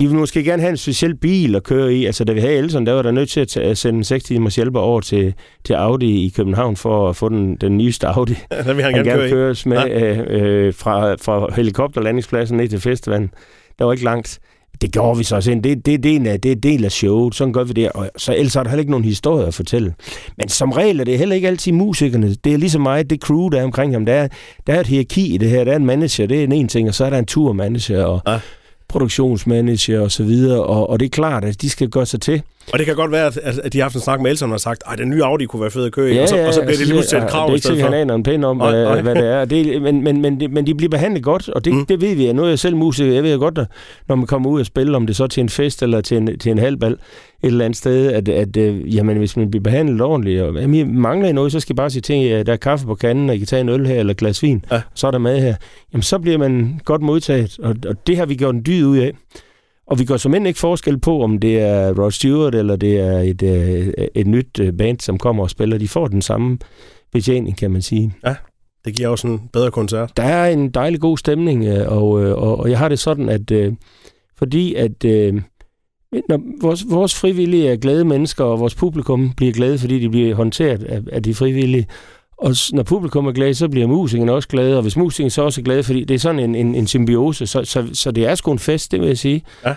de 0.00 0.08
vil 0.08 0.18
måske 0.18 0.44
gerne 0.44 0.62
have 0.62 0.70
en 0.70 0.76
speciel 0.76 1.16
bil 1.16 1.54
at 1.54 1.62
køre 1.62 1.94
i. 1.94 2.06
Altså, 2.06 2.24
da 2.24 2.32
vi 2.32 2.40
havde 2.40 2.54
Elton, 2.54 2.86
der 2.86 2.92
var 2.92 3.02
der 3.02 3.10
nødt 3.10 3.30
til 3.30 3.40
at, 3.40 3.56
at 3.56 3.78
sende 3.78 3.98
en 3.98 4.04
6 4.04 4.24
timers 4.24 4.56
hjælper 4.56 4.80
over 4.80 5.00
til, 5.00 5.34
til 5.64 5.74
Audi 5.74 6.26
i 6.26 6.32
København 6.36 6.76
for 6.76 7.08
at 7.08 7.16
få 7.16 7.28
den, 7.28 7.56
den 7.56 7.78
nyeste 7.78 8.06
Audi. 8.06 8.34
Ja, 8.52 8.62
der 8.62 8.74
vil 8.74 8.84
han, 8.84 8.94
han 8.94 9.04
gerne, 9.04 9.20
gerne 9.20 9.30
køres 9.30 9.66
med 9.66 9.78
ja. 9.78 10.16
øh, 10.16 10.66
øh, 10.66 10.74
fra, 10.74 11.14
fra 11.14 11.54
helikopterlandingspladsen 11.54 12.56
ned 12.56 12.68
til 12.68 12.80
festivalen. 12.80 13.30
Der 13.78 13.84
var 13.84 13.92
ikke 13.92 14.04
langt. 14.04 14.38
Det 14.80 14.92
gjorde 14.92 15.18
vi 15.18 15.24
så 15.24 15.36
også. 15.36 15.50
Det, 15.50 15.86
det, 15.86 16.02
det, 16.02 16.16
er 16.16 16.32
af, 16.32 16.40
det 16.40 16.52
er 16.52 16.56
del 16.56 16.84
af 16.84 16.92
showet. 16.92 17.34
Sådan 17.34 17.52
gør 17.52 17.64
vi 17.64 17.72
det. 17.72 17.92
Og 17.92 18.10
så 18.16 18.34
ellers 18.34 18.56
er 18.56 18.62
der 18.62 18.70
heller 18.70 18.80
ikke 18.80 18.90
nogen 18.90 19.04
historie 19.04 19.46
at 19.46 19.54
fortælle. 19.54 19.94
Men 20.38 20.48
som 20.48 20.72
regel 20.72 21.00
er 21.00 21.04
det 21.04 21.18
heller 21.18 21.34
ikke 21.34 21.48
altid 21.48 21.72
musikerne. 21.72 22.34
Det 22.34 22.52
er 22.54 22.58
ligesom 22.58 22.82
mig, 22.82 23.10
det 23.10 23.20
crew, 23.20 23.48
der 23.48 23.60
er 23.60 23.64
omkring 23.64 23.94
ham. 23.94 24.06
Der 24.06 24.14
er, 24.14 24.28
der 24.66 24.74
er 24.74 24.80
et 24.80 24.86
hierarki 24.86 25.34
i 25.34 25.38
det 25.38 25.50
her. 25.50 25.64
Der 25.64 25.72
er 25.72 25.76
en 25.76 25.86
manager, 25.86 26.26
det 26.26 26.40
er 26.40 26.44
en, 26.44 26.52
en 26.52 26.68
ting, 26.68 26.88
og 26.88 26.94
så 26.94 27.04
er 27.04 27.10
der 27.10 27.18
en 27.18 27.26
turmanager. 27.26 28.04
Og, 28.04 28.20
ja 28.26 28.38
produktionsmanager 28.90 30.00
og 30.00 30.10
så 30.10 30.24
videre, 30.24 30.62
og, 30.62 30.90
og 30.90 31.00
det 31.00 31.06
er 31.06 31.10
klart, 31.10 31.44
at 31.44 31.62
de 31.62 31.70
skal 31.70 31.88
gøre 31.88 32.06
sig 32.06 32.20
til. 32.20 32.42
Og 32.72 32.78
det 32.78 32.86
kan 32.86 32.96
godt 32.96 33.12
være, 33.12 33.26
at, 33.26 33.58
at 33.58 33.72
de 33.72 33.78
har 33.78 33.84
haft 33.84 33.94
en 33.94 34.00
snak 34.00 34.20
med 34.20 34.30
Elton 34.30 34.48
og 34.48 34.52
har 34.52 34.58
sagt, 34.58 34.82
at 34.92 34.98
den 34.98 35.10
nye 35.10 35.24
Audi 35.24 35.44
kunne 35.44 35.62
være 35.62 35.70
fed 35.70 35.84
at 35.84 35.92
køre 35.92 36.10
i, 36.10 36.14
ja, 36.14 36.22
og, 36.22 36.28
så, 36.28 36.46
og 36.46 36.54
så 36.54 36.60
bliver 36.60 36.76
det 36.76 36.86
lige 36.86 36.94
pludselig 36.94 37.22
et 37.22 37.30
krav 37.30 37.40
ja, 37.40 37.46
det 37.46 37.50
er 37.50 37.54
ikke 37.54 37.66
sikkert, 37.66 37.90
han 37.90 38.00
aner 38.00 38.14
en 38.14 38.22
pæn 38.22 38.44
om, 38.44 38.56
nej, 38.56 38.82
nej. 38.82 39.00
hvad 39.00 39.14
det 39.14 39.26
er. 39.26 39.44
Det, 39.44 39.82
men, 39.82 40.04
men, 40.04 40.20
men, 40.20 40.42
men 40.50 40.66
de 40.66 40.74
bliver 40.74 40.90
behandlet 40.90 41.22
godt, 41.22 41.48
og 41.48 41.64
det, 41.64 41.74
mm. 41.74 41.86
det 41.86 42.00
ved 42.00 42.14
vi. 42.14 42.32
Nu 42.32 42.44
er 42.44 42.48
jeg 42.48 42.58
selv 42.58 42.76
musiker, 42.76 43.12
jeg 43.12 43.22
ved 43.22 43.38
godt, 43.38 43.58
når 44.08 44.14
man 44.14 44.26
kommer 44.26 44.50
ud 44.50 44.60
og 44.60 44.66
spiller, 44.66 44.96
om 44.96 45.06
det 45.06 45.16
så 45.16 45.26
til 45.26 45.40
en 45.40 45.48
fest 45.48 45.82
eller 45.82 46.00
til 46.00 46.16
en, 46.16 46.38
til 46.38 46.52
en 46.52 46.58
halvbal, 46.58 46.92
et 46.92 46.98
eller 47.42 47.64
andet 47.64 47.76
sted, 47.76 48.12
at, 48.12 48.28
at 48.28 48.56
øh, 48.56 48.96
jamen, 48.96 49.16
hvis 49.16 49.36
man 49.36 49.50
bliver 49.50 49.62
behandlet 49.62 50.00
ordentligt, 50.00 50.42
og 50.42 50.54
jamen, 50.60 50.98
mangler 50.98 51.28
I 51.28 51.32
noget, 51.32 51.52
så 51.52 51.60
skal 51.60 51.74
I 51.74 51.76
bare 51.76 51.90
sige 51.90 52.02
til, 52.02 52.28
at 52.28 52.46
der 52.46 52.52
er 52.52 52.56
kaffe 52.56 52.86
på 52.86 52.94
kanden, 52.94 53.28
og 53.28 53.34
I 53.34 53.38
kan 53.38 53.46
tage 53.46 53.60
en 53.60 53.68
øl 53.68 53.86
her, 53.86 54.00
eller 54.00 54.10
et 54.10 54.16
glas 54.16 54.42
vin, 54.42 54.64
ja. 54.72 54.80
så 54.94 55.06
er 55.06 55.10
der 55.10 55.18
mad 55.18 55.40
her. 55.40 55.54
Jamen, 55.92 56.02
så 56.02 56.18
bliver 56.18 56.38
man 56.38 56.80
godt 56.84 57.02
modtaget, 57.02 57.58
og, 57.62 57.76
og 57.88 58.06
det 58.06 58.16
har 58.16 58.26
vi 58.26 58.34
gjort 58.34 58.54
en 58.54 58.62
dyd 58.66 58.84
ud 58.84 58.98
af. 58.98 59.12
Og 59.90 59.98
vi 59.98 60.04
gør 60.04 60.16
som 60.16 60.34
end 60.34 60.46
ikke 60.46 60.60
forskel 60.60 60.98
på, 60.98 61.22
om 61.22 61.38
det 61.38 61.60
er 61.60 62.02
Rod 62.02 62.10
Stewart, 62.10 62.54
eller 62.54 62.76
det 62.76 63.00
er 63.00 63.18
et, 63.18 63.42
et, 63.42 63.88
øh, 63.98 64.06
et 64.14 64.26
nyt 64.26 64.60
øh, 64.60 64.72
band, 64.72 65.00
som 65.00 65.18
kommer 65.18 65.42
og 65.42 65.50
spiller. 65.50 65.78
De 65.78 65.88
får 65.88 66.06
den 66.06 66.22
samme 66.22 66.58
betjening, 67.12 67.58
kan 67.58 67.70
man 67.70 67.82
sige. 67.82 68.14
Ja. 68.26 68.34
Det 68.84 68.94
giver 68.94 69.08
også 69.08 69.28
en 69.28 69.40
bedre 69.52 69.70
koncert. 69.70 70.16
Der 70.16 70.22
er 70.22 70.50
en 70.50 70.70
dejlig 70.70 71.00
god 71.00 71.18
stemning, 71.18 71.64
øh, 71.64 71.92
og, 71.92 72.08
og, 72.12 72.60
og 72.60 72.70
jeg 72.70 72.78
har 72.78 72.88
det 72.88 72.98
sådan, 72.98 73.28
at 73.28 73.52
fordi 74.38 74.74
at 74.74 75.04
når 76.28 76.40
vores, 76.60 76.84
vores 76.90 77.14
frivillige 77.14 77.68
er 77.68 77.76
glade 77.76 78.04
mennesker, 78.04 78.44
og 78.44 78.60
vores 78.60 78.74
publikum 78.74 79.32
bliver 79.36 79.52
glade, 79.52 79.78
fordi 79.78 79.98
de 79.98 80.10
bliver 80.10 80.34
håndteret 80.34 80.82
af, 80.82 81.02
af 81.12 81.22
de 81.22 81.34
frivillige, 81.34 81.86
og 82.40 82.54
når 82.72 82.82
publikum 82.82 83.26
er 83.26 83.32
glad, 83.32 83.54
så 83.54 83.68
bliver 83.68 83.86
musikerne 83.86 84.32
også 84.32 84.48
glade, 84.48 84.76
og 84.76 84.82
hvis 84.82 84.96
musikerne 84.96 85.30
så 85.30 85.42
også 85.42 85.60
er 85.60 85.64
glade, 85.64 85.82
fordi 85.82 86.04
det 86.04 86.14
er 86.14 86.18
sådan 86.18 86.38
en, 86.40 86.54
en, 86.54 86.74
en 86.74 86.86
symbiose, 86.86 87.46
så, 87.46 87.64
så, 87.64 87.88
så 87.92 88.10
det 88.10 88.26
er 88.26 88.34
sgu 88.34 88.52
en 88.52 88.58
fest, 88.58 88.92
det 88.92 89.00
vil 89.00 89.06
jeg 89.06 89.18
sige. 89.18 89.42
Ja. 89.66 89.74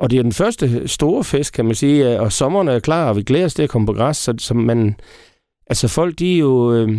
Og 0.00 0.10
det 0.10 0.18
er 0.18 0.22
den 0.22 0.32
første 0.32 0.88
store 0.88 1.24
fest, 1.24 1.52
kan 1.52 1.64
man 1.64 1.74
sige, 1.74 2.20
og 2.20 2.32
sommeren 2.32 2.68
er 2.68 2.78
klar, 2.78 3.08
og 3.08 3.16
vi 3.16 3.22
glæder 3.22 3.44
os 3.44 3.54
til 3.54 3.62
at 3.62 3.68
komme 3.70 3.86
på 3.86 3.92
græs, 3.92 4.16
så, 4.16 4.34
så 4.38 4.54
man, 4.54 4.96
altså 5.66 5.88
folk, 5.88 6.18
de 6.18 6.34
er 6.34 6.38
jo, 6.38 6.72
øh, 6.74 6.92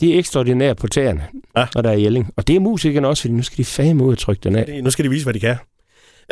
de 0.00 0.14
er 0.14 0.18
ekstraordinære 0.18 0.74
på 0.74 0.86
tæerne, 0.86 1.24
Ja. 1.56 1.66
når 1.74 1.82
der 1.82 1.90
er 1.90 1.94
Jelling. 1.96 2.30
Og 2.36 2.48
det 2.48 2.56
er 2.56 2.60
musikerne 2.60 3.08
også, 3.08 3.20
fordi 3.22 3.34
nu 3.34 3.42
skal 3.42 3.56
de 3.58 3.64
fandme 3.64 4.04
ud 4.04 4.12
og 4.12 4.18
trykke 4.18 4.40
den 4.44 4.56
af. 4.56 4.80
Nu 4.84 4.90
skal 4.90 5.04
de 5.04 5.10
vise, 5.10 5.24
hvad 5.24 5.34
de 5.34 5.40
kan. 5.40 5.56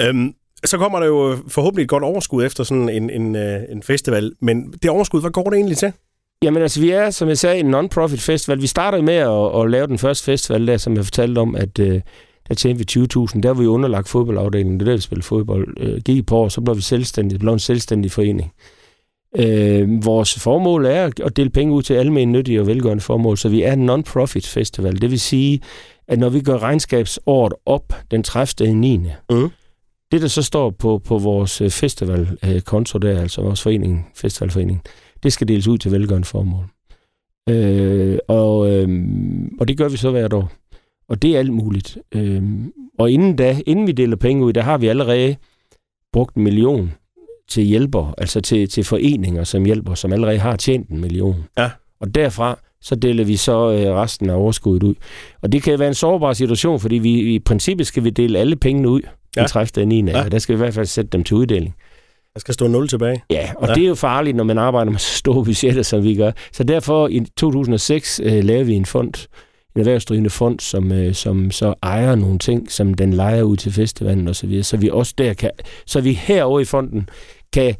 Øhm, 0.00 0.34
så 0.64 0.78
kommer 0.78 0.98
der 1.00 1.06
jo 1.06 1.36
forhåbentlig 1.48 1.82
et 1.82 1.88
godt 1.88 2.02
overskud 2.04 2.44
efter 2.44 2.64
sådan 2.64 2.88
en, 2.88 3.10
en, 3.10 3.36
øh, 3.36 3.60
en 3.68 3.82
festival. 3.82 4.32
Men 4.40 4.72
det 4.82 4.90
overskud, 4.90 5.20
hvad 5.20 5.30
går 5.30 5.42
det 5.50 5.56
egentlig 5.56 5.76
til? 5.76 5.92
Jamen 6.42 6.62
altså, 6.62 6.80
vi 6.80 6.90
er, 6.90 7.10
som 7.10 7.28
jeg 7.28 7.38
sagde, 7.38 7.60
en 7.60 7.74
non-profit 7.74 8.20
festival. 8.20 8.62
Vi 8.62 8.66
startede 8.66 9.02
med 9.02 9.14
at, 9.14 9.60
at 9.62 9.70
lave 9.70 9.86
den 9.86 9.98
første 9.98 10.24
festival 10.24 10.66
der, 10.66 10.76
som 10.76 10.96
jeg 10.96 11.04
fortalte 11.04 11.38
om, 11.38 11.56
at 11.56 11.78
øh, 11.78 12.00
der 12.48 12.54
tjente 12.54 12.78
vi 12.78 13.00
20.000. 13.00 13.40
Der 13.40 13.48
var 13.48 13.60
vi 13.60 13.66
underlagt 13.66 14.08
fodboldafdelingen. 14.08 14.80
Det 14.80 14.86
er 14.86 14.90
der, 14.90 14.96
vi 14.96 15.02
spillede 15.02 15.26
fodbold. 15.26 15.74
Øh, 15.80 16.00
gik 16.02 16.18
et 16.18 16.26
par 16.26 16.36
år, 16.36 16.48
så 16.48 16.60
blev 16.60 16.76
vi 16.76 16.82
selvstændige. 16.82 17.38
blev 17.38 17.52
en 17.52 17.58
selvstændig 17.58 18.10
forening. 18.10 18.52
Øh, 19.38 20.04
vores 20.04 20.34
formål 20.38 20.86
er 20.86 21.10
at 21.24 21.36
dele 21.36 21.50
penge 21.50 21.72
ud 21.72 21.82
til 21.82 21.94
almindelige 21.94 22.38
nyttige 22.38 22.60
og 22.60 22.66
velgørende 22.66 23.02
formål, 23.02 23.38
så 23.38 23.48
vi 23.48 23.62
er 23.62 23.72
en 23.72 23.90
non-profit 23.90 24.46
festival. 24.46 25.00
Det 25.00 25.10
vil 25.10 25.20
sige, 25.20 25.60
at 26.08 26.18
når 26.18 26.28
vi 26.28 26.40
gør 26.40 26.58
regnskabsåret 26.58 27.52
op 27.66 27.92
den 28.10 28.22
30. 28.22 28.68
i 28.68 28.74
9. 28.74 28.96
Mhm. 29.30 29.50
Det, 30.12 30.22
der 30.22 30.28
så 30.28 30.42
står 30.42 30.70
på, 30.70 30.98
på 30.98 31.18
vores 31.18 31.60
øh, 31.60 31.70
festivalkonto 31.70 32.98
der, 32.98 33.20
altså 33.20 33.42
vores 33.42 33.62
forening, 33.62 34.08
festivalforening, 34.14 34.82
det 35.26 35.32
skal 35.32 35.48
deles 35.48 35.68
ud 35.68 35.78
til 35.78 35.92
velgørende 35.92 36.26
formål. 36.28 36.64
Øh, 37.48 38.18
og, 38.28 38.70
øh, 38.70 38.88
og 39.60 39.68
det 39.68 39.78
gør 39.78 39.88
vi 39.88 39.96
så 39.96 40.10
hvert 40.10 40.32
år. 40.32 40.52
Og 41.08 41.22
det 41.22 41.34
er 41.34 41.38
alt 41.38 41.52
muligt. 41.52 41.98
Øh, 42.12 42.42
og 42.98 43.10
inden 43.10 43.36
da, 43.36 43.60
inden 43.66 43.86
vi 43.86 43.92
deler 43.92 44.16
penge 44.16 44.44
ud, 44.44 44.52
der 44.52 44.62
har 44.62 44.78
vi 44.78 44.88
allerede 44.88 45.36
brugt 46.12 46.34
en 46.34 46.42
million 46.44 46.94
til 47.48 47.62
hjælper, 47.64 48.14
altså 48.18 48.40
til, 48.40 48.68
til 48.68 48.84
foreninger, 48.84 49.44
som 49.44 49.64
hjælper, 49.64 49.94
som 49.94 50.12
allerede 50.12 50.38
har 50.38 50.56
tjent 50.56 50.88
en 50.88 51.00
million. 51.00 51.44
Ja. 51.58 51.70
Og 52.00 52.14
derfra, 52.14 52.58
så 52.80 52.94
deler 52.94 53.24
vi 53.24 53.36
så 53.36 53.72
øh, 53.72 53.94
resten 53.94 54.30
af 54.30 54.34
overskuddet 54.34 54.82
ud. 54.82 54.94
Og 55.42 55.52
det 55.52 55.62
kan 55.62 55.78
være 55.78 55.88
en 55.88 55.94
sårbar 55.94 56.32
situation, 56.32 56.80
fordi 56.80 56.94
vi 56.94 57.34
i 57.34 57.38
princippet 57.38 57.86
skal 57.86 58.04
vi 58.04 58.10
dele 58.10 58.38
alle 58.38 58.56
pengene 58.56 58.88
ud 58.88 59.00
Ja. 59.36 59.40
den 59.40 59.48
30. 59.48 59.86
9. 59.86 60.04
Ja. 60.04 60.18
Ja. 60.22 60.28
Der 60.28 60.38
skal 60.38 60.52
vi 60.52 60.56
i 60.56 60.62
hvert 60.64 60.74
fald 60.74 60.86
sætte 60.86 61.10
dem 61.10 61.24
til 61.24 61.36
uddeling. 61.36 61.74
Der 62.36 62.40
skal 62.40 62.54
stå 62.54 62.66
0 62.66 62.88
tilbage. 62.88 63.22
Ja, 63.30 63.50
og 63.56 63.68
Ja. 63.68 63.74
det 63.74 63.84
er 63.84 63.88
jo 63.88 63.94
farligt, 63.94 64.36
når 64.36 64.44
man 64.44 64.58
arbejder 64.58 64.90
med 64.90 64.98
så 64.98 65.14
store 65.18 65.44
budgetter, 65.44 65.82
som 65.82 66.04
vi 66.04 66.14
gør. 66.14 66.30
Så 66.52 66.64
derfor 66.64 67.08
i 67.08 67.20
2006 67.36 68.20
øh, 68.24 68.44
lavede 68.44 68.66
vi 68.66 68.74
en 68.74 68.86
fond, 68.86 69.28
en 69.74 69.80
erhvervsdrivende 69.80 70.30
fond, 70.30 70.60
som, 70.60 70.92
øh, 70.92 71.14
som 71.14 71.50
så 71.50 71.74
ejer 71.82 72.14
nogle 72.14 72.38
ting, 72.38 72.72
som 72.72 72.94
den 72.94 73.12
lejer 73.12 73.42
ud 73.42 73.56
til 73.56 73.72
festivalen 73.72 74.28
og 74.28 74.36
så 74.36 74.46
videre. 74.46 74.62
Så 74.64 74.76
vi 74.76 74.90
også 74.90 75.14
der 75.18 75.34
kan, 75.34 75.50
så 75.86 76.00
vi 76.00 76.12
herovre 76.12 76.62
i 76.62 76.64
fonden 76.64 77.08
kan 77.52 77.74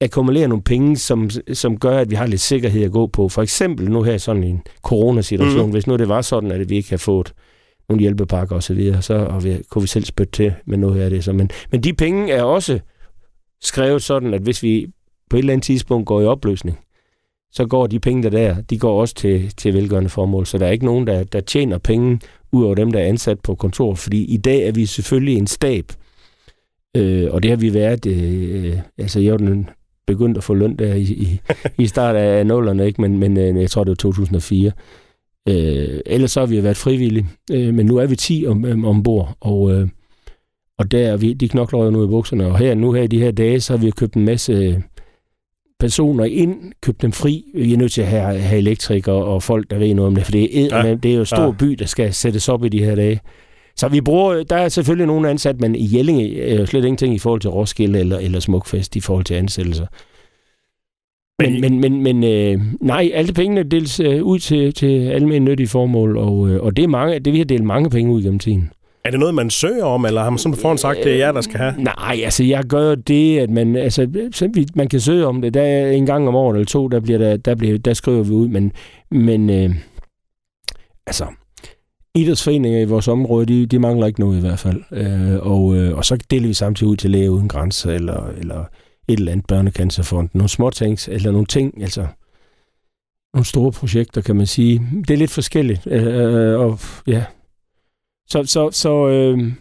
akkumulere 0.00 0.48
nogle 0.48 0.62
penge, 0.62 0.96
som, 0.96 1.30
som 1.52 1.78
gør, 1.78 1.98
at 1.98 2.10
vi 2.10 2.14
har 2.14 2.26
lidt 2.26 2.40
sikkerhed 2.40 2.82
at 2.84 2.92
gå 2.92 3.06
på. 3.06 3.28
For 3.28 3.42
eksempel 3.42 3.90
nu 3.90 4.02
her 4.02 4.18
sådan 4.18 4.44
en 4.44 4.62
coronasituation, 4.82 5.66
mm. 5.66 5.72
hvis 5.72 5.86
nu 5.86 5.96
det 5.96 6.08
var 6.08 6.22
sådan, 6.22 6.50
at 6.50 6.70
vi 6.70 6.76
ikke 6.76 6.90
har 6.90 6.96
fået 6.96 7.32
nogle 7.88 8.00
hjælpepakker 8.00 8.56
og 8.56 8.62
så 8.62 8.74
videre, 8.74 9.02
så 9.02 9.14
og 9.14 9.44
vi, 9.44 9.56
kunne 9.70 9.82
vi 9.82 9.88
selv 9.88 10.04
spytte 10.04 10.32
til 10.32 10.54
med 10.66 10.78
noget 10.78 11.00
af 11.00 11.10
det. 11.10 11.24
Så, 11.24 11.32
men, 11.32 11.50
men 11.70 11.82
de 11.82 11.92
penge 11.92 12.32
er 12.32 12.42
også 12.42 12.78
skrevet 13.66 14.02
sådan, 14.02 14.34
at 14.34 14.42
hvis 14.42 14.62
vi 14.62 14.86
på 15.30 15.36
et 15.36 15.38
eller 15.38 15.52
andet 15.52 15.64
tidspunkt 15.64 16.06
går 16.06 16.20
i 16.20 16.24
opløsning, 16.24 16.78
så 17.52 17.66
går 17.66 17.86
de 17.86 18.00
penge, 18.00 18.22
der 18.22 18.30
der, 18.30 18.62
de 18.62 18.78
går 18.78 19.00
også 19.00 19.14
til, 19.14 19.50
til 19.56 19.74
velgørende 19.74 20.10
formål. 20.10 20.46
Så 20.46 20.58
der 20.58 20.66
er 20.66 20.70
ikke 20.70 20.84
nogen, 20.84 21.06
der, 21.06 21.24
der 21.24 21.40
tjener 21.40 21.78
penge 21.78 22.20
ud 22.52 22.64
over 22.64 22.74
dem, 22.74 22.92
der 22.92 23.00
er 23.00 23.04
ansat 23.04 23.40
på 23.40 23.54
kontor. 23.54 23.94
Fordi 23.94 24.24
i 24.24 24.36
dag 24.36 24.68
er 24.68 24.72
vi 24.72 24.86
selvfølgelig 24.86 25.36
en 25.36 25.46
stab. 25.46 25.92
Øh, 26.96 27.28
og 27.30 27.42
det 27.42 27.50
har 27.50 27.56
vi 27.56 27.74
været, 27.74 28.06
øh, 28.06 28.78
altså 28.98 29.20
jeg 29.20 29.38
den 29.38 29.68
begyndt 30.06 30.38
at 30.38 30.44
få 30.44 30.54
løn 30.54 30.76
der 30.76 30.94
i, 30.94 31.02
i, 31.02 31.40
i 31.84 31.86
start 31.86 32.16
af 32.16 32.46
nullerne, 32.46 32.86
ikke? 32.86 33.00
Men, 33.00 33.18
men 33.18 33.36
øh, 33.36 33.60
jeg 33.60 33.70
tror, 33.70 33.84
det 33.84 33.90
var 33.90 33.94
2004. 33.94 34.72
Øh, 35.48 36.00
ellers 36.06 36.32
så 36.32 36.40
har 36.40 36.46
vi 36.46 36.62
været 36.62 36.76
frivillige, 36.76 37.26
øh, 37.52 37.74
men 37.74 37.86
nu 37.86 37.96
er 37.96 38.06
vi 38.06 38.16
10 38.16 38.44
om, 38.48 38.64
om, 38.64 38.84
ombord, 38.84 39.36
og, 39.40 39.72
øh, 39.72 39.88
og 40.78 40.90
der 40.90 40.98
er 41.08 41.16
vi, 41.16 41.32
de 41.32 41.48
knokler 41.48 41.84
jo 41.84 41.90
nu 41.90 42.04
i 42.04 42.06
bukserne. 42.06 42.46
Og 42.46 42.58
her 42.58 42.74
nu 42.74 42.92
her 42.92 43.02
i 43.02 43.06
de 43.06 43.18
her 43.18 43.30
dage, 43.30 43.60
så 43.60 43.72
har 43.76 43.84
vi 43.84 43.90
købt 43.90 44.14
en 44.14 44.24
masse 44.24 44.82
personer 45.80 46.24
ind, 46.24 46.72
købt 46.82 47.02
dem 47.02 47.12
fri. 47.12 47.44
Vi 47.54 47.72
er 47.72 47.76
nødt 47.76 47.92
til 47.92 48.00
at 48.02 48.06
have, 48.08 48.38
have 48.38 48.58
elektrikere 48.58 49.14
og 49.24 49.42
folk, 49.42 49.70
der 49.70 49.78
ved 49.78 49.94
noget 49.94 50.06
om 50.06 50.14
det, 50.14 50.24
for 50.24 50.32
det 50.32 50.60
er, 50.64 50.66
Ja. 50.78 50.86
ja. 50.86 50.94
det 50.94 51.10
er 51.10 51.14
jo 51.14 51.20
en 51.20 51.26
stor 51.26 51.44
Ja. 51.44 51.50
by, 51.58 51.66
der 51.66 51.86
skal 51.86 52.12
sættes 52.14 52.48
op 52.48 52.64
i 52.64 52.68
de 52.68 52.84
her 52.84 52.94
dage. 52.94 53.20
Så 53.76 53.88
vi 53.88 54.00
bruger, 54.00 54.42
der 54.42 54.56
er 54.56 54.68
selvfølgelig 54.68 55.06
nogen 55.06 55.24
ansat, 55.24 55.60
men 55.60 55.74
i 55.74 55.96
Jelling 55.96 56.22
er 56.22 56.54
jo 56.60 56.66
slet 56.66 56.84
ingenting 56.84 57.14
i 57.14 57.18
forhold 57.18 57.40
til 57.40 57.50
Roskilde 57.50 58.00
eller, 58.00 58.18
eller 58.18 58.40
Smukfest 58.40 58.96
i 58.96 59.00
forhold 59.00 59.24
til 59.24 59.34
ansættelser. 59.34 59.86
Men, 61.42 61.60
men, 61.60 61.80
men, 61.80 62.02
men 62.02 62.24
øh, 62.24 62.60
nej, 62.80 63.10
alle 63.14 63.32
pengene 63.32 63.62
deles 63.62 64.00
øh, 64.00 64.22
ud 64.22 64.38
til, 64.38 64.74
til 64.74 65.06
almindelige 65.06 65.40
nyttige 65.50 65.68
formål, 65.68 66.16
og, 66.16 66.48
øh, 66.48 66.62
og 66.62 66.76
det 66.76 66.82
er 66.84 66.88
mange, 66.88 67.18
det 67.18 67.32
vi 67.32 67.38
har 67.38 67.44
delt 67.44 67.64
mange 67.64 67.90
penge 67.90 68.12
ud 68.12 68.22
gennem 68.22 68.38
tiden. 68.38 68.70
Er 69.04 69.10
det 69.10 69.20
noget, 69.20 69.34
man 69.34 69.50
søger 69.50 69.84
om, 69.84 70.04
eller 70.04 70.22
har 70.22 70.30
man 70.30 70.38
simpelthen 70.38 70.62
forhånd 70.62 70.78
sagt, 70.78 70.98
det 71.04 71.12
er 71.12 71.16
jer, 71.16 71.32
der 71.32 71.40
skal 71.40 71.58
have? 71.58 71.74
Nej, 71.78 72.20
altså 72.24 72.44
jeg 72.44 72.64
gør 72.64 72.94
det, 72.94 73.38
at 73.38 73.50
man, 73.50 73.76
altså, 73.76 74.06
vi- 74.54 74.66
man 74.74 74.88
kan 74.88 75.00
søge 75.00 75.26
om 75.26 75.42
det. 75.42 75.54
Der 75.54 75.62
er 75.62 75.90
en 75.90 76.06
gang 76.06 76.28
om 76.28 76.34
året 76.34 76.54
eller 76.54 76.66
to, 76.66 76.88
der, 76.88 77.00
bliver 77.00 77.18
der, 77.18 77.36
der, 77.36 77.54
bliver, 77.54 77.78
der 77.78 77.94
skriver 77.94 78.22
vi 78.22 78.30
ud, 78.30 78.48
men, 78.48 78.72
men 79.10 79.50
øh, 79.50 79.74
altså, 81.06 81.26
idrætsforeninger 82.14 82.80
i 82.80 82.84
vores 82.84 83.08
område, 83.08 83.46
de, 83.46 83.66
de 83.66 83.78
mangler 83.78 84.06
ikke 84.06 84.20
noget 84.20 84.36
i 84.38 84.40
hvert 84.40 84.58
fald. 84.58 84.82
Øh, 84.92 85.46
og, 85.52 85.76
øh, 85.76 85.96
og 85.96 86.04
så 86.04 86.16
deler 86.30 86.48
vi 86.48 86.54
samtidig 86.54 86.90
ud 86.90 86.96
til 86.96 87.10
Læge 87.10 87.30
Uden 87.30 87.48
Grænser, 87.48 87.90
eller, 87.90 88.26
eller 88.38 88.64
et 89.08 89.18
eller 89.18 89.32
andet 89.32 89.46
børnecancerfond. 89.46 90.28
Nogle 90.32 90.48
små 90.48 90.70
ting, 90.70 90.98
eller 91.08 91.30
nogle 91.32 91.46
ting, 91.46 91.82
altså 91.82 92.06
nogle 93.34 93.46
store 93.46 93.72
projekter, 93.72 94.20
kan 94.20 94.36
man 94.36 94.46
sige. 94.46 94.82
Det 95.08 95.14
er 95.14 95.18
lidt 95.18 95.30
forskelligt. 95.30 95.86
Øh, 95.86 96.06
øh 96.06 96.60
og 96.60 96.78
ja, 97.06 97.24
så, 98.28 98.44
så, 98.44 98.70
så 98.72 99.08
øh, 99.08 99.52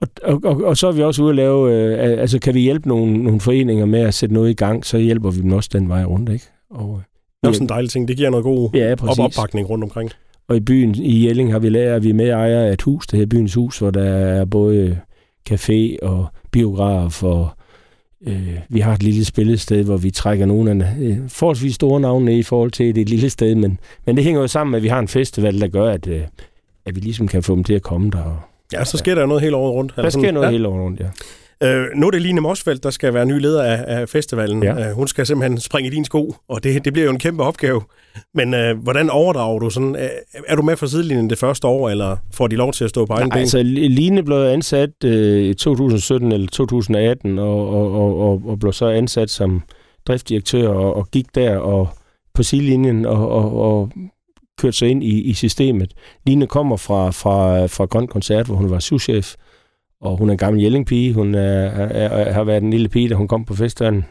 og, 0.00 0.08
og, 0.22 0.40
og, 0.44 0.64
og 0.64 0.76
så 0.76 0.88
er 0.88 0.92
vi 0.92 1.02
også 1.02 1.22
ude 1.22 1.30
at 1.30 1.36
lave, 1.36 1.72
øh, 1.72 2.20
altså 2.20 2.38
kan 2.38 2.54
vi 2.54 2.60
hjælpe 2.60 2.88
nogle, 2.88 3.22
nogle 3.22 3.40
foreninger 3.40 3.86
med 3.86 4.00
at 4.00 4.14
sætte 4.14 4.34
noget 4.34 4.50
i 4.50 4.54
gang, 4.54 4.86
så 4.86 4.98
hjælper 4.98 5.30
vi 5.30 5.40
dem 5.40 5.52
også 5.52 5.70
den 5.72 5.88
vej 5.88 6.04
rundt, 6.04 6.28
ikke? 6.28 6.44
Og, 6.70 6.94
øh, 6.98 7.04
Det 7.40 7.46
er 7.46 7.48
også 7.48 7.62
en 7.62 7.68
dejlig 7.68 7.90
ting. 7.90 8.08
Det 8.08 8.16
giver 8.16 8.30
noget 8.30 8.44
god 8.44 8.70
ja, 8.74 8.92
op 8.92 9.18
opbakning 9.18 9.70
rundt 9.70 9.84
omkring. 9.84 10.10
Og 10.48 10.56
i 10.56 10.60
byen, 10.60 10.94
i 10.94 11.26
Jelling, 11.26 11.52
har 11.52 11.58
vi 11.58 11.68
lært, 11.68 11.96
at 11.96 12.04
vi 12.04 12.10
er 12.10 12.14
med 12.14 12.28
ejer 12.28 12.60
af 12.60 12.72
et 12.72 12.82
hus, 12.82 13.06
det 13.06 13.18
her 13.18 13.26
byens 13.26 13.54
hus, 13.54 13.78
hvor 13.78 13.90
der 13.90 14.02
er 14.02 14.44
både 14.44 14.98
café 15.50 15.96
og 16.02 16.26
biograf, 16.50 17.22
og 17.22 17.48
øh, 18.26 18.58
vi 18.68 18.80
har 18.80 18.94
et 18.94 19.02
lille 19.02 19.24
spillested, 19.24 19.84
hvor 19.84 19.96
vi 19.96 20.10
trækker 20.10 20.46
nogle 20.46 20.70
af 20.70 20.96
øh, 21.00 21.18
forholdsvis 21.28 21.74
store 21.74 22.00
navne 22.00 22.38
i 22.38 22.42
forhold 22.42 22.70
til 22.70 22.94
det 22.94 23.00
et 23.00 23.08
lille 23.08 23.30
sted, 23.30 23.54
men, 23.54 23.78
men 24.06 24.16
det 24.16 24.24
hænger 24.24 24.40
jo 24.40 24.46
sammen 24.46 24.70
med, 24.70 24.78
at 24.78 24.82
vi 24.82 24.88
har 24.88 24.98
en 24.98 25.08
festival, 25.08 25.60
der 25.60 25.68
gør, 25.68 25.90
at, 25.90 26.06
øh, 26.06 26.22
at 26.86 26.94
vi 26.94 27.00
ligesom 27.00 27.28
kan 27.28 27.42
få 27.42 27.54
dem 27.54 27.64
til 27.64 27.74
at 27.74 27.82
komme 27.82 28.10
der. 28.10 28.22
Og, 28.22 28.36
Ja, 28.72 28.84
så 28.84 28.96
sker 28.98 29.14
der 29.14 29.20
jo 29.20 29.26
noget 29.26 29.42
hele 29.42 29.56
året 29.56 29.74
rundt. 29.74 29.92
der 29.96 29.98
Eller 29.98 30.10
sker 30.10 30.20
sådan- 30.20 30.34
noget 30.34 30.46
ja. 30.46 30.50
hele 30.50 30.68
året 30.68 30.80
rundt, 30.82 31.00
ja. 31.00 31.06
Øh, 31.62 31.86
nu 31.96 32.06
er 32.06 32.10
det 32.10 32.22
Line 32.22 32.40
Mosfeldt, 32.40 32.82
der 32.82 32.90
skal 32.90 33.14
være 33.14 33.26
ny 33.26 33.40
leder 33.40 33.62
af, 33.62 33.84
af 34.00 34.08
festivalen. 34.08 34.62
Ja. 34.62 34.88
Øh, 34.88 34.94
hun 34.94 35.08
skal 35.08 35.26
simpelthen 35.26 35.58
springe 35.60 35.90
i 35.90 35.94
din 35.94 36.04
sko, 36.04 36.34
og 36.48 36.64
det, 36.64 36.84
det 36.84 36.92
bliver 36.92 37.04
jo 37.04 37.10
en 37.12 37.18
kæmpe 37.18 37.42
opgave. 37.42 37.82
Men 38.34 38.54
øh, 38.54 38.78
hvordan 38.82 39.10
overdrager 39.10 39.58
du 39.58 39.70
sådan? 39.70 39.96
Øh, 39.96 40.08
er 40.48 40.56
du 40.56 40.62
med 40.62 40.76
fra 40.76 40.86
sidelinjen 40.86 41.30
det 41.30 41.38
første 41.38 41.66
år, 41.66 41.90
eller 41.90 42.16
får 42.32 42.46
de 42.46 42.56
lov 42.56 42.72
til 42.72 42.84
at 42.84 42.90
stå 42.90 43.06
på 43.06 43.12
egen 43.12 43.28
Nej, 43.28 43.34
ben? 43.36 43.40
altså 43.40 43.62
Line 43.62 44.22
blev 44.22 44.36
ansat 44.36 44.90
øh, 45.04 45.42
i 45.42 45.54
2017 45.54 46.32
eller 46.32 46.46
2018, 46.48 47.38
og, 47.38 47.68
og, 47.68 47.92
og, 47.94 48.20
og, 48.20 48.42
og 48.46 48.58
blev 48.58 48.72
så 48.72 48.86
ansat 48.88 49.30
som 49.30 49.62
driftdirektør, 50.06 50.68
og, 50.68 50.96
og 50.96 51.08
gik 51.10 51.26
der 51.34 51.56
og 51.56 51.88
på 52.34 52.42
sidelinjen 52.42 53.06
og, 53.06 53.28
og, 53.30 53.60
og 53.60 53.90
kørte 54.60 54.76
sig 54.76 54.88
ind 54.88 55.04
i, 55.04 55.20
i 55.20 55.34
systemet. 55.34 55.94
Line 56.26 56.46
kommer 56.46 56.76
fra, 56.76 57.10
fra, 57.10 57.66
fra 57.66 57.84
Grøn 57.84 58.06
Koncert, 58.06 58.46
hvor 58.46 58.56
hun 58.56 58.70
var 58.70 58.78
souschef, 58.78 59.34
og 60.00 60.16
hun 60.16 60.28
er 60.28 60.32
en 60.32 60.38
gammel 60.38 60.62
jellingpige. 60.62 61.12
Hun 61.14 61.34
er, 61.34 61.40
er, 61.40 62.08
er, 62.08 62.32
har 62.32 62.44
været 62.44 62.62
en 62.62 62.70
lille 62.70 62.88
pige, 62.88 63.08
da 63.08 63.14
hun 63.14 63.28
kom 63.28 63.44
på 63.44 63.54
festivalen, 63.54 64.04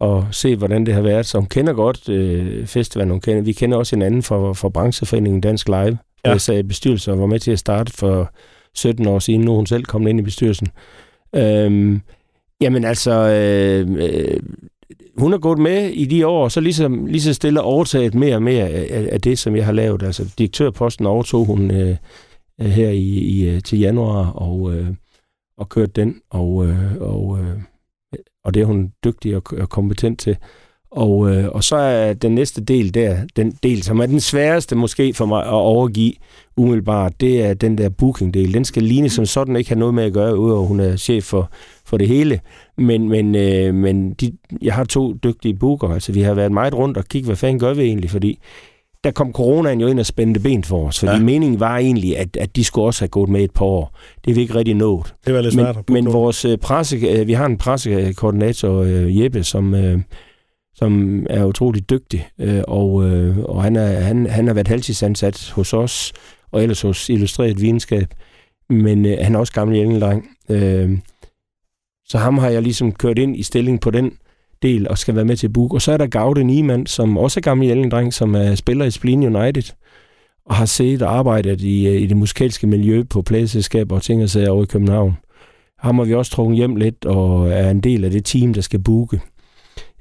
og 0.00 0.26
se, 0.30 0.56
hvordan 0.56 0.86
det 0.86 0.94
har 0.94 1.02
været. 1.02 1.26
Så 1.26 1.38
hun 1.38 1.46
kender 1.46 1.72
godt 1.72 2.08
øh, 2.08 2.66
festivalen. 2.66 3.10
Hun 3.10 3.20
kender, 3.20 3.42
vi 3.42 3.52
kender 3.52 3.78
også 3.78 3.96
hinanden 3.96 4.22
fra, 4.22 4.52
fra 4.52 4.68
brancheforeningen 4.68 5.40
Dansk 5.40 5.68
Live, 5.68 5.98
Ja. 6.24 6.28
ja. 6.28 6.32
jeg 6.32 6.40
sad 6.40 6.58
i 6.58 6.62
bestyrelsen 6.62 7.12
og 7.12 7.20
var 7.20 7.26
med 7.26 7.38
til 7.38 7.50
at 7.50 7.58
starte 7.58 7.92
for 7.92 8.32
17 8.74 9.06
år 9.06 9.18
siden, 9.18 9.40
nu 9.40 9.52
er 9.52 9.56
hun 9.56 9.66
selv 9.66 9.84
kommet 9.84 10.10
ind 10.10 10.20
i 10.20 10.22
bestyrelsen. 10.22 10.68
Øhm, 11.36 12.00
jamen 12.60 12.84
altså, 12.84 13.12
øh, 13.12 13.90
øh, 13.98 14.40
hun 15.16 15.32
er 15.32 15.38
gået 15.38 15.58
med 15.58 15.90
i 15.90 16.04
de 16.04 16.26
år, 16.26 16.44
og 16.44 16.52
så 16.52 16.60
ligesom, 16.60 17.06
lige 17.06 17.22
så 17.22 17.34
stille 17.34 17.60
overtaget 17.60 18.14
mere 18.14 18.34
og 18.34 18.42
mere 18.42 18.68
af, 18.68 19.08
af 19.12 19.20
det, 19.20 19.38
som 19.38 19.56
jeg 19.56 19.64
har 19.64 19.72
lavet. 19.72 20.02
Altså 20.02 20.34
direktørposten 20.38 21.06
overtog 21.06 21.46
hun 21.46 21.70
øh, 21.70 21.96
øh 22.60 22.66
her 22.66 22.88
i, 22.88 23.08
i, 23.08 23.48
øh, 23.48 23.62
til 23.62 23.78
januar, 23.78 24.30
og, 24.30 24.74
øh, 24.74 24.86
og 25.58 25.68
kørte 25.68 25.92
den, 25.92 26.20
og, 26.30 26.66
øh, 26.66 26.94
og, 27.00 27.38
øh, 27.38 27.56
og 28.44 28.54
det 28.54 28.62
er 28.62 28.66
hun 28.66 28.92
dygtig 29.04 29.36
og, 29.36 29.42
og 29.60 29.68
kompetent 29.68 30.20
til. 30.20 30.36
Og, 30.90 31.30
øh, 31.30 31.48
og 31.48 31.64
så 31.64 31.76
er 31.76 32.12
den 32.12 32.34
næste 32.34 32.64
del 32.64 32.94
der, 32.94 33.16
den 33.36 33.58
del, 33.62 33.82
som 33.82 34.00
er 34.00 34.06
den 34.06 34.20
sværeste 34.20 34.76
måske 34.76 35.14
for 35.14 35.26
mig 35.26 35.42
at 35.42 35.52
overgive 35.52 36.12
umiddelbart, 36.56 37.20
det 37.20 37.44
er 37.44 37.54
den 37.54 37.78
der 37.78 37.88
booking-del. 37.88 38.54
Den 38.54 38.64
skal 38.64 38.82
ligne 38.82 39.08
som 39.08 39.26
sådan 39.26 39.56
ikke 39.56 39.70
have 39.70 39.78
noget 39.78 39.94
med 39.94 40.04
at 40.04 40.12
gøre, 40.12 40.38
udover 40.38 40.66
hun 40.66 40.80
er 40.80 40.96
chef 40.96 41.24
for, 41.24 41.50
for 41.88 41.96
det 41.96 42.08
hele. 42.08 42.40
Men, 42.78 43.08
men, 43.08 43.34
øh, 43.34 43.74
men 43.74 44.12
de, 44.12 44.32
jeg 44.62 44.74
har 44.74 44.84
to 44.84 45.12
dygtige 45.12 45.54
booker, 45.54 45.88
altså 45.88 46.12
vi 46.12 46.20
har 46.20 46.34
været 46.34 46.52
meget 46.52 46.74
rundt 46.74 46.96
og 46.96 47.04
kigge, 47.04 47.26
hvad 47.26 47.36
fanden 47.36 47.58
gør 47.58 47.74
vi 47.74 47.82
egentlig, 47.82 48.10
fordi 48.10 48.38
der 49.04 49.10
kom 49.10 49.32
coronaen 49.32 49.80
jo 49.80 49.86
ind 49.86 50.00
og 50.00 50.06
spændte 50.06 50.40
ben 50.40 50.64
for 50.64 50.86
os, 50.86 50.98
fordi 50.98 51.12
ja. 51.12 51.18
meningen 51.18 51.60
var 51.60 51.78
egentlig, 51.78 52.18
at, 52.18 52.36
at 52.36 52.56
de 52.56 52.64
skulle 52.64 52.84
også 52.84 53.00
have 53.00 53.08
gået 53.08 53.28
med 53.28 53.44
et 53.44 53.50
par 53.50 53.64
år. 53.64 53.98
Det 54.24 54.30
er 54.30 54.34
vi 54.34 54.40
ikke 54.40 54.54
rigtig 54.54 54.74
nået. 54.74 55.14
Det 55.26 55.34
var 55.34 55.40
lidt 55.40 55.54
svært 55.54 55.76
men, 55.88 56.04
men 56.04 56.12
vores 56.12 56.44
øh, 56.44 56.58
presse, 56.58 56.96
øh, 56.96 57.26
vi 57.26 57.32
har 57.32 57.46
en 57.46 57.58
pressekoordinator, 57.58 58.82
øh, 58.82 59.22
Jeppe, 59.22 59.44
som, 59.44 59.74
som 60.74 61.22
er 61.30 61.44
utrolig 61.44 61.90
dygtig, 61.90 62.28
og, 62.68 62.92
og 63.44 63.62
han, 63.62 63.76
er, 63.76 63.86
han, 63.86 64.26
han 64.26 64.46
har 64.46 64.54
været 64.54 64.68
halvtidsansat 64.68 65.52
hos 65.54 65.72
os, 65.72 66.12
og 66.52 66.62
ellers 66.62 66.82
hos 66.82 67.08
Illustreret 67.08 67.60
Videnskab, 67.60 68.14
men 68.70 69.04
han 69.04 69.34
er 69.34 69.38
også 69.38 69.52
gammel 69.52 69.76
jævnedreng 69.76 70.24
så 72.08 72.18
ham 72.18 72.38
har 72.38 72.48
jeg 72.48 72.62
ligesom 72.62 72.92
kørt 72.92 73.18
ind 73.18 73.36
i 73.36 73.42
stilling 73.42 73.80
på 73.80 73.90
den 73.90 74.12
del 74.62 74.88
og 74.88 74.98
skal 74.98 75.14
være 75.14 75.24
med 75.24 75.36
til 75.36 75.48
at. 75.48 75.74
Og 75.74 75.82
så 75.82 75.92
er 75.92 75.96
der 75.96 76.06
Gaude 76.06 76.44
Niemann, 76.44 76.86
som 76.86 77.18
også 77.18 77.40
er 77.40 77.42
gammel 77.42 77.90
dreng 77.90 78.14
som 78.14 78.34
er 78.34 78.54
spiller 78.54 78.84
i 78.84 78.90
Spleen 78.90 79.36
United, 79.36 79.74
og 80.46 80.54
har 80.54 80.66
set 80.66 81.02
og 81.02 81.12
arbejdet 81.12 81.60
i, 81.60 81.86
øh, 81.86 82.02
i 82.02 82.06
det 82.06 82.16
musikalske 82.16 82.66
miljø 82.66 83.02
på 83.02 83.22
pladselskaber 83.22 83.96
og 83.96 84.02
ting 84.02 84.22
og 84.22 84.30
sager 84.30 84.50
over 84.50 84.62
i 84.62 84.66
København. 84.66 85.16
Ham 85.78 85.98
har 85.98 86.04
vi 86.04 86.14
også 86.14 86.32
trukket 86.32 86.56
hjem 86.56 86.76
lidt, 86.76 87.04
og 87.04 87.50
er 87.50 87.70
en 87.70 87.80
del 87.80 88.04
af 88.04 88.10
det 88.10 88.24
team, 88.24 88.54
der 88.54 88.60
skal 88.60 88.78
booke. 88.78 89.20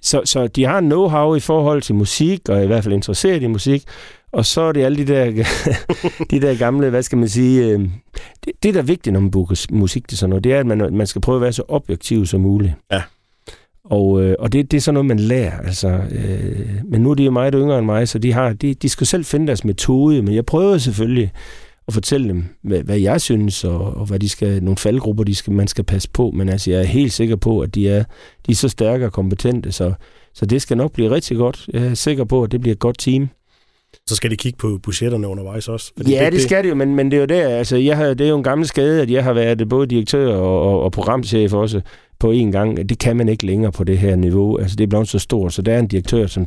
Så, 0.01 0.21
så 0.25 0.47
de 0.47 0.65
har 0.65 0.81
know-how 0.81 1.36
i 1.36 1.39
forhold 1.39 1.81
til 1.81 1.95
musik, 1.95 2.49
og 2.49 2.57
er 2.57 2.62
i 2.62 2.67
hvert 2.67 2.83
fald 2.83 2.93
interesseret 2.93 3.43
i 3.43 3.47
musik. 3.47 3.83
Og 4.31 4.45
så 4.45 4.62
er 4.62 4.71
det 4.71 4.83
alle 4.83 4.97
de 4.97 5.13
der, 5.13 5.25
de 6.31 6.41
der 6.41 6.57
gamle, 6.57 6.89
hvad 6.89 7.03
skal 7.03 7.17
man 7.17 7.29
sige, 7.29 7.65
øh, 7.65 7.79
det, 8.45 8.53
det 8.63 8.73
der 8.73 8.79
er 8.79 8.83
vigtigt, 8.83 9.13
når 9.13 9.19
man 9.19 9.31
booker 9.31 9.65
musik 9.71 10.07
til 10.07 10.17
sådan 10.17 10.29
noget, 10.29 10.43
det 10.43 10.53
er, 10.53 10.60
at 10.60 10.65
man, 10.65 10.93
man 10.93 11.07
skal 11.07 11.21
prøve 11.21 11.36
at 11.36 11.41
være 11.41 11.53
så 11.53 11.63
objektiv 11.67 12.25
som 12.25 12.41
muligt. 12.41 12.73
Ja. 12.91 13.01
Og, 13.89 14.23
øh, 14.23 14.36
og 14.39 14.53
det, 14.53 14.71
det 14.71 14.77
er 14.77 14.81
sådan 14.81 14.93
noget, 14.93 15.05
man 15.05 15.19
lærer. 15.19 15.60
Altså, 15.60 15.88
øh, 15.88 16.69
men 16.86 17.01
nu 17.01 17.12
er 17.12 17.15
de 17.15 17.23
jo 17.23 17.31
meget 17.31 17.53
yngre 17.57 17.77
end 17.77 17.86
mig, 17.86 18.07
så 18.07 18.19
de, 18.19 18.33
har, 18.33 18.53
de, 18.53 18.73
de 18.73 18.89
skal 18.89 19.07
selv 19.07 19.25
finde 19.25 19.47
deres 19.47 19.63
metode. 19.63 20.21
Men 20.21 20.36
jeg 20.36 20.45
prøver 20.45 20.77
selvfølgelig 20.77 21.31
at 21.88 21.93
fortælle 21.93 22.30
dem, 22.30 22.45
hvad, 22.62 22.84
hvad 22.84 23.00
jeg 23.00 23.21
synes, 23.21 23.63
og, 23.63 23.80
og 23.80 24.06
hvad 24.06 24.19
de 24.19 24.30
skal, 24.30 24.63
nogle 24.63 24.78
faldgrupper, 24.78 25.23
de 25.23 25.36
skal, 25.36 25.54
man 25.54 25.67
skal 25.67 25.84
passe 25.84 26.10
på. 26.13 26.32
Men 26.32 26.50
altså, 26.50 26.71
jeg 26.71 26.80
er 26.80 26.86
helt 26.86 27.13
sikker 27.13 27.36
på, 27.36 27.60
at 27.60 27.76
de 27.76 27.89
er, 27.89 28.04
de 28.47 28.52
er 28.52 28.56
så 28.56 28.69
stærke 28.69 29.06
og 29.06 29.13
kompetente, 29.13 29.71
så, 29.71 29.93
så 30.34 30.45
det 30.45 30.62
skal 30.62 30.78
nok 30.78 30.91
blive 30.91 31.12
rigtig 31.12 31.38
godt. 31.38 31.69
Jeg 31.73 31.86
er 31.86 31.93
sikker 31.93 32.23
på, 32.23 32.43
at 32.43 32.52
det 32.52 32.62
bliver 32.62 32.73
et 32.73 32.80
godt 32.80 33.00
team. 33.00 33.30
Så 34.08 34.15
skal 34.15 34.32
de 34.32 34.36
kigge 34.36 34.58
på 34.58 34.80
budgetterne 34.84 35.28
undervejs 35.28 35.67
også. 35.67 35.91
Fordi 35.97 36.12
ja, 36.12 36.26
det, 36.26 36.34
det 36.34 36.41
skal 36.41 36.63
det 36.63 36.69
jo, 36.69 36.76
men, 36.76 36.95
men 36.95 37.12
det 37.12 37.17
er 37.17 37.21
jo 37.21 37.26
der, 37.26 37.47
altså, 37.47 37.78
jeg 37.78 37.97
har, 37.97 38.13
det 38.13 38.26
er 38.26 38.30
jo 38.30 38.38
en 38.38 38.43
gammel 38.43 38.67
skade, 38.67 39.02
at 39.02 39.12
jeg 39.12 39.23
har 39.23 39.34
været 39.34 39.69
både 39.69 39.88
direktør 39.88 40.36
og, 40.36 40.62
og, 40.62 40.82
og 40.82 40.91
programchef 40.91 41.54
også 41.54 41.82
på 42.19 42.32
én 42.32 42.52
gang. 42.52 42.89
Det 42.89 43.00
kan 43.00 43.17
man 43.17 43.30
ikke 43.30 43.45
længere 43.45 43.71
på 43.71 43.84
det 43.84 43.97
her 43.97 44.15
niveau. 44.15 44.58
Altså, 44.58 44.76
det 44.76 44.84
er 44.84 44.88
blevet 44.88 45.08
så 45.08 45.19
stort, 45.19 45.54
så 45.54 45.62
der 45.62 45.73
er 45.73 45.80
en 45.80 45.88
direktør, 45.88 46.28
som 46.28 46.45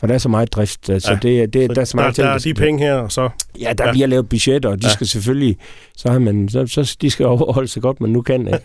for 0.00 0.06
der 0.06 0.14
er 0.14 0.18
så 0.18 0.28
meget 0.28 0.52
drift. 0.52 0.90
Altså, 0.90 1.10
ja, 1.10 1.18
det, 1.22 1.54
det, 1.54 1.66
så 1.66 1.74
der, 1.74 1.80
er 1.80 1.84
så 1.84 1.96
meget 1.96 2.16
der, 2.16 2.22
der 2.22 2.30
er 2.30 2.38
de 2.38 2.54
penge 2.54 2.84
her, 2.84 2.94
og 2.94 3.12
så... 3.12 3.28
Ja, 3.60 3.72
der 3.78 3.86
ja. 3.86 3.92
bliver 3.92 4.06
lavet 4.06 4.28
budgetter, 4.28 4.68
og 4.68 4.82
de 4.82 4.86
ja. 4.86 4.92
skal 4.92 5.06
selvfølgelig... 5.06 5.56
Så, 5.96 6.10
har 6.10 6.18
man, 6.18 6.48
så, 6.48 6.66
så 6.66 6.96
de 7.00 7.10
skal 7.10 7.26
overholde 7.34 7.68
sig 7.68 7.82
godt, 7.82 8.00
man 8.00 8.10
nu 8.10 8.22
kan. 8.22 8.46
Ikke? 8.46 8.58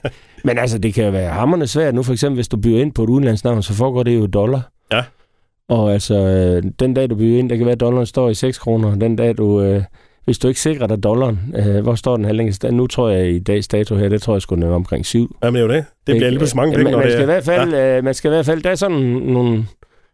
Men 0.43 0.57
altså, 0.57 0.77
det 0.77 0.93
kan 0.93 1.05
jo 1.05 1.11
være 1.11 1.29
hammerne 1.29 1.67
svært. 1.67 1.95
Nu 1.95 2.03
for 2.03 2.13
eksempel, 2.13 2.35
hvis 2.35 2.47
du 2.47 2.57
byder 2.57 2.81
ind 2.81 2.91
på 2.91 3.03
et 3.03 3.09
udenlandsnavn, 3.09 3.63
så 3.63 3.73
foregår 3.73 4.03
det 4.03 4.15
jo 4.15 4.25
dollar. 4.25 4.71
Ja. 4.91 5.03
Og 5.69 5.93
altså, 5.93 6.15
øh, 6.15 6.63
den 6.79 6.93
dag 6.93 7.09
du 7.09 7.15
byder 7.15 7.39
ind, 7.39 7.49
der 7.49 7.55
kan 7.55 7.65
være, 7.65 7.73
at 7.73 7.79
dollaren 7.79 8.05
står 8.05 8.29
i 8.29 8.33
6 8.33 8.57
kroner. 8.57 8.95
Den 8.95 9.15
dag 9.15 9.37
du... 9.37 9.61
Øh, 9.61 9.83
hvis 10.25 10.39
du 10.39 10.47
ikke 10.47 10.59
sikrer 10.59 10.87
dig 10.87 11.03
dollaren, 11.03 11.39
øh, 11.55 11.83
hvor 11.83 11.95
står 11.95 12.17
den 12.17 12.35
længst? 12.35 12.65
Nu 12.71 12.87
tror 12.87 13.09
jeg 13.09 13.29
i 13.29 13.39
dags 13.39 13.67
dato 13.67 13.95
her, 13.95 14.09
det 14.09 14.21
tror 14.21 14.35
jeg 14.35 14.41
skulle 14.41 14.67
omkring 14.67 15.05
7. 15.05 15.35
Jamen 15.43 15.55
det 15.55 15.61
er 15.61 15.65
jo 15.67 15.73
det. 15.73 15.85
Det 16.07 16.15
bliver 16.15 16.29
lidt 16.29 16.55
mange 16.55 16.75
penge, 16.75 16.91
man, 16.91 16.99
man, 16.99 17.11
skal 17.11 17.21
i 17.21 17.25
hvert 17.25 17.43
fald, 17.43 17.73
ja. 17.73 17.97
øh, 17.97 18.03
man 18.03 18.13
skal 18.13 18.29
i 18.29 18.33
hvert 18.33 18.45
fald, 18.45 18.63
der 18.63 18.69
er 18.69 18.75
sådan 18.75 18.97
nogle 18.97 19.65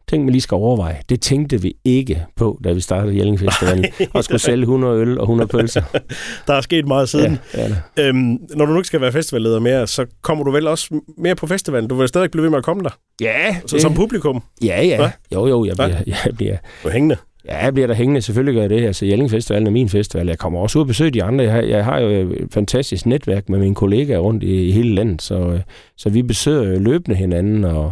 ting, 0.07 0.23
man 0.23 0.31
lige 0.31 0.41
skal 0.41 0.55
overveje. 0.55 0.97
Det 1.09 1.21
tænkte 1.21 1.61
vi 1.61 1.73
ikke 1.85 2.25
på, 2.35 2.59
da 2.63 2.73
vi 2.73 2.79
startede 2.79 3.17
Jelling 3.17 3.39
Festivalen, 3.39 3.85
og 4.13 4.23
skulle 4.23 4.39
sælge 4.39 4.61
100 4.61 4.99
øl 4.99 5.17
og 5.17 5.23
100 5.23 5.47
pølser. 5.47 5.81
der 6.47 6.53
er 6.53 6.61
sket 6.61 6.87
meget 6.87 7.09
siden. 7.09 7.39
Ja, 7.53 7.67
ja 7.97 8.07
øhm, 8.07 8.37
når 8.55 8.65
du 8.65 8.71
nu 8.71 8.77
ikke 8.77 8.87
skal 8.87 9.01
være 9.01 9.11
festivalleder 9.11 9.59
mere, 9.59 9.87
så 9.87 10.05
kommer 10.21 10.43
du 10.43 10.51
vel 10.51 10.67
også 10.67 11.01
mere 11.17 11.35
på 11.35 11.47
festivalen. 11.47 11.89
Du 11.89 11.95
vil 11.95 12.07
stadig 12.07 12.31
blive 12.31 12.43
ved 12.43 12.49
med 12.49 12.57
at 12.57 12.63
komme 12.63 12.83
der? 12.83 12.97
Ja. 13.21 13.55
Så, 13.65 13.75
det... 13.75 13.81
Som 13.81 13.93
publikum? 13.93 14.43
Ja, 14.63 14.83
ja. 14.83 15.03
ja. 15.03 15.11
Jo, 15.33 15.47
jo, 15.47 15.65
jeg 15.65 15.75
bliver... 15.75 15.89
Jeg 16.25 16.35
bliver 16.37 16.57
du 16.83 16.87
er 16.87 16.93
hængende? 16.93 17.17
Ja, 17.47 17.63
jeg 17.63 17.73
bliver 17.73 17.87
der 17.87 17.93
hængende. 17.93 18.21
Selvfølgelig 18.21 18.55
gør 18.55 18.61
jeg 18.61 18.69
det. 18.69 18.85
Altså, 18.85 19.05
Jelling 19.05 19.31
Festival 19.31 19.67
er 19.67 19.71
min 19.71 19.89
festival. 19.89 20.27
Jeg 20.27 20.37
kommer 20.37 20.59
også 20.59 20.79
ud 20.79 20.83
og 20.83 20.87
besøge 20.87 21.11
de 21.11 21.23
andre. 21.23 21.43
Jeg 21.43 21.53
har, 21.53 21.61
jeg 21.61 21.85
har 21.85 21.99
jo 21.99 22.09
et 22.09 22.47
fantastisk 22.53 23.05
netværk 23.05 23.49
med 23.49 23.59
mine 23.59 23.75
kollegaer 23.75 24.19
rundt 24.19 24.43
i, 24.43 24.67
i 24.67 24.71
hele 24.71 24.95
landet, 24.95 25.21
så, 25.21 25.59
så 25.97 26.09
vi 26.09 26.21
besøger 26.21 26.79
løbende 26.79 27.17
hinanden, 27.17 27.63
og, 27.63 27.91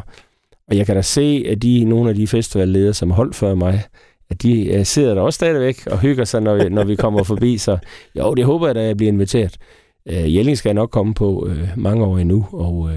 og 0.73 0.77
jeg 0.77 0.85
kan 0.85 0.95
da 0.95 1.01
se, 1.01 1.45
at 1.49 1.61
de, 1.61 1.85
nogle 1.85 2.09
af 2.09 2.15
de 2.15 2.27
festivalledere, 2.27 2.93
som 2.93 3.11
holdt 3.11 3.35
før 3.35 3.55
mig, 3.55 3.81
at 4.29 4.43
de 4.43 4.75
uh, 4.79 4.83
sidder 4.83 5.13
der 5.13 5.21
også 5.21 5.35
stadigvæk 5.35 5.87
og 5.87 5.99
hygger 5.99 6.25
sig, 6.25 6.41
når 6.41 6.55
vi, 6.55 6.69
når 6.69 6.83
vi 6.83 6.95
kommer 6.95 7.23
forbi. 7.23 7.57
Så 7.57 7.77
jo, 8.17 8.33
det 8.33 8.45
håber 8.45 8.67
jeg, 8.67 8.77
at 8.77 8.87
jeg 8.87 8.97
bliver 8.97 9.11
inviteret. 9.11 9.57
Uh, 10.05 10.35
Jelling 10.35 10.57
skal 10.57 10.69
jeg 10.69 10.73
nok 10.73 10.89
komme 10.89 11.13
på 11.13 11.47
uh, 11.47 11.57
mange 11.77 12.05
år 12.05 12.17
endnu, 12.17 12.45
og 12.51 12.73
uh, 12.75 12.91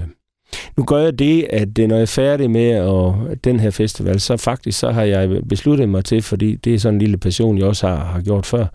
nu 0.77 0.83
gør 0.83 0.97
jeg 0.97 1.19
det, 1.19 1.47
at 1.49 1.77
når 1.77 1.95
jeg 1.95 2.01
er 2.01 2.05
færdig 2.05 2.51
med 2.51 2.79
og 2.79 3.27
den 3.43 3.59
her 3.59 3.69
festival, 3.69 4.19
så 4.19 4.37
faktisk 4.37 4.79
så 4.79 4.91
har 4.91 5.03
jeg 5.03 5.41
besluttet 5.49 5.89
mig 5.89 6.05
til, 6.05 6.21
fordi 6.21 6.55
det 6.55 6.73
er 6.73 6.79
sådan 6.79 6.95
en 6.95 6.99
lille 6.99 7.17
passion, 7.17 7.57
jeg 7.57 7.65
også 7.65 7.87
har, 7.87 8.05
har 8.05 8.21
gjort 8.21 8.45
før, 8.45 8.65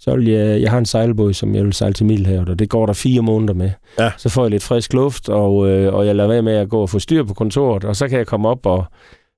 så 0.00 0.16
vil 0.16 0.28
jeg, 0.28 0.62
jeg 0.62 0.70
har 0.70 0.78
en 0.78 0.86
sejlbåd, 0.86 1.32
som 1.32 1.54
jeg 1.54 1.64
vil 1.64 1.72
sejle 1.72 1.94
til 1.94 2.06
Middelhavet, 2.06 2.48
og 2.48 2.58
det 2.58 2.68
går 2.68 2.86
der 2.86 2.92
fire 2.92 3.22
måneder 3.22 3.54
med. 3.54 3.70
Ja. 3.98 4.10
Så 4.16 4.28
får 4.28 4.44
jeg 4.44 4.50
lidt 4.50 4.62
frisk 4.62 4.92
luft, 4.92 5.28
og, 5.28 5.68
øh, 5.70 5.94
og 5.94 6.06
jeg 6.06 6.16
lader 6.16 6.28
være 6.28 6.42
med 6.42 6.56
at 6.56 6.68
gå 6.68 6.80
og 6.80 6.90
få 6.90 6.98
styr 6.98 7.24
på 7.24 7.34
kontoret, 7.34 7.84
og 7.84 7.96
så 7.96 8.08
kan 8.08 8.18
jeg 8.18 8.26
komme 8.26 8.48
op 8.48 8.66
og 8.66 8.84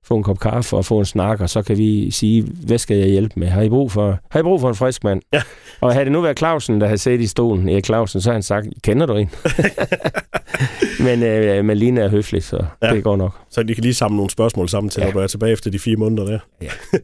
få 0.05 0.17
en 0.17 0.23
kop 0.23 0.39
kaffe 0.39 0.77
og 0.77 0.85
få 0.85 0.99
en 0.99 1.05
snak, 1.05 1.41
og 1.41 1.49
så 1.49 1.61
kan 1.61 1.77
vi 1.77 2.11
sige, 2.11 2.43
hvad 2.65 2.77
skal 2.77 2.97
jeg 2.97 3.07
hjælpe 3.07 3.39
med? 3.39 3.47
Har 3.47 3.61
I 3.61 3.69
brug 3.69 3.91
for, 3.91 4.19
har 4.31 4.39
I 4.39 4.43
brug 4.43 4.61
for 4.61 4.69
en 4.69 4.75
frisk 4.75 5.03
mand? 5.03 5.21
Ja. 5.33 5.41
Og 5.81 5.93
havde 5.93 6.05
det 6.05 6.11
nu 6.11 6.21
været 6.21 6.37
Clausen, 6.37 6.81
der 6.81 6.87
havde 6.87 6.97
siddet 6.97 7.21
i 7.21 7.27
stolen, 7.27 7.69
Erik 7.69 7.85
Clausen, 7.85 8.21
så 8.21 8.29
har 8.29 8.33
han 8.33 8.43
sagt, 8.43 8.67
kender 8.83 9.05
du 9.05 9.15
en? 9.15 9.29
men, 11.05 11.23
øh, 11.23 11.65
men 11.65 11.97
er 11.97 12.09
høflig, 12.09 12.43
så 12.43 12.65
ja. 12.83 12.93
det 12.93 13.03
går 13.03 13.15
nok. 13.15 13.37
Så 13.49 13.63
de 13.63 13.75
kan 13.75 13.83
lige 13.83 13.93
samle 13.93 14.15
nogle 14.15 14.29
spørgsmål 14.29 14.69
sammen 14.69 14.89
til, 14.89 14.99
ja. 14.99 15.05
når 15.05 15.13
du 15.13 15.19
er 15.19 15.27
tilbage 15.27 15.51
efter 15.51 15.71
de 15.71 15.79
fire 15.79 15.95
måneder 15.95 16.25
der. 16.25 16.39
Ja. 16.61 16.69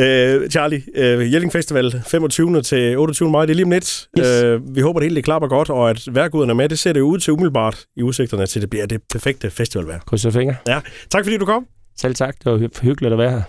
Uh, 0.00 0.48
Charlie, 0.50 0.82
uh, 0.96 1.32
Jelling 1.32 1.52
Festival 1.52 2.02
25. 2.06 2.62
til 2.62 2.98
28. 2.98 3.30
maj, 3.30 3.46
det 3.46 3.50
er 3.50 3.54
lige 3.54 3.64
om 3.64 3.70
lidt. 3.70 4.08
Yes. 4.18 4.44
Uh, 4.44 4.76
vi 4.76 4.80
håber, 4.80 5.00
det 5.00 5.04
hele 5.04 5.16
det 5.16 5.24
klapper 5.24 5.48
godt, 5.48 5.70
og 5.70 5.90
at 5.90 6.08
værkuderne 6.12 6.52
er 6.52 6.54
med. 6.54 6.68
Det 6.68 6.78
ser 6.78 6.92
det 6.92 7.00
ud 7.00 7.18
til 7.18 7.32
umiddelbart 7.32 7.84
i 7.96 8.02
udsigterne 8.02 8.46
til, 8.46 8.62
det 8.62 8.70
bliver 8.70 8.86
det 8.86 9.00
perfekte 9.10 9.50
festivalvær. 9.50 9.98
Krydser 9.98 10.30
fingre. 10.30 10.56
Ja. 10.66 10.80
Tak 11.10 11.24
fordi 11.24 11.36
du 11.36 11.44
kom. 11.44 11.66
Selv 11.96 12.14
tak. 12.14 12.34
Det 12.44 12.52
var 12.52 12.82
hyggeligt 12.82 13.12
at 13.12 13.18
være 13.18 13.30
her. 13.30 13.42